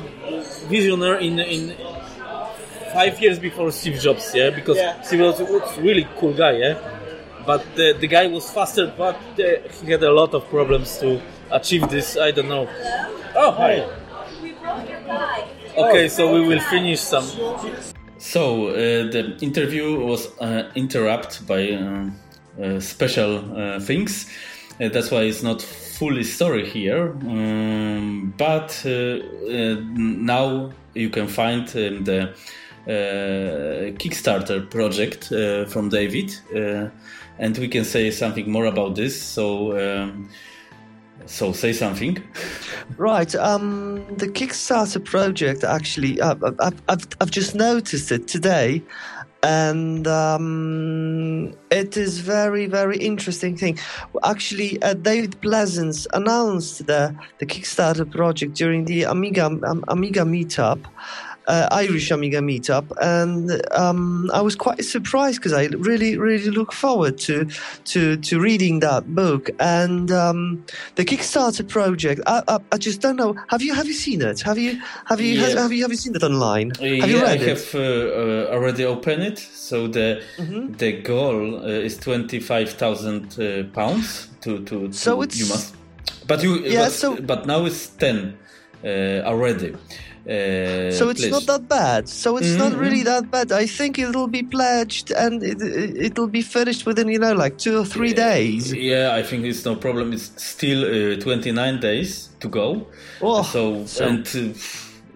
visionary 0.70 1.28
in 1.28 1.40
in 1.40 1.76
five 2.94 3.20
years 3.22 3.40
before 3.40 3.72
Steve 3.72 4.00
Jobs. 4.00 4.32
Yeah, 4.34 4.50
because 4.50 4.78
yeah. 4.78 5.02
Steve 5.02 5.20
Jobs 5.20 5.40
was 5.40 5.78
a 5.78 5.82
really 5.82 6.08
cool 6.18 6.34
guy. 6.34 6.54
Yeah, 6.54 6.76
but 7.46 7.64
the, 7.76 7.94
the 8.00 8.08
guy 8.08 8.28
was 8.28 8.50
faster, 8.50 8.94
but 8.98 9.16
uh, 9.40 9.70
he 9.84 9.92
had 9.92 10.04
a 10.04 10.12
lot 10.12 10.34
of 10.34 10.48
problems 10.50 10.98
to 11.00 11.22
achieve 11.52 11.90
this. 11.90 12.18
I 12.18 12.32
don't 12.32 12.50
know. 12.50 12.68
Oh, 13.36 13.52
hi. 13.52 13.88
We 14.42 14.54
brought 14.54 14.90
your 14.90 15.00
bag. 15.02 15.48
Okay, 15.76 16.08
so 16.08 16.32
we 16.34 16.48
will 16.48 16.60
finish 16.62 17.00
some. 17.00 17.26
So 18.20 18.70
uh, 18.70 18.74
the 19.12 19.38
interview 19.42 20.00
was 20.00 20.28
uh, 20.40 20.72
interrupted 20.76 21.48
by 21.48 21.72
uh, 21.72 22.10
uh 22.62 22.80
special 22.80 23.60
uh, 23.60 23.80
things. 23.80 24.30
Uh, 24.80 24.90
that's 24.90 25.12
why 25.12 25.24
it's 25.24 25.44
not 25.44 25.62
fully 25.62 26.24
story 26.24 26.70
here. 26.70 27.12
Um, 27.12 28.34
but 28.38 28.82
now 28.86 30.72
you 30.94 31.10
can 31.10 31.28
find 31.28 31.68
um, 31.76 32.04
the 32.04 32.34
Kickstarter 32.88 34.70
project 34.70 35.28
from 35.72 35.90
David, 35.90 36.36
and 37.40 37.58
we 37.58 37.68
can 37.68 37.86
say 37.86 38.12
something 38.12 38.52
more 38.52 38.66
about 38.66 38.96
this. 38.96 39.22
So. 39.22 39.78
Um, 39.78 40.30
so 41.26 41.54
say 41.54 41.74
something. 41.74 42.22
Right. 42.98 43.34
Um, 43.36 44.06
the 44.18 44.28
Kickstarter 44.28 45.04
project 45.04 45.64
actually, 45.64 46.20
uh, 46.20 46.36
I've, 46.60 46.82
I've, 46.90 47.08
I've 47.22 47.32
just 47.32 47.56
noticed 47.56 48.12
it 48.12 48.28
today, 48.28 48.84
and 49.42 50.06
um, 50.06 51.54
it 51.72 51.96
is 51.98 52.20
very 52.20 52.68
very 52.68 52.98
interesting 52.98 53.56
thing. 53.58 53.80
Actually, 54.24 54.82
uh, 54.84 54.94
David 54.96 55.40
Pleasance 55.42 56.08
announced 56.14 56.86
the 56.88 57.16
the 57.40 57.46
Kickstarter 57.46 58.10
project 58.10 58.54
during 58.54 58.86
the 58.86 59.04
Amiga 59.04 59.46
um, 59.46 59.84
Amiga 59.88 60.22
meetup 60.22 60.80
uh, 61.48 61.68
Irish 61.72 62.12
Amiga 62.12 62.40
meetup, 62.40 62.86
and 63.02 63.62
um, 63.74 64.30
I 64.34 64.42
was 64.42 64.56
quite 64.56 64.84
surprised 64.84 65.40
because 65.40 65.54
I 65.54 65.66
really, 65.66 66.18
really 66.18 66.50
look 66.50 66.72
forward 66.72 67.18
to 67.20 67.46
to 67.86 68.18
to 68.18 68.40
reading 68.40 68.80
that 68.80 69.14
book 69.16 69.50
and 69.60 70.12
um, 70.12 70.66
the 70.96 71.06
Kickstarter 71.06 71.68
project. 71.68 72.22
I, 72.26 72.44
I, 72.48 72.60
I, 72.72 72.78
just 72.78 73.02
don't 73.02 73.16
know. 73.16 73.36
Have 73.50 73.62
you 73.62 73.74
have 73.74 73.88
you 73.88 73.94
seen 73.94 74.22
it? 74.22 74.42
Have 74.42 74.58
you 74.58 74.82
have 75.06 75.20
you 75.20 75.34
yeah. 75.34 75.62
have 75.62 75.72
you 75.72 75.82
have 75.84 75.92
you 75.92 75.98
seen 75.98 76.16
it 76.16 76.24
online? 76.24 76.72
Have 76.72 76.82
yeah, 76.82 77.06
you 77.06 77.22
read 77.22 77.42
I 77.42 77.44
it? 77.44 77.48
have 77.50 77.76
uh, 77.76 77.80
uh, 77.80 78.54
already 78.54 78.86
opened 78.86 79.24
it. 79.24 79.40
So 79.40 79.88
the 79.88 80.22
mm-hmm. 80.38 80.74
the 80.74 81.02
goal 81.02 81.58
uh, 81.58 81.68
is 81.68 81.98
twenty 81.98 82.40
five 82.40 82.72
thousand 82.72 83.40
uh, 83.40 83.64
pounds 83.74 84.30
to, 84.42 84.64
to, 84.66 84.88
to 84.88 84.94
so 84.94 85.22
it's 85.22 85.38
you 85.38 85.48
must. 85.48 85.76
But 86.28 86.44
you 86.44 86.60
yeah, 86.60 86.86
but, 86.86 86.92
so, 86.92 87.16
but 87.22 87.46
now 87.46 87.66
it's 87.66 87.88
ten 87.88 88.38
uh, 88.84 89.22
already. 89.26 89.76
Uh, 90.26 90.90
so 90.92 91.10
it's 91.10 91.26
not 91.28 91.46
that 91.48 91.68
bad. 91.68 92.08
So 92.08 92.38
it's 92.38 92.48
mm-hmm. 92.48 92.58
not 92.60 92.74
really 92.76 93.04
that 93.04 93.30
bad. 93.30 93.52
I 93.52 93.66
think 93.66 94.00
it'll 94.00 94.28
be 94.28 94.44
pledged 94.44 95.12
and 95.12 95.44
it, 95.44 96.18
will 96.18 96.28
be 96.28 96.42
finished 96.42 96.86
within 96.86 97.10
you 97.10 97.20
know 97.20 97.34
like 97.34 97.58
two 97.58 97.80
or 97.80 97.86
three 97.86 98.12
yeah, 98.12 98.30
days. 98.30 98.74
Yeah, 98.74 99.16
I 99.16 99.24
think 99.24 99.44
it's 99.44 99.66
no 99.66 99.76
problem. 99.76 100.14
It's 100.14 100.32
still 100.42 100.86
uh, 100.86 101.20
29 101.20 101.80
days 101.82 102.30
to 102.40 102.48
go. 102.48 102.88
Oh, 103.22 103.44
so, 103.44 103.86
so 103.86 104.08
and 104.08 104.26
uh, 104.28 104.58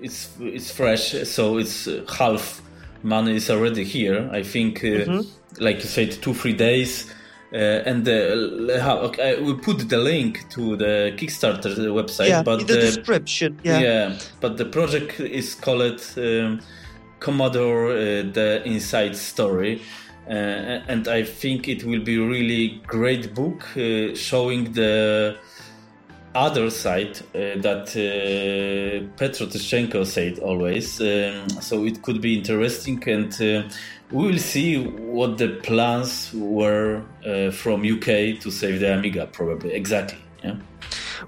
it's 0.02 0.30
it's 0.42 0.72
fresh. 0.72 1.12
So 1.24 1.58
it's 1.58 1.88
uh, 1.88 2.06
half 2.10 2.62
money 3.02 3.38
is 3.38 3.50
already 3.50 3.86
here. 3.86 4.30
I 4.34 4.44
think, 4.44 4.80
uh, 4.80 4.88
mm-hmm. 4.88 5.64
like 5.64 5.78
you 5.78 5.90
said, 5.90 6.12
two 6.22 6.34
three 6.34 6.54
days 6.54 7.14
uh, 7.54 7.56
and 7.56 8.04
the, 8.04 8.80
how, 8.82 8.98
okay, 8.98 9.42
we 9.42 9.54
put 9.54 9.88
the 9.88 9.98
link 9.98 10.50
to 10.50 10.76
the 10.76 11.14
Kickstarter 11.18 11.76
website. 11.94 12.30
Yeah, 12.30 12.44
but 12.44 12.62
in 12.62 12.68
the, 12.68 12.74
the, 12.74 12.80
description. 12.82 13.60
Yeah. 13.64 13.80
yeah, 13.80 14.20
but 14.42 14.58
the 14.58 14.66
project 14.66 15.20
is 15.20 15.56
called 15.56 16.02
um, 16.18 16.60
Commodore: 17.20 17.92
uh, 17.92 17.96
The 18.34 18.62
Inside 18.66 19.16
Story. 19.16 19.82
Uh, 20.30 20.84
and 20.90 21.08
I 21.08 21.24
think 21.24 21.70
it 21.70 21.86
will 21.86 22.04
be 22.04 22.18
really 22.18 22.82
great 22.86 23.34
book 23.34 23.66
uh, 23.78 24.14
showing 24.14 24.74
the 24.74 25.38
other 26.36 26.70
side 26.70 27.18
uh, 27.34 27.56
that 27.62 27.88
uh, 27.96 29.08
Petro 29.16 29.48
Tyschtschenko 29.48 30.06
said 30.06 30.40
always. 30.40 31.00
Um, 31.00 31.50
so 31.62 31.86
it 31.86 32.02
could 32.02 32.20
be 32.20 32.38
interesting 32.38 33.02
and 33.08 33.72
we 34.12 34.26
will 34.26 34.40
see 34.40 34.82
what 34.86 35.38
the 35.38 35.50
plans 35.64 36.32
were 36.34 37.04
uh, 37.26 37.52
from 37.52 37.82
UK 37.82 38.40
to 38.40 38.52
save 38.52 38.80
the 38.80 38.94
Amiga, 38.94 39.28
probably 39.28 39.74
exactly. 39.74 40.20
Yeah. 40.44 40.56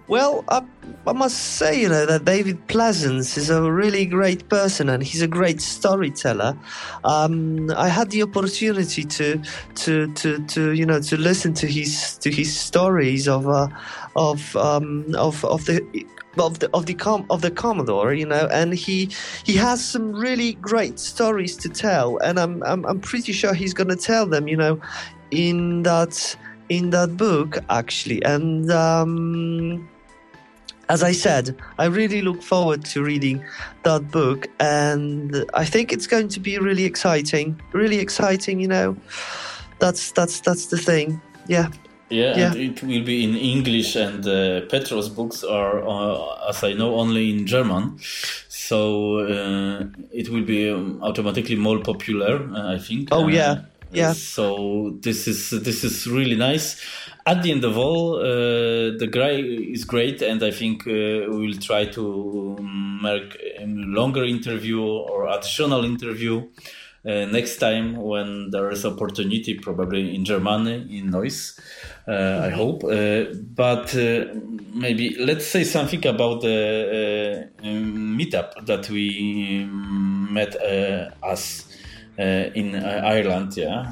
Well, 0.07 0.45
I, 0.47 0.61
I, 1.05 1.13
must 1.13 1.57
say, 1.57 1.81
you 1.81 1.89
know, 1.89 2.05
that 2.05 2.25
David 2.25 2.67
Pleasance 2.67 3.37
is 3.37 3.49
a 3.49 3.71
really 3.71 4.05
great 4.05 4.47
person 4.47 4.87
and 4.87 5.03
he's 5.03 5.21
a 5.21 5.27
great 5.27 5.61
storyteller. 5.61 6.57
Um, 7.03 7.71
I 7.71 7.89
had 7.89 8.11
the 8.11 8.23
opportunity 8.23 9.03
to, 9.03 9.41
to, 9.75 10.13
to, 10.13 10.45
to, 10.47 10.71
you 10.73 10.85
know, 10.85 11.01
to 11.01 11.17
listen 11.17 11.53
to 11.55 11.67
his 11.67 12.17
to 12.19 12.31
his 12.31 12.55
stories 12.55 13.27
of, 13.27 13.47
uh, 13.47 13.67
of, 14.15 14.55
um, 14.55 15.13
of, 15.15 15.43
of 15.43 15.65
the 15.65 15.85
of 16.37 16.59
the 16.59 16.69
of 16.73 16.85
the 16.85 16.93
com- 16.93 17.25
of 17.29 17.41
the 17.41 17.51
Commodore, 17.51 18.13
you 18.13 18.25
know, 18.25 18.47
and 18.51 18.73
he 18.73 19.09
he 19.43 19.55
has 19.55 19.83
some 19.83 20.13
really 20.13 20.53
great 20.53 20.99
stories 20.99 21.55
to 21.57 21.69
tell, 21.69 22.17
and 22.19 22.39
I'm 22.39 22.63
I'm, 22.63 22.85
I'm 22.85 22.99
pretty 22.99 23.31
sure 23.31 23.53
he's 23.53 23.73
going 23.73 23.89
to 23.89 23.95
tell 23.95 24.25
them, 24.25 24.47
you 24.47 24.57
know, 24.57 24.79
in 25.31 25.83
that 25.83 26.35
in 26.69 26.91
that 26.91 27.17
book 27.17 27.57
actually, 27.69 28.23
and. 28.23 28.71
Um, 28.71 29.89
as 30.89 31.03
I 31.03 31.11
said, 31.11 31.55
I 31.77 31.85
really 31.85 32.23
look 32.23 32.41
forward 32.41 32.83
to 32.85 33.03
reading 33.03 33.45
that 33.83 34.09
book, 34.09 34.47
and 34.59 35.45
I 35.53 35.63
think 35.63 35.93
it's 35.93 36.07
going 36.07 36.29
to 36.29 36.39
be 36.39 36.57
really 36.57 36.83
exciting. 36.83 37.61
Really 37.73 37.99
exciting, 37.99 38.59
you 38.59 38.67
know. 38.67 38.97
That's 39.77 40.11
that's 40.11 40.41
that's 40.41 40.65
the 40.65 40.79
thing. 40.79 41.21
Yeah. 41.47 41.69
Yeah, 42.09 42.37
Yeah. 42.37 42.45
and 42.51 42.55
it 42.55 42.81
will 42.83 43.03
be 43.03 43.23
in 43.23 43.35
English, 43.35 43.95
and 43.95 44.25
uh, 44.25 44.61
Petros 44.67 45.09
books 45.09 45.43
are, 45.43 45.83
uh, 45.87 46.49
as 46.49 46.63
I 46.63 46.73
know, 46.73 46.95
only 46.95 47.29
in 47.29 47.45
German. 47.45 47.99
So 48.49 49.19
uh, 49.19 49.85
it 50.11 50.29
will 50.29 50.43
be 50.43 50.69
um, 50.69 50.99
automatically 51.01 51.55
more 51.55 51.79
popular, 51.79 52.49
uh, 52.53 52.75
I 52.75 52.79
think. 52.79 53.09
Oh, 53.11 53.25
Uh, 53.25 53.27
yeah. 53.29 53.55
Yeah. 53.91 54.13
So 54.13 54.97
this 55.01 55.27
is 55.27 55.49
this 55.49 55.83
is 55.83 56.05
really 56.07 56.35
nice. 56.35 56.77
At 57.25 57.41
the 57.41 57.51
end 57.51 57.63
of 57.63 57.75
all, 57.77 58.17
uh, 58.17 58.97
the 59.01 59.07
guy 59.11 59.41
is 59.73 59.83
great, 59.83 60.21
and 60.21 60.43
I 60.43 60.51
think 60.51 60.85
uh, 60.85 60.91
we 60.91 61.47
will 61.47 61.57
try 61.59 61.85
to 61.97 62.57
make 63.01 63.35
a 63.59 63.65
longer 63.65 64.23
interview 64.23 64.79
or 64.81 65.27
additional 65.27 65.83
interview 65.85 66.43
uh, 67.05 67.25
next 67.25 67.57
time 67.57 67.95
when 67.95 68.49
there 68.51 68.69
is 68.71 68.85
opportunity, 68.85 69.53
probably 69.55 70.13
in 70.15 70.25
Germany, 70.25 70.85
in 70.97 71.09
Neuss. 71.11 71.59
Uh, 72.07 72.41
I 72.43 72.49
hope. 72.49 72.83
Uh, 72.83 73.25
but 73.55 73.95
uh, 73.95 74.25
maybe 74.73 75.15
let's 75.19 75.45
say 75.45 75.63
something 75.63 76.05
about 76.07 76.41
the 76.41 77.49
uh, 77.63 77.67
um, 77.67 78.17
meetup 78.17 78.65
that 78.65 78.89
we 78.89 79.63
um, 79.63 80.33
met 80.33 80.55
uh, 80.55 81.09
us 81.23 81.65
uh, 82.17 82.49
in 82.53 82.75
uh, 82.75 83.01
Ireland. 83.03 83.55
Yeah. 83.55 83.91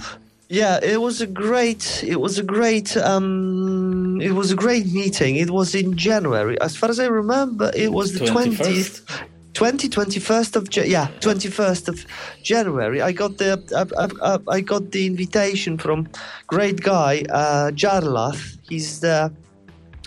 Yeah, 0.49 0.79
it 0.81 1.01
was 1.01 1.19
a 1.19 1.27
great. 1.27 2.03
It 2.07 2.21
was 2.21 2.39
a 2.39 2.43
great. 2.43 2.95
Um, 2.95 4.21
it 4.21 4.31
was 4.31 4.51
a 4.51 4.55
great 4.55 4.85
meeting. 4.93 5.35
It 5.35 5.49
was 5.49 5.75
in 5.75 5.97
January, 5.97 6.59
as 6.61 6.77
far 6.77 6.89
as 6.89 7.01
I 7.01 7.07
remember. 7.07 7.69
It 7.75 7.91
was 7.91 8.13
the 8.13 8.25
21st? 8.25 8.31
twentieth. 8.31 9.21
20, 9.57 9.89
21st 9.89 10.55
of 10.55 10.87
yeah 10.87 11.07
21st 11.19 11.87
of 11.87 12.05
January 12.43 13.01
I 13.01 13.11
got 13.11 13.39
the 13.39 13.51
I, 13.81 13.83
I, 14.31 14.57
I 14.57 14.61
got 14.61 14.91
the 14.91 15.07
invitation 15.07 15.79
from 15.79 16.07
great 16.45 16.81
guy 16.81 17.23
uh, 17.31 17.71
Jarlath 17.71 18.59
he's 18.69 18.99
the 18.99 19.33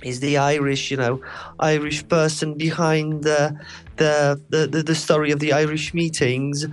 he's 0.04 0.20
the 0.20 0.38
Irish 0.38 0.92
you 0.92 0.96
know 0.96 1.20
Irish 1.58 2.06
person 2.08 2.54
behind 2.54 3.24
the 3.24 3.58
the 3.96 4.40
the, 4.50 4.82
the, 4.84 4.94
story 4.94 5.32
of 5.32 5.40
the 5.40 5.52
Irish 5.52 5.94
meetings 5.94 6.66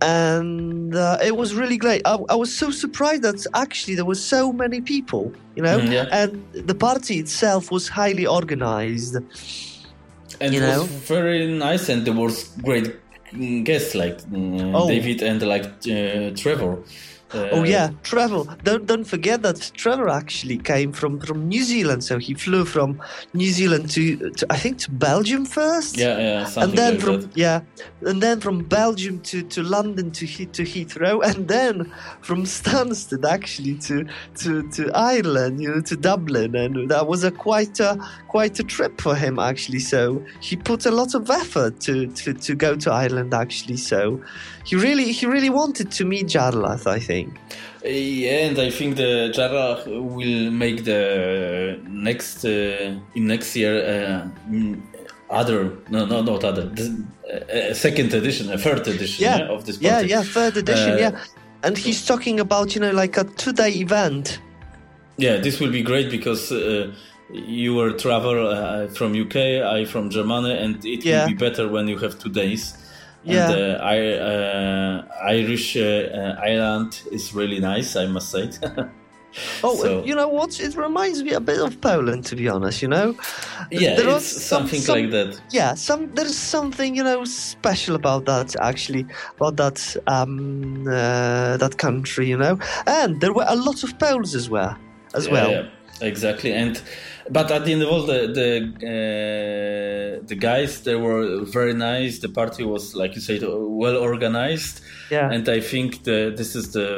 and 0.00 0.94
uh, 0.94 1.18
it 1.22 1.36
was 1.36 1.54
really 1.54 1.76
great. 1.76 2.02
I, 2.04 2.16
I 2.28 2.34
was 2.34 2.52
so 2.52 2.70
surprised 2.70 3.22
that 3.22 3.46
actually 3.54 3.94
there 3.94 4.04
were 4.04 4.16
so 4.16 4.52
many 4.52 4.80
people, 4.80 5.32
you 5.54 5.62
know, 5.62 5.78
Mm, 5.78 5.92
yeah. 5.92 6.06
and 6.10 6.44
the 6.52 6.74
party 6.74 7.18
itself 7.18 7.70
was 7.70 7.88
highly 7.88 8.26
organized. 8.26 9.16
And 10.42 10.52
You 10.54 10.60
it 10.62 10.78
was 10.78 10.86
very 11.08 11.46
nice, 11.46 11.88
and 11.88 12.04
there 12.04 12.14
was 12.14 12.50
great 12.62 12.88
guests 13.64 13.94
like 13.94 14.18
mm, 14.24 14.72
Oh. 14.74 14.88
David 14.88 15.22
and 15.22 15.40
like 15.42 15.64
uh, 15.88 16.34
Trevor. 16.36 16.78
Uh, 17.34 17.48
oh 17.52 17.64
yeah, 17.64 17.90
Trevor. 18.02 18.44
Don't 18.62 18.86
don't 18.86 19.04
forget 19.04 19.42
that 19.42 19.70
Trevor 19.74 20.08
actually 20.08 20.58
came 20.58 20.92
from, 20.92 21.20
from 21.20 21.48
New 21.48 21.64
Zealand, 21.64 22.04
so 22.04 22.18
he 22.18 22.34
flew 22.34 22.64
from 22.64 23.00
New 23.32 23.50
Zealand 23.50 23.90
to, 23.90 24.30
to 24.30 24.46
I 24.50 24.56
think 24.56 24.78
to 24.78 24.90
Belgium 24.90 25.44
first. 25.44 25.96
Yeah, 25.96 26.18
yeah, 26.18 26.50
and 26.56 26.72
then 26.72 26.98
from 26.98 27.20
that. 27.22 27.36
yeah, 27.36 27.60
and 28.02 28.22
then 28.22 28.40
from 28.40 28.64
Belgium 28.64 29.20
to, 29.20 29.42
to 29.42 29.62
London 29.62 30.10
to 30.12 30.26
to 30.26 30.62
Heathrow, 30.62 31.24
and 31.24 31.48
then 31.48 31.92
from 32.20 32.44
Stansted 32.44 33.24
actually 33.28 33.76
to, 33.86 34.06
to, 34.36 34.68
to 34.70 34.90
Ireland, 34.94 35.60
you 35.62 35.68
know, 35.70 35.80
to 35.80 35.96
Dublin, 35.96 36.54
and 36.54 36.90
that 36.90 37.06
was 37.06 37.24
a 37.24 37.30
quite 37.30 37.80
a 37.80 37.98
quite 38.28 38.58
a 38.58 38.62
trip 38.62 39.00
for 39.00 39.14
him 39.14 39.38
actually. 39.38 39.80
So 39.80 40.22
he 40.40 40.56
put 40.56 40.86
a 40.86 40.90
lot 40.90 41.14
of 41.14 41.30
effort 41.30 41.80
to, 41.80 42.06
to, 42.06 42.34
to 42.34 42.54
go 42.54 42.76
to 42.76 42.90
Ireland 42.90 43.34
actually. 43.34 43.76
So 43.76 44.22
he 44.64 44.76
really 44.76 45.12
he 45.12 45.26
really 45.26 45.50
wanted 45.50 45.90
to 45.92 46.04
meet 46.04 46.26
Jarlath, 46.26 46.86
I 46.86 46.98
think. 46.98 47.21
Yeah, 47.84 48.46
and 48.46 48.58
I 48.58 48.70
think 48.70 48.96
the 48.96 49.30
Jara 49.34 49.82
will 49.86 50.50
make 50.50 50.84
the 50.84 51.78
next 51.88 52.44
uh, 52.44 52.94
in 53.14 53.26
next 53.26 53.56
year 53.56 53.74
uh, 53.94 54.28
other 55.30 55.70
no 55.90 56.06
no 56.06 56.22
not 56.22 56.44
other 56.44 56.64
the, 56.78 56.86
uh, 57.70 57.74
second 57.74 58.12
edition 58.14 58.52
a 58.52 58.58
third 58.58 58.86
edition 58.86 59.24
Yeah, 59.24 59.38
yeah, 59.38 59.54
of 59.54 59.64
this 59.66 59.80
Yeah, 59.80 60.00
yeah, 60.00 60.22
third 60.22 60.56
edition, 60.56 60.92
Uh, 60.94 60.98
yeah. 60.98 61.18
And 61.64 61.78
he's 61.78 62.04
talking 62.06 62.40
about 62.40 62.74
you 62.74 62.80
know 62.80 62.90
like 63.02 63.16
a 63.20 63.24
two 63.24 63.52
day 63.52 63.70
event. 63.70 64.38
Yeah, 65.16 65.36
this 65.42 65.60
will 65.60 65.70
be 65.70 65.82
great 65.82 66.10
because 66.10 66.50
uh, 66.52 66.90
you 67.32 67.74
were 67.74 67.92
travel 67.92 68.48
uh, 68.48 68.88
from 68.88 69.14
UK, 69.14 69.36
I 69.62 69.84
from 69.84 70.10
Germany, 70.10 70.52
and 70.64 70.84
it 70.84 71.04
Yeah. 71.04 71.20
will 71.22 71.28
be 71.28 71.34
better 71.34 71.68
when 71.68 71.88
you 71.88 71.98
have 71.98 72.18
two 72.18 72.30
days. 72.30 72.74
Yeah. 73.24 73.50
And 73.50 73.80
uh, 73.80 73.84
I, 73.84 73.98
uh, 74.30 75.04
Irish 75.30 75.76
uh, 75.76 76.36
Ireland 76.42 77.02
is 77.12 77.32
really 77.34 77.60
nice, 77.60 77.96
I 77.96 78.06
must 78.06 78.30
say. 78.30 78.50
Oh, 79.64 79.74
So- 79.76 80.04
you 80.04 80.14
know 80.14 80.28
what? 80.28 80.60
It 80.60 80.76
reminds 80.76 81.22
me 81.22 81.32
a 81.32 81.40
bit 81.40 81.58
of 81.58 81.80
Poland, 81.80 82.26
to 82.26 82.36
be 82.36 82.50
honest. 82.50 82.82
You 82.82 82.88
know, 82.88 83.14
yeah, 83.70 83.94
There 83.96 84.04
it's 84.08 84.14
was 84.14 84.26
some- 84.26 84.58
something 84.68 84.80
some- 84.82 84.98
like 84.98 85.10
that. 85.10 85.40
yeah, 85.50 85.72
some 85.74 86.10
there's 86.14 86.36
something 86.36 86.94
you 86.94 87.02
know 87.02 87.24
special 87.24 87.94
about 87.96 88.26
that 88.26 88.54
actually 88.60 89.06
about 89.36 89.56
that 89.56 89.96
um 90.06 90.84
uh, 90.86 91.56
that 91.56 91.78
country, 91.78 92.26
you 92.28 92.36
know. 92.36 92.58
And 92.86 93.20
there 93.22 93.32
were 93.32 93.46
a 93.48 93.56
lot 93.56 93.82
of 93.84 93.98
Poles 93.98 94.34
as 94.34 94.50
well, 94.50 94.76
as 95.14 95.26
Yeah, 95.26 95.32
well. 95.32 95.50
yeah, 95.50 95.66
exactly. 96.06 96.52
And 96.52 96.82
but 97.30 97.50
at 97.50 97.64
the 97.64 97.72
end 97.72 97.82
of 97.82 97.88
all, 97.90 98.02
the 98.06 98.20
the 98.40 98.50
uh, 99.22 100.26
the 100.26 100.34
guys 100.36 100.82
they 100.82 100.94
were 100.94 101.44
very 101.44 101.74
nice. 101.74 102.18
The 102.20 102.28
party 102.28 102.64
was, 102.64 102.94
like 102.94 103.14
you 103.14 103.20
said, 103.20 103.42
well 103.42 103.96
organized. 103.96 104.80
Yeah. 105.10 105.30
and 105.30 105.46
I 105.48 105.60
think 105.60 106.04
the, 106.04 106.32
this 106.34 106.54
is 106.56 106.72
the 106.72 106.96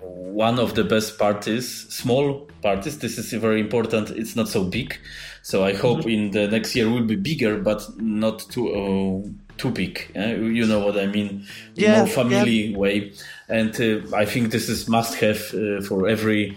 one 0.00 0.58
of 0.58 0.74
the 0.74 0.84
best 0.84 1.18
parties, 1.18 1.68
small 1.88 2.48
parties. 2.62 2.98
This 2.98 3.18
is 3.18 3.32
very 3.32 3.60
important. 3.60 4.10
It's 4.10 4.34
not 4.34 4.48
so 4.48 4.64
big, 4.64 4.98
so 5.42 5.64
I 5.64 5.74
hope 5.74 6.00
Mm-hmm. 6.00 6.08
in 6.10 6.30
the 6.32 6.48
next 6.48 6.74
year 6.74 6.88
will 6.88 7.04
be 7.06 7.16
bigger, 7.16 7.58
but 7.58 7.82
not 8.00 8.40
too 8.50 8.68
uh, 8.70 9.28
too 9.58 9.70
big. 9.70 10.10
eh? 10.14 10.34
you 10.36 10.66
know 10.66 10.80
what 10.84 10.96
I 10.98 11.06
mean? 11.06 11.46
Yeah, 11.74 11.98
More 11.98 12.06
family 12.06 12.74
way, 12.74 13.12
and 13.48 13.74
uh, 13.80 14.16
I 14.16 14.24
think 14.24 14.50
this 14.50 14.68
is 14.68 14.88
must 14.88 15.14
have 15.20 15.40
uh, 15.54 15.82
for 15.82 16.08
every 16.08 16.56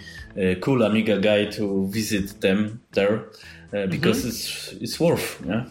cool 0.62 0.84
Amiga 0.84 1.20
guy 1.20 1.46
to 1.58 1.88
visit 1.88 2.42
them 2.42 2.82
there 2.92 3.26
uh, 3.74 3.88
because 3.88 4.20
Mm-hmm. 4.20 4.30
it's 4.30 4.74
it's 4.82 5.00
worth. 5.00 5.42
Yeah. 5.48 5.66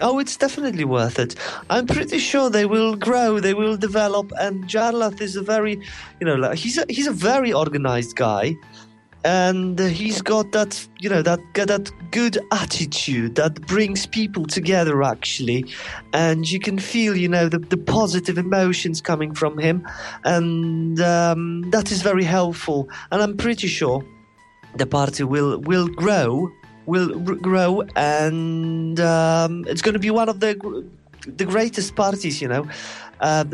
Oh, 0.00 0.18
it's 0.18 0.36
definitely 0.36 0.84
worth 0.84 1.18
it. 1.20 1.36
I'm 1.70 1.86
pretty 1.86 2.18
sure 2.18 2.50
they 2.50 2.66
will 2.66 2.96
grow, 2.96 3.38
they 3.38 3.54
will 3.54 3.76
develop, 3.76 4.32
and 4.40 4.64
Jarlath 4.68 5.20
is 5.20 5.36
a 5.36 5.42
very, 5.42 5.74
you 6.20 6.26
know, 6.26 6.34
like, 6.34 6.58
he's 6.58 6.78
a, 6.78 6.84
he's 6.88 7.06
a 7.06 7.12
very 7.12 7.52
organized 7.52 8.16
guy, 8.16 8.56
and 9.24 9.78
he's 9.78 10.20
got 10.22 10.52
that, 10.52 10.86
you 11.00 11.08
know, 11.08 11.22
that 11.22 11.40
that 11.54 11.90
good 12.10 12.38
attitude 12.52 13.34
that 13.36 13.66
brings 13.66 14.06
people 14.06 14.44
together 14.44 15.02
actually, 15.02 15.64
and 16.12 16.50
you 16.50 16.60
can 16.60 16.78
feel, 16.78 17.16
you 17.16 17.28
know, 17.28 17.48
the, 17.48 17.58
the 17.58 17.76
positive 17.76 18.38
emotions 18.38 19.00
coming 19.00 19.34
from 19.34 19.58
him, 19.58 19.86
and 20.24 21.00
um, 21.00 21.62
that 21.70 21.90
is 21.90 22.02
very 22.02 22.24
helpful. 22.24 22.88
And 23.10 23.22
I'm 23.22 23.36
pretty 23.36 23.66
sure 23.66 24.04
the 24.76 24.86
party 24.86 25.24
will 25.24 25.58
will 25.60 25.88
grow 25.88 26.50
will 26.86 27.12
r- 27.28 27.34
grow. 27.36 27.82
And 27.96 29.00
um, 29.00 29.64
it's 29.66 29.82
going 29.82 29.94
to 29.94 29.98
be 29.98 30.10
one 30.10 30.28
of 30.28 30.40
the 30.40 30.84
the 31.26 31.44
greatest 31.44 31.96
parties 31.96 32.40
you 32.42 32.48
know. 32.48 32.66
Uh, 33.20 33.44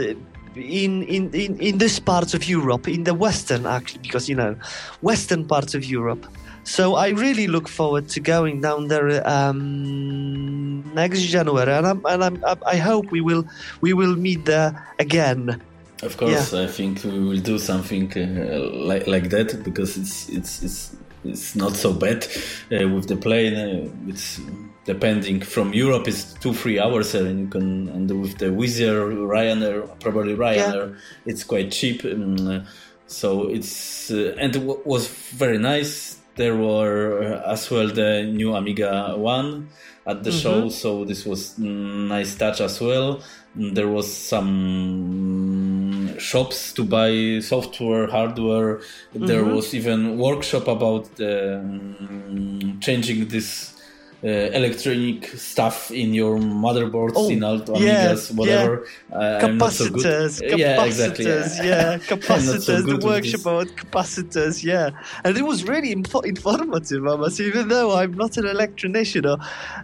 in, 0.61 1.03
in, 1.05 1.35
in, 1.35 1.59
in 1.59 1.79
this 1.79 1.99
part 1.99 2.35
of 2.35 2.49
Europe, 2.49 2.89
in 2.89 3.05
the 3.05 3.15
western 3.15 3.67
actually, 3.67 4.01
because 4.03 4.29
you 4.29 4.35
know, 4.35 4.57
western 5.03 5.47
parts 5.47 5.75
of 5.75 5.85
Europe. 5.85 6.27
So 6.65 6.95
I 6.95 7.09
really 7.09 7.47
look 7.47 7.69
forward 7.69 8.09
to 8.11 8.21
going 8.21 8.61
down 8.61 8.89
there 8.89 9.27
um, 9.27 10.85
next 10.95 11.23
January, 11.23 11.73
and, 11.73 11.87
I'm, 11.87 12.05
and 12.05 12.25
I'm, 12.25 12.45
I 12.67 12.77
hope 12.77 13.11
we 13.11 13.21
will 13.21 13.45
we 13.81 13.93
will 13.93 14.15
meet 14.15 14.45
there 14.45 14.87
again. 14.99 15.61
Of 16.03 16.17
course, 16.17 16.55
I 16.55 16.67
think 16.67 17.05
we 17.05 17.19
will 17.19 17.41
do 17.41 17.59
something 17.59 18.13
uh, 18.17 18.71
like 18.73 19.07
like 19.07 19.31
that 19.31 19.63
because 19.65 19.97
it's 19.97 20.29
it's 20.29 20.63
it's 20.63 20.97
it's 21.25 21.55
not 21.57 21.77
so 21.77 21.93
bad 21.93 22.27
uh, 22.73 22.89
with 22.89 23.09
the 23.09 23.17
plane. 23.17 23.55
Uh, 23.55 24.09
it's 24.09 24.41
depending 24.85 25.41
from 25.41 25.73
Europe, 25.75 26.09
it's 26.09 26.33
two 26.35 26.55
three 26.55 26.79
hours, 26.81 27.15
and 27.15 27.41
you 27.41 27.49
can 27.49 27.89
and 27.89 28.11
with 28.21 28.39
the 28.39 28.47
Wizz 28.47 28.81
Air, 28.81 29.01
Ryanair, 29.11 30.01
probably 30.01 30.35
Ryanair, 30.35 30.97
it's 31.27 31.45
quite 31.45 31.71
cheap. 31.71 32.05
Um, 32.05 32.65
so 33.07 33.49
it's 33.49 34.11
uh, 34.11 34.35
and 34.39 34.57
it 34.57 34.63
wa- 34.63 34.79
was 34.85 35.09
very 35.09 35.59
nice. 35.59 36.17
There 36.37 36.57
were 36.57 37.23
uh, 37.45 37.53
as 37.53 37.71
well 37.71 37.89
the 37.89 38.23
new 38.25 38.55
Amiga 38.55 39.15
One 39.17 39.69
at 40.07 40.23
the 40.25 40.33
show, 40.33 40.69
so 40.71 41.05
this 41.05 41.27
was 41.27 41.55
mm, 41.59 42.09
nice 42.09 42.35
touch 42.37 42.61
as 42.61 42.81
well. 42.81 43.21
Mm, 43.59 43.75
There 43.75 43.89
was 43.89 44.11
some 44.11 46.17
shops 46.19 46.73
to 46.75 46.85
buy 46.85 47.41
software, 47.41 48.07
hardware. 48.07 48.81
There 49.15 49.45
was 49.45 49.75
even 49.75 50.19
workshop 50.19 50.69
about 50.69 51.17
the, 51.17 51.61
mm, 51.65 52.81
changing 52.81 53.29
this 53.29 53.75
uh, 54.23 54.29
electronic 54.29 55.27
stuff 55.37 55.91
in 55.91 56.13
your 56.13 56.37
motherboards, 56.39 57.13
Oh, 57.17 57.31
in 57.31 57.43
alt 57.43 57.69
yeah, 57.81 58.13
Amigas, 58.13 58.35
whatever. 58.35 58.87
Uh, 59.11 59.41
so 59.41 59.49
capacitors, 59.49 60.43
Uh, 60.53 60.57
yeah, 60.57 60.85
exactly. 60.85 61.25
capacitors, 61.25 61.65
yeah, 61.65 61.93
I'm 61.93 62.01
so 62.03 62.17
capacitors. 62.17 62.85
the 62.87 63.07
workshop 63.07 63.41
about 63.41 63.67
capacitors, 63.69 64.63
yeah, 64.63 64.91
and 65.25 65.37
it 65.39 65.45
was 65.47 65.65
really 65.65 65.91
info- 65.93 66.21
informative. 66.21 67.07
I 67.07 67.17
must, 67.17 67.41
even 67.41 67.69
though 67.69 67.97
I'm 67.97 68.13
not 68.13 68.37
an 68.37 68.47
electrician 68.47 69.25
or 69.27 69.39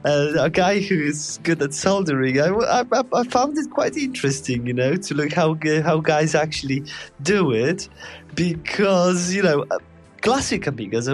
uh, 0.05 0.33
a 0.39 0.51
guy 0.51 0.81
who 0.81 0.99
is 1.01 1.39
good 1.43 1.63
at 1.63 1.73
soldering, 1.73 2.39
I, 2.41 2.49
I, 2.49 2.85
I- 3.15 3.25
found 3.25 3.57
it 3.59 3.71
quite 3.71 3.97
interesting, 3.97 4.67
you 4.67 4.73
know, 4.75 4.97
to 4.97 5.15
look 5.15 5.33
how 5.33 5.57
how 5.83 5.97
guys 6.01 6.35
actually 6.35 6.85
do 7.23 7.53
it, 7.53 7.89
because 8.35 9.35
you 9.35 9.43
know, 9.43 9.65
uh, 9.71 9.79
classic 10.21 10.63
Amigas 10.65 11.07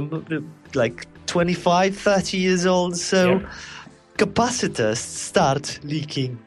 like 0.75 1.07
25, 1.27 1.97
30 1.97 2.37
years 2.37 2.67
old, 2.67 2.97
so. 2.97 3.39
Yeah. 3.41 3.49
Capacitors 4.19 4.99
start 4.99 5.81
leaking 5.83 6.39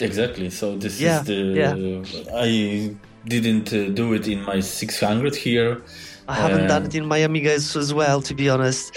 Exactly. 0.00 0.50
So 0.50 0.76
this 0.76 1.00
Yeah, 1.00 1.20
is 1.20 1.26
the. 1.26 1.34
yeah. 1.34 2.36
I 2.36 2.94
didn't 3.26 3.72
uh, 3.72 3.88
do 3.88 4.12
it 4.14 4.28
in 4.28 4.42
my 4.44 4.60
600 4.60 5.34
here. 5.34 5.82
I 6.28 6.34
haven't 6.34 6.68
done 6.68 6.82
Uh, 6.84 6.86
it 6.86 6.94
in 6.94 7.06
my 7.06 7.18
Amigas 7.20 7.76
as 7.76 7.92
well, 7.92 8.22
to 8.22 8.34
be 8.34 8.48
honest. 8.48 8.96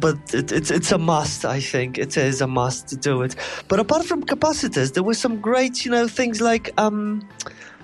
But 0.00 0.16
it, 0.32 0.50
it's 0.52 0.70
it's 0.70 0.90
a 0.92 0.98
must. 0.98 1.44
I 1.44 1.60
think 1.60 1.98
it 1.98 2.16
is 2.16 2.40
a 2.40 2.46
must 2.46 2.88
to 2.88 2.96
do 2.96 3.22
it. 3.22 3.36
But 3.68 3.78
apart 3.78 4.04
from 4.06 4.22
capacitors, 4.24 4.92
there 4.94 5.02
were 5.02 5.14
some 5.14 5.40
great, 5.40 5.84
you 5.84 5.90
know, 5.90 6.08
things 6.08 6.40
like 6.40 6.70
um, 6.78 7.20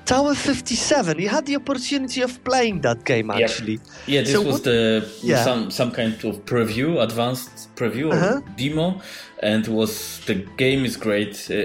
Tower 0.05 0.35
Fifty 0.35 0.75
Seven. 0.75 1.19
You 1.19 1.29
had 1.29 1.47
the 1.47 1.57
opportunity 1.57 2.23
of 2.23 2.43
playing 2.45 2.81
that 2.83 3.05
game 3.05 3.31
actually. 3.31 3.81
Yeah, 4.07 4.23
this 4.23 4.33
So 4.33 4.41
was 4.43 4.55
what- 4.55 4.65
the 4.65 5.05
Yeah. 5.23 5.45
some 5.45 5.71
some 5.71 5.91
kind 5.93 6.15
of 6.25 6.45
preview, 6.45 7.01
advanced 7.03 7.69
preview 7.77 8.07
or 8.11 8.15
Uh-huh. 8.15 8.41
demo, 8.57 9.01
and 9.43 9.67
was 9.69 10.21
the 10.27 10.35
game 10.57 10.85
is 10.85 10.97
great. 10.97 11.35
Uh, 11.51 11.57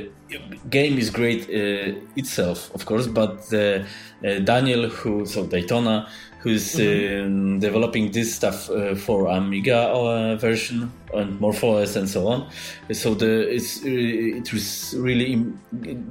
game 0.69 0.97
is 0.97 1.09
great 1.09 1.43
uh, 1.49 1.93
itself, 2.15 2.69
of 2.75 2.85
course, 2.85 3.07
but 3.07 3.49
the, 3.49 3.65
uh, 4.25 4.39
Daniel, 4.51 4.89
who 4.89 5.25
so 5.25 5.45
Daytona, 5.45 6.07
who's 6.39 6.75
Mm-hmm. 6.75 7.25
um, 7.25 7.59
developing 7.59 8.11
this 8.11 8.35
stuff 8.35 8.69
uh, 8.69 8.95
for 8.95 9.27
Amiga 9.27 9.77
uh, 9.89 10.35
version 10.35 10.91
and 11.13 11.39
MorphOS 11.39 11.95
and 11.95 12.07
so 12.09 12.27
on. 12.27 12.49
So 12.91 13.15
the 13.15 13.49
it's 13.55 13.83
uh, 13.83 13.87
it 14.39 14.51
was 14.53 14.93
really 14.97 15.35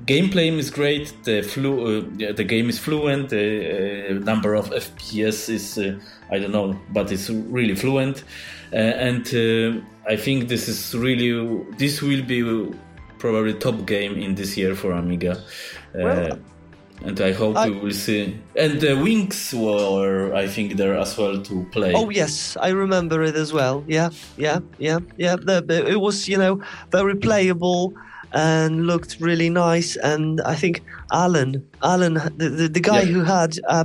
gameplay 0.07 0.57
is 0.59 0.71
great. 0.71 1.13
The 1.25 1.43
flu 1.43 1.71
uh, 1.99 2.33
the 2.33 2.45
game 2.45 2.69
is 2.69 2.79
fluent. 2.79 3.29
The 3.31 4.11
uh, 4.11 4.25
number 4.25 4.55
of 4.55 4.71
FPS 4.71 5.49
is 5.49 5.79
uh, 5.79 5.99
I 6.31 6.39
don't 6.39 6.53
know, 6.53 6.77
but 6.93 7.11
it's 7.13 7.31
really 7.31 7.75
fluent. 7.75 8.25
Uh, 8.73 8.77
and 8.77 9.27
uh, 9.35 9.81
I 10.09 10.17
think 10.17 10.49
this 10.49 10.69
is 10.69 10.95
really 10.95 11.65
this 11.79 12.03
will 12.03 12.23
be 12.23 12.43
probably 13.19 13.55
top 13.55 13.87
game 13.87 14.17
in 14.17 14.35
this 14.35 14.57
year 14.57 14.75
for 14.75 14.93
Amiga. 14.93 15.33
Uh, 15.95 16.03
Well, 16.03 16.39
and 17.05 17.21
I 17.21 17.33
hope 17.33 17.57
I- 17.57 17.69
we 17.71 17.79
will 17.79 17.93
see. 17.93 18.37
And 18.57 18.81
the 18.81 18.95
Wings 18.97 19.53
were, 19.55 20.35
I 20.35 20.47
think, 20.49 20.77
there 20.77 20.97
as 20.99 21.17
well 21.19 21.39
to 21.43 21.67
play. 21.73 21.93
Oh 21.95 22.11
yes, 22.11 22.57
I 22.61 22.71
remember 22.71 23.23
it 23.23 23.35
as 23.37 23.53
well. 23.53 23.85
Yeah, 23.87 24.11
yeah, 24.37 24.61
yeah, 24.79 24.99
yeah. 25.17 25.37
It 25.69 26.01
was 26.01 26.29
you 26.29 26.39
know 26.39 26.61
very 26.91 27.15
playable 27.17 27.93
and 28.33 28.87
looked 28.87 29.17
really 29.21 29.51
nice. 29.51 29.97
And 29.97 30.41
I 30.43 30.55
think 30.55 30.83
Alan, 31.13 31.63
Alan, 31.83 32.15
the 32.37 32.49
the, 32.49 32.69
the 32.69 32.81
guy 32.81 33.03
Yeah. 33.03 33.13
who 33.13 33.25
had. 33.25 33.59
Uh, 33.69 33.85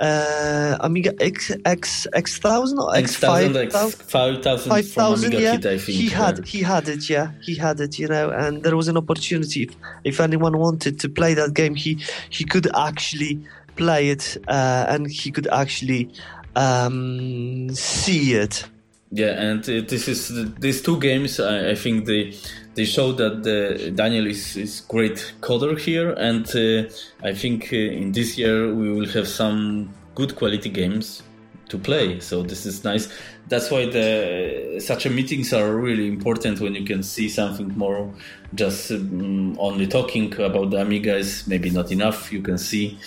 uh, 0.00 0.78
Amiga 0.80 1.12
X 1.20 1.52
X 1.64 2.06
X 2.12 2.38
thousand 2.38 2.78
or 2.78 2.96
X 2.96 3.12
X 3.12 3.16
five 3.16 3.52
thousand, 3.52 4.00
five 4.06 4.42
thousand 4.42 4.70
Five 4.70 4.88
thousand, 4.90 5.32
yeah. 5.32 5.56
Kit, 5.56 5.66
I 5.66 5.78
think. 5.78 5.98
he 5.98 6.08
yeah. 6.08 6.16
had 6.16 6.46
he 6.46 6.62
had 6.62 6.88
it, 6.88 7.10
yeah. 7.10 7.32
He 7.42 7.54
had 7.54 7.80
it, 7.80 7.98
you 7.98 8.08
know, 8.08 8.30
and 8.30 8.62
there 8.62 8.76
was 8.76 8.88
an 8.88 8.96
opportunity. 8.96 9.64
If, 9.64 9.76
if 10.04 10.20
anyone 10.20 10.58
wanted 10.58 10.98
to 11.00 11.08
play 11.08 11.34
that 11.34 11.54
game, 11.54 11.74
he 11.74 11.98
he 12.30 12.44
could 12.44 12.74
actually 12.74 13.40
play 13.76 14.08
it, 14.08 14.38
uh, 14.48 14.86
and 14.88 15.06
he 15.06 15.30
could 15.30 15.46
actually 15.48 16.10
um, 16.56 17.68
see 17.74 18.34
it. 18.34 18.64
Yeah, 19.12 19.42
and 19.42 19.60
uh, 19.68 19.82
this 19.86 20.08
is 20.08 20.54
these 20.60 20.82
two 20.82 20.98
games. 20.98 21.40
I, 21.40 21.70
I 21.70 21.74
think 21.74 22.06
they 22.06 22.32
they 22.80 22.86
show 22.86 23.12
that 23.12 23.42
the 23.42 23.90
Daniel 23.94 24.26
is 24.26 24.56
is 24.56 24.80
great 24.80 25.34
coder 25.42 25.78
here, 25.78 26.12
and 26.12 26.46
uh, 26.56 26.88
I 27.22 27.34
think 27.34 27.68
uh, 27.74 27.76
in 27.76 28.12
this 28.12 28.38
year 28.38 28.74
we 28.74 28.90
will 28.90 29.08
have 29.08 29.28
some 29.28 29.92
good 30.14 30.34
quality 30.34 30.70
games 30.70 31.22
to 31.68 31.76
play. 31.76 32.20
So 32.20 32.42
this 32.42 32.64
is 32.64 32.82
nice. 32.82 33.12
That's 33.48 33.70
why 33.70 33.84
the 33.84 34.80
such 34.80 35.04
a 35.04 35.10
meetings 35.10 35.52
are 35.52 35.76
really 35.76 36.06
important 36.08 36.58
when 36.60 36.74
you 36.74 36.86
can 36.86 37.02
see 37.02 37.28
something 37.28 37.68
more. 37.76 38.14
Just 38.54 38.90
um, 38.92 39.58
only 39.58 39.86
talking 39.86 40.32
about 40.40 40.70
the 40.70 40.80
Amiga 40.80 41.16
is 41.16 41.46
maybe 41.46 41.68
not 41.68 41.92
enough. 41.92 42.32
You 42.32 42.40
can 42.40 42.56
see. 42.56 42.98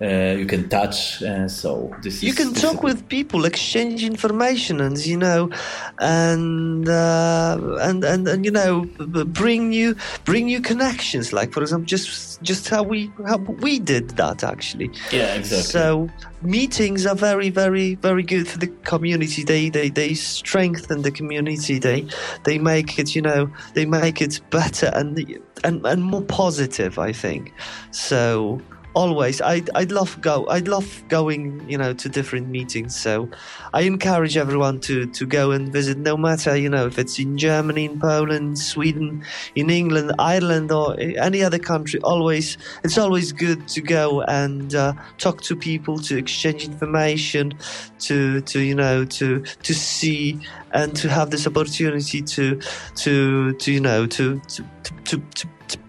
Uh, 0.00 0.36
you 0.38 0.46
can 0.46 0.68
touch, 0.68 1.22
uh, 1.24 1.48
so 1.48 1.92
this 2.02 2.22
You 2.22 2.30
is, 2.30 2.36
can 2.36 2.54
talk 2.54 2.74
is- 2.76 2.82
with 2.82 3.08
people, 3.08 3.44
exchange 3.44 4.04
information, 4.04 4.80
and 4.80 4.96
you 5.04 5.16
know, 5.16 5.50
and 5.98 6.88
uh, 6.88 7.58
and 7.80 8.04
and 8.04 8.28
and 8.28 8.44
you 8.44 8.52
know, 8.52 8.86
bring 9.26 9.72
you 9.72 9.96
bring 10.24 10.48
you 10.48 10.60
connections. 10.60 11.32
Like 11.32 11.52
for 11.52 11.62
example, 11.62 11.86
just 11.86 12.40
just 12.42 12.68
how 12.68 12.84
we 12.84 13.10
how 13.26 13.38
we 13.38 13.80
did 13.80 14.10
that 14.10 14.44
actually. 14.44 14.90
yeah, 15.10 15.34
exactly. 15.34 15.62
So 15.64 16.08
meetings 16.42 17.04
are 17.04 17.16
very, 17.16 17.50
very, 17.50 17.96
very 17.96 18.22
good 18.22 18.46
for 18.46 18.58
the 18.58 18.68
community. 18.84 19.42
They, 19.42 19.68
they, 19.70 19.88
they 19.90 20.14
strengthen 20.14 21.02
the 21.02 21.10
community. 21.10 21.80
They, 21.80 22.06
they 22.44 22.58
make 22.58 22.96
it, 23.00 23.16
you 23.16 23.22
know, 23.22 23.50
they 23.74 23.84
make 23.86 24.22
it 24.22 24.40
better 24.50 24.92
and 24.94 25.18
and, 25.64 25.84
and 25.84 26.04
more 26.04 26.22
positive. 26.22 26.98
I 27.00 27.12
think. 27.12 27.52
So 27.90 28.60
always, 28.98 29.40
I'd, 29.40 29.70
I'd 29.76 29.92
love 29.92 30.20
go. 30.20 30.46
I'd 30.48 30.66
love 30.66 30.88
going, 31.08 31.42
you 31.70 31.78
know, 31.78 31.92
to 31.94 32.08
different 32.08 32.48
meetings. 32.48 32.98
So 32.98 33.28
I 33.72 33.82
encourage 33.82 34.36
everyone 34.36 34.80
to 34.80 35.06
to 35.18 35.24
go 35.24 35.52
and 35.52 35.72
visit, 35.72 35.98
no 35.98 36.16
matter 36.16 36.56
you 36.56 36.68
know 36.68 36.86
if 36.86 36.98
it's 36.98 37.18
in 37.18 37.38
Germany, 37.38 37.84
in 37.84 38.00
Poland, 38.00 38.58
Sweden, 38.58 39.22
in 39.54 39.70
England, 39.70 40.12
Ireland, 40.18 40.72
or 40.72 40.98
any 40.98 41.44
other 41.44 41.60
country. 41.72 42.00
Always, 42.02 42.58
it's 42.82 42.98
always 42.98 43.32
good 43.32 43.68
to 43.68 43.80
go 43.80 44.22
and 44.22 44.74
uh, 44.74 44.92
talk 45.18 45.42
to 45.42 45.54
people, 45.54 45.98
to 46.08 46.18
exchange 46.18 46.64
information, 46.64 47.54
to 48.00 48.40
to 48.50 48.58
you 48.60 48.74
know 48.74 49.04
to 49.18 49.44
to 49.62 49.74
see 49.74 50.40
and 50.72 50.94
to 50.96 51.08
have 51.08 51.30
this 51.30 51.46
opportunity 51.46 52.20
to 52.22 52.60
to 52.96 53.52
to 53.62 53.72
you 53.72 53.80
know 53.80 54.06
to 54.06 54.40
to 54.48 54.64
to 55.04 55.16
to, 55.38 55.48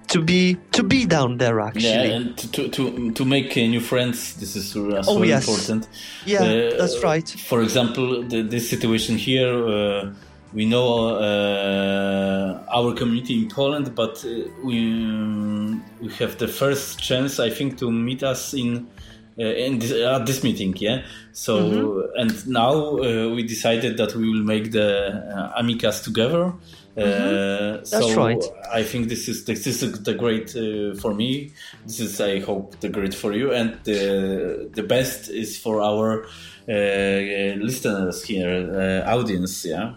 to, 0.10 0.22
be 0.22 0.58
to 0.72 0.84
be 0.84 1.06
down 1.06 1.38
there 1.38 1.60
actually. 1.60 1.84
Yeah, 1.90 2.16
and 2.18 2.38
to 2.54 2.68
to 2.70 3.12
to 3.12 3.26
make 3.26 3.56
uh, 3.58 3.62
new 3.68 3.80
friends. 3.82 4.36
This 4.36 4.56
is 4.56 4.76
as 4.76 5.08
Oh, 5.08 5.16
well 5.20 5.26
yes. 5.26 5.48
important. 5.48 5.88
Yeah, 6.26 6.42
Uh, 6.44 6.78
that's 6.78 7.04
right. 7.04 7.28
For 7.50 7.62
example, 7.62 8.24
the, 8.28 8.42
this 8.44 8.70
situation 8.70 9.18
here, 9.18 9.54
uh, 9.54 10.14
we 10.54 10.66
know 10.66 10.88
uh, 11.64 12.64
our 12.78 12.94
community 12.94 13.34
in 13.42 13.50
Poland, 13.50 13.94
but 13.96 14.24
uh, 14.26 14.30
we 14.64 14.78
um, 14.78 15.84
we 16.02 16.10
have 16.20 16.38
the 16.38 16.48
first 16.48 17.00
chance, 17.00 17.40
I 17.40 17.50
think, 17.50 17.78
to 17.80 17.92
meet 17.92 18.24
us 18.24 18.54
in. 18.54 18.88
Uh, 19.40 19.44
in 19.66 19.80
this, 19.80 19.92
at 19.94 20.26
this 20.26 20.44
meeting, 20.44 20.76
yeah. 20.80 21.02
So 21.32 21.54
Mm-hmm. 21.60 22.20
and 22.22 22.48
now 22.48 22.74
uh, 22.98 23.30
we 23.36 23.44
decided 23.44 23.96
that 23.96 24.14
we 24.14 24.28
will 24.30 24.44
make 24.44 24.72
the 24.74 24.90
uh, 25.56 25.62
Amicast 25.62 26.04
together. 26.04 26.52
Uh, 27.00 27.04
Mm-hmm. 27.04 27.76
That's 27.90 28.14
so 28.14 28.16
right. 28.22 28.44
I 28.74 28.84
think 28.84 29.10
this 29.10 29.28
is 29.28 29.46
this 29.46 29.66
is 29.68 29.80
the 30.04 30.14
great 30.14 30.56
uh, 30.56 30.96
for 31.00 31.14
me. 31.14 31.54
This 31.86 32.00
is 32.00 32.20
I 32.22 32.40
hope 32.40 32.80
the 32.82 32.90
great 32.90 33.14
for 33.16 33.34
you, 33.34 33.54
and 33.54 33.80
the 33.86 34.70
the 34.74 34.84
best 34.84 35.30
is 35.30 35.58
for 35.58 35.82
our 35.82 36.26
uh, 36.68 37.56
listeners 37.66 38.24
here, 38.24 39.04
uh, 39.06 39.10
audience. 39.16 39.66
Yeah. 39.66 39.94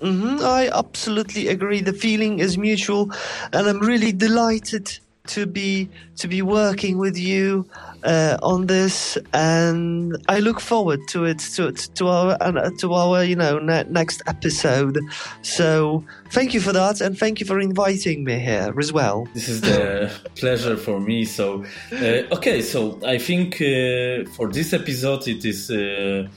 hmm 0.00 0.38
I 0.40 0.70
absolutely 0.72 1.48
agree. 1.48 1.80
The 1.82 1.92
feeling 1.92 2.40
is 2.40 2.56
mutual, 2.58 3.12
and 3.52 3.66
I'm 3.68 3.80
really 3.80 4.12
delighted 4.12 4.98
to 5.30 5.46
be 5.46 5.88
to 6.16 6.28
be 6.28 6.42
working 6.42 6.98
with 6.98 7.16
you 7.16 7.66
uh, 8.04 8.36
on 8.42 8.66
this, 8.66 9.18
and 9.32 10.16
I 10.28 10.40
look 10.40 10.60
forward 10.60 11.00
to 11.08 11.24
it 11.24 11.38
to 11.56 11.72
to 11.72 12.08
our 12.08 12.36
uh, 12.40 12.70
to 12.78 12.92
our 12.94 13.24
you 13.24 13.36
know 13.36 13.58
ne- 13.58 13.88
next 13.88 14.22
episode. 14.26 14.98
So 15.42 16.04
thank 16.30 16.54
you 16.54 16.60
for 16.60 16.72
that, 16.72 17.00
and 17.00 17.18
thank 17.18 17.40
you 17.40 17.46
for 17.46 17.60
inviting 17.60 18.24
me 18.24 18.38
here 18.38 18.74
as 18.78 18.92
well. 18.92 19.28
This 19.34 19.48
is 19.48 19.60
the 19.60 20.10
pleasure 20.36 20.76
for 20.76 21.00
me. 21.00 21.24
So, 21.24 21.64
uh, 21.92 22.36
okay, 22.36 22.62
so 22.62 22.98
I 23.04 23.18
think 23.18 23.54
uh, 23.56 24.30
for 24.36 24.48
this 24.50 24.72
episode 24.72 25.28
it 25.28 25.44
is 25.44 25.70
uh, 25.70 26.28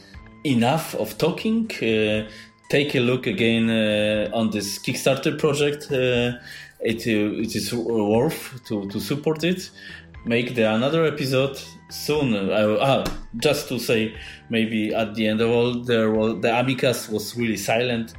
enough 0.44 0.96
of 0.96 1.18
talking. 1.18 1.70
Uh, 1.82 2.30
take 2.70 2.96
a 2.96 3.00
look 3.00 3.28
again 3.28 3.70
uh, 3.70 4.30
on 4.34 4.50
this 4.50 4.80
Kickstarter 4.80 5.38
project. 5.38 5.92
It, 6.84 7.08
uh, 7.08 7.42
it 7.42 7.56
is 7.56 7.74
worth 7.74 8.64
to, 8.66 8.90
to 8.90 9.00
support 9.00 9.44
it. 9.44 9.70
Make 10.26 10.56
the 10.56 10.72
another 10.74 11.06
episode 11.06 11.60
soon. 11.90 12.34
Uh, 12.36 13.06
just 13.38 13.68
to 13.70 13.80
say, 13.80 14.16
maybe 14.50 14.94
at 14.94 15.16
the 15.16 15.28
end 15.28 15.42
of 15.42 15.50
all, 15.50 15.74
there 15.76 16.12
was 16.12 16.42
the 16.42 16.50
Amicast 16.50 17.10
was 17.10 17.36
really 17.38 17.58
silent 17.58 18.14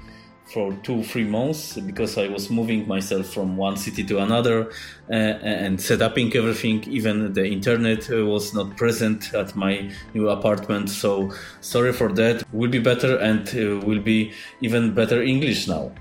for 0.53 0.75
two 0.83 1.03
three 1.03 1.25
months 1.25 1.79
because 1.79 2.19
I 2.19 2.29
was 2.29 2.51
moving 2.51 2.87
myself 2.87 3.27
from 3.33 3.57
one 3.57 3.77
city 3.77 4.05
to 4.05 4.19
another 4.19 4.71
uh, 5.11 5.15
and 5.15 5.81
setting 5.81 6.03
up 6.03 6.19
everything. 6.19 6.85
Even 6.85 7.33
the 7.33 7.47
internet 7.47 8.09
was 8.11 8.55
not 8.55 8.77
present 8.77 9.33
at 9.33 9.57
my 9.57 9.91
new 10.13 10.29
apartment. 10.29 10.91
So 10.91 11.33
sorry 11.61 11.93
for 11.93 12.13
that. 12.13 12.45
Will 12.53 12.71
be 12.71 12.81
better 12.81 13.17
and 13.19 13.49
uh, 13.49 13.85
will 13.87 14.03
be 14.03 14.33
even 14.61 14.95
better 14.95 15.23
English 15.23 15.69
now 15.69 15.93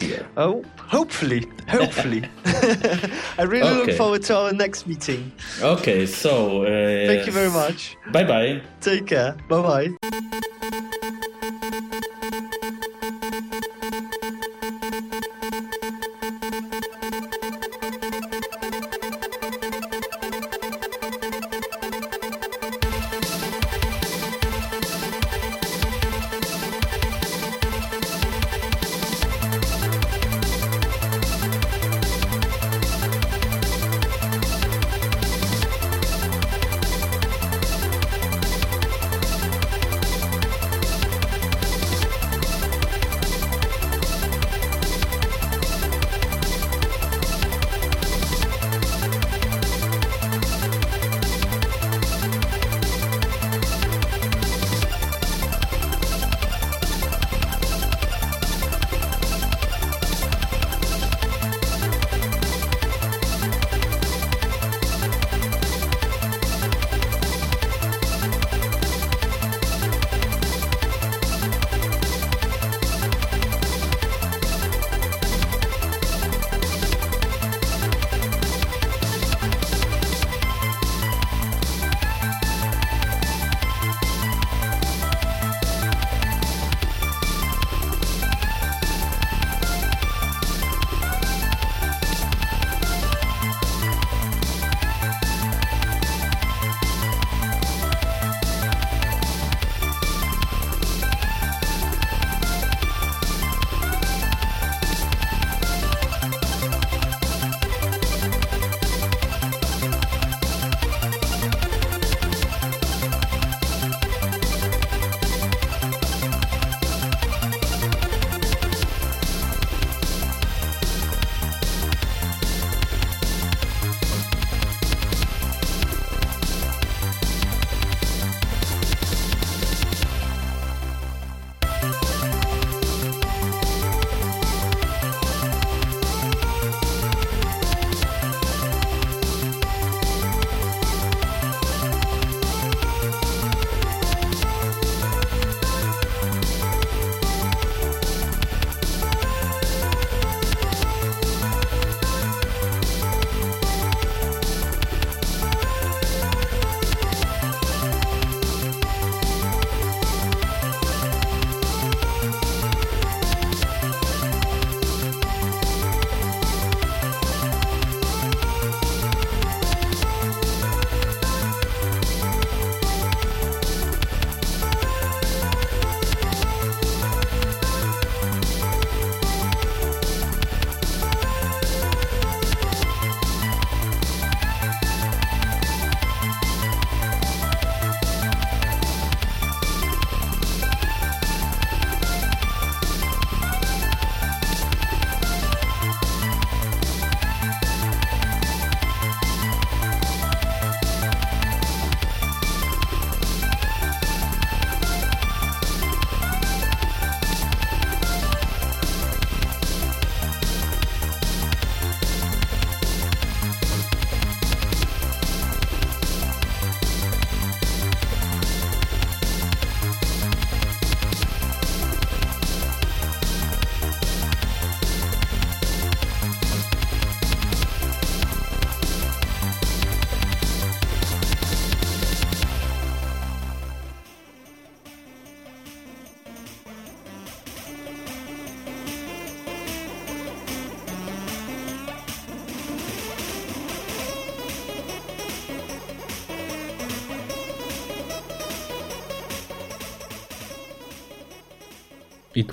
here. 0.00 0.26
Oh, 0.36 0.64
hopefully, 0.78 1.46
hopefully. 1.68 2.22
I 3.38 3.42
really 3.42 3.68
Okay. 3.68 3.86
look 3.86 3.96
forward 3.96 4.22
to 4.24 4.36
our 4.36 4.52
next 4.52 4.86
meeting. 4.86 5.32
Okay, 5.60 6.06
so 6.06 6.62
uh, 6.62 7.06
Thank 7.06 7.26
you 7.26 7.32
very 7.32 7.50
much. 7.50 7.96
Bye 8.12 8.24
bye. 8.24 8.62
Take 8.80 9.06
care. 9.06 9.36
Bye 9.48 9.62
bye. 9.62 9.88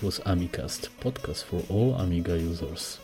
Was 0.03 0.19
Amicast, 0.25 0.89
podcast 0.99 1.45
for 1.45 1.63
all 1.69 1.95
Amiga 1.95 2.37
users. 2.37 2.99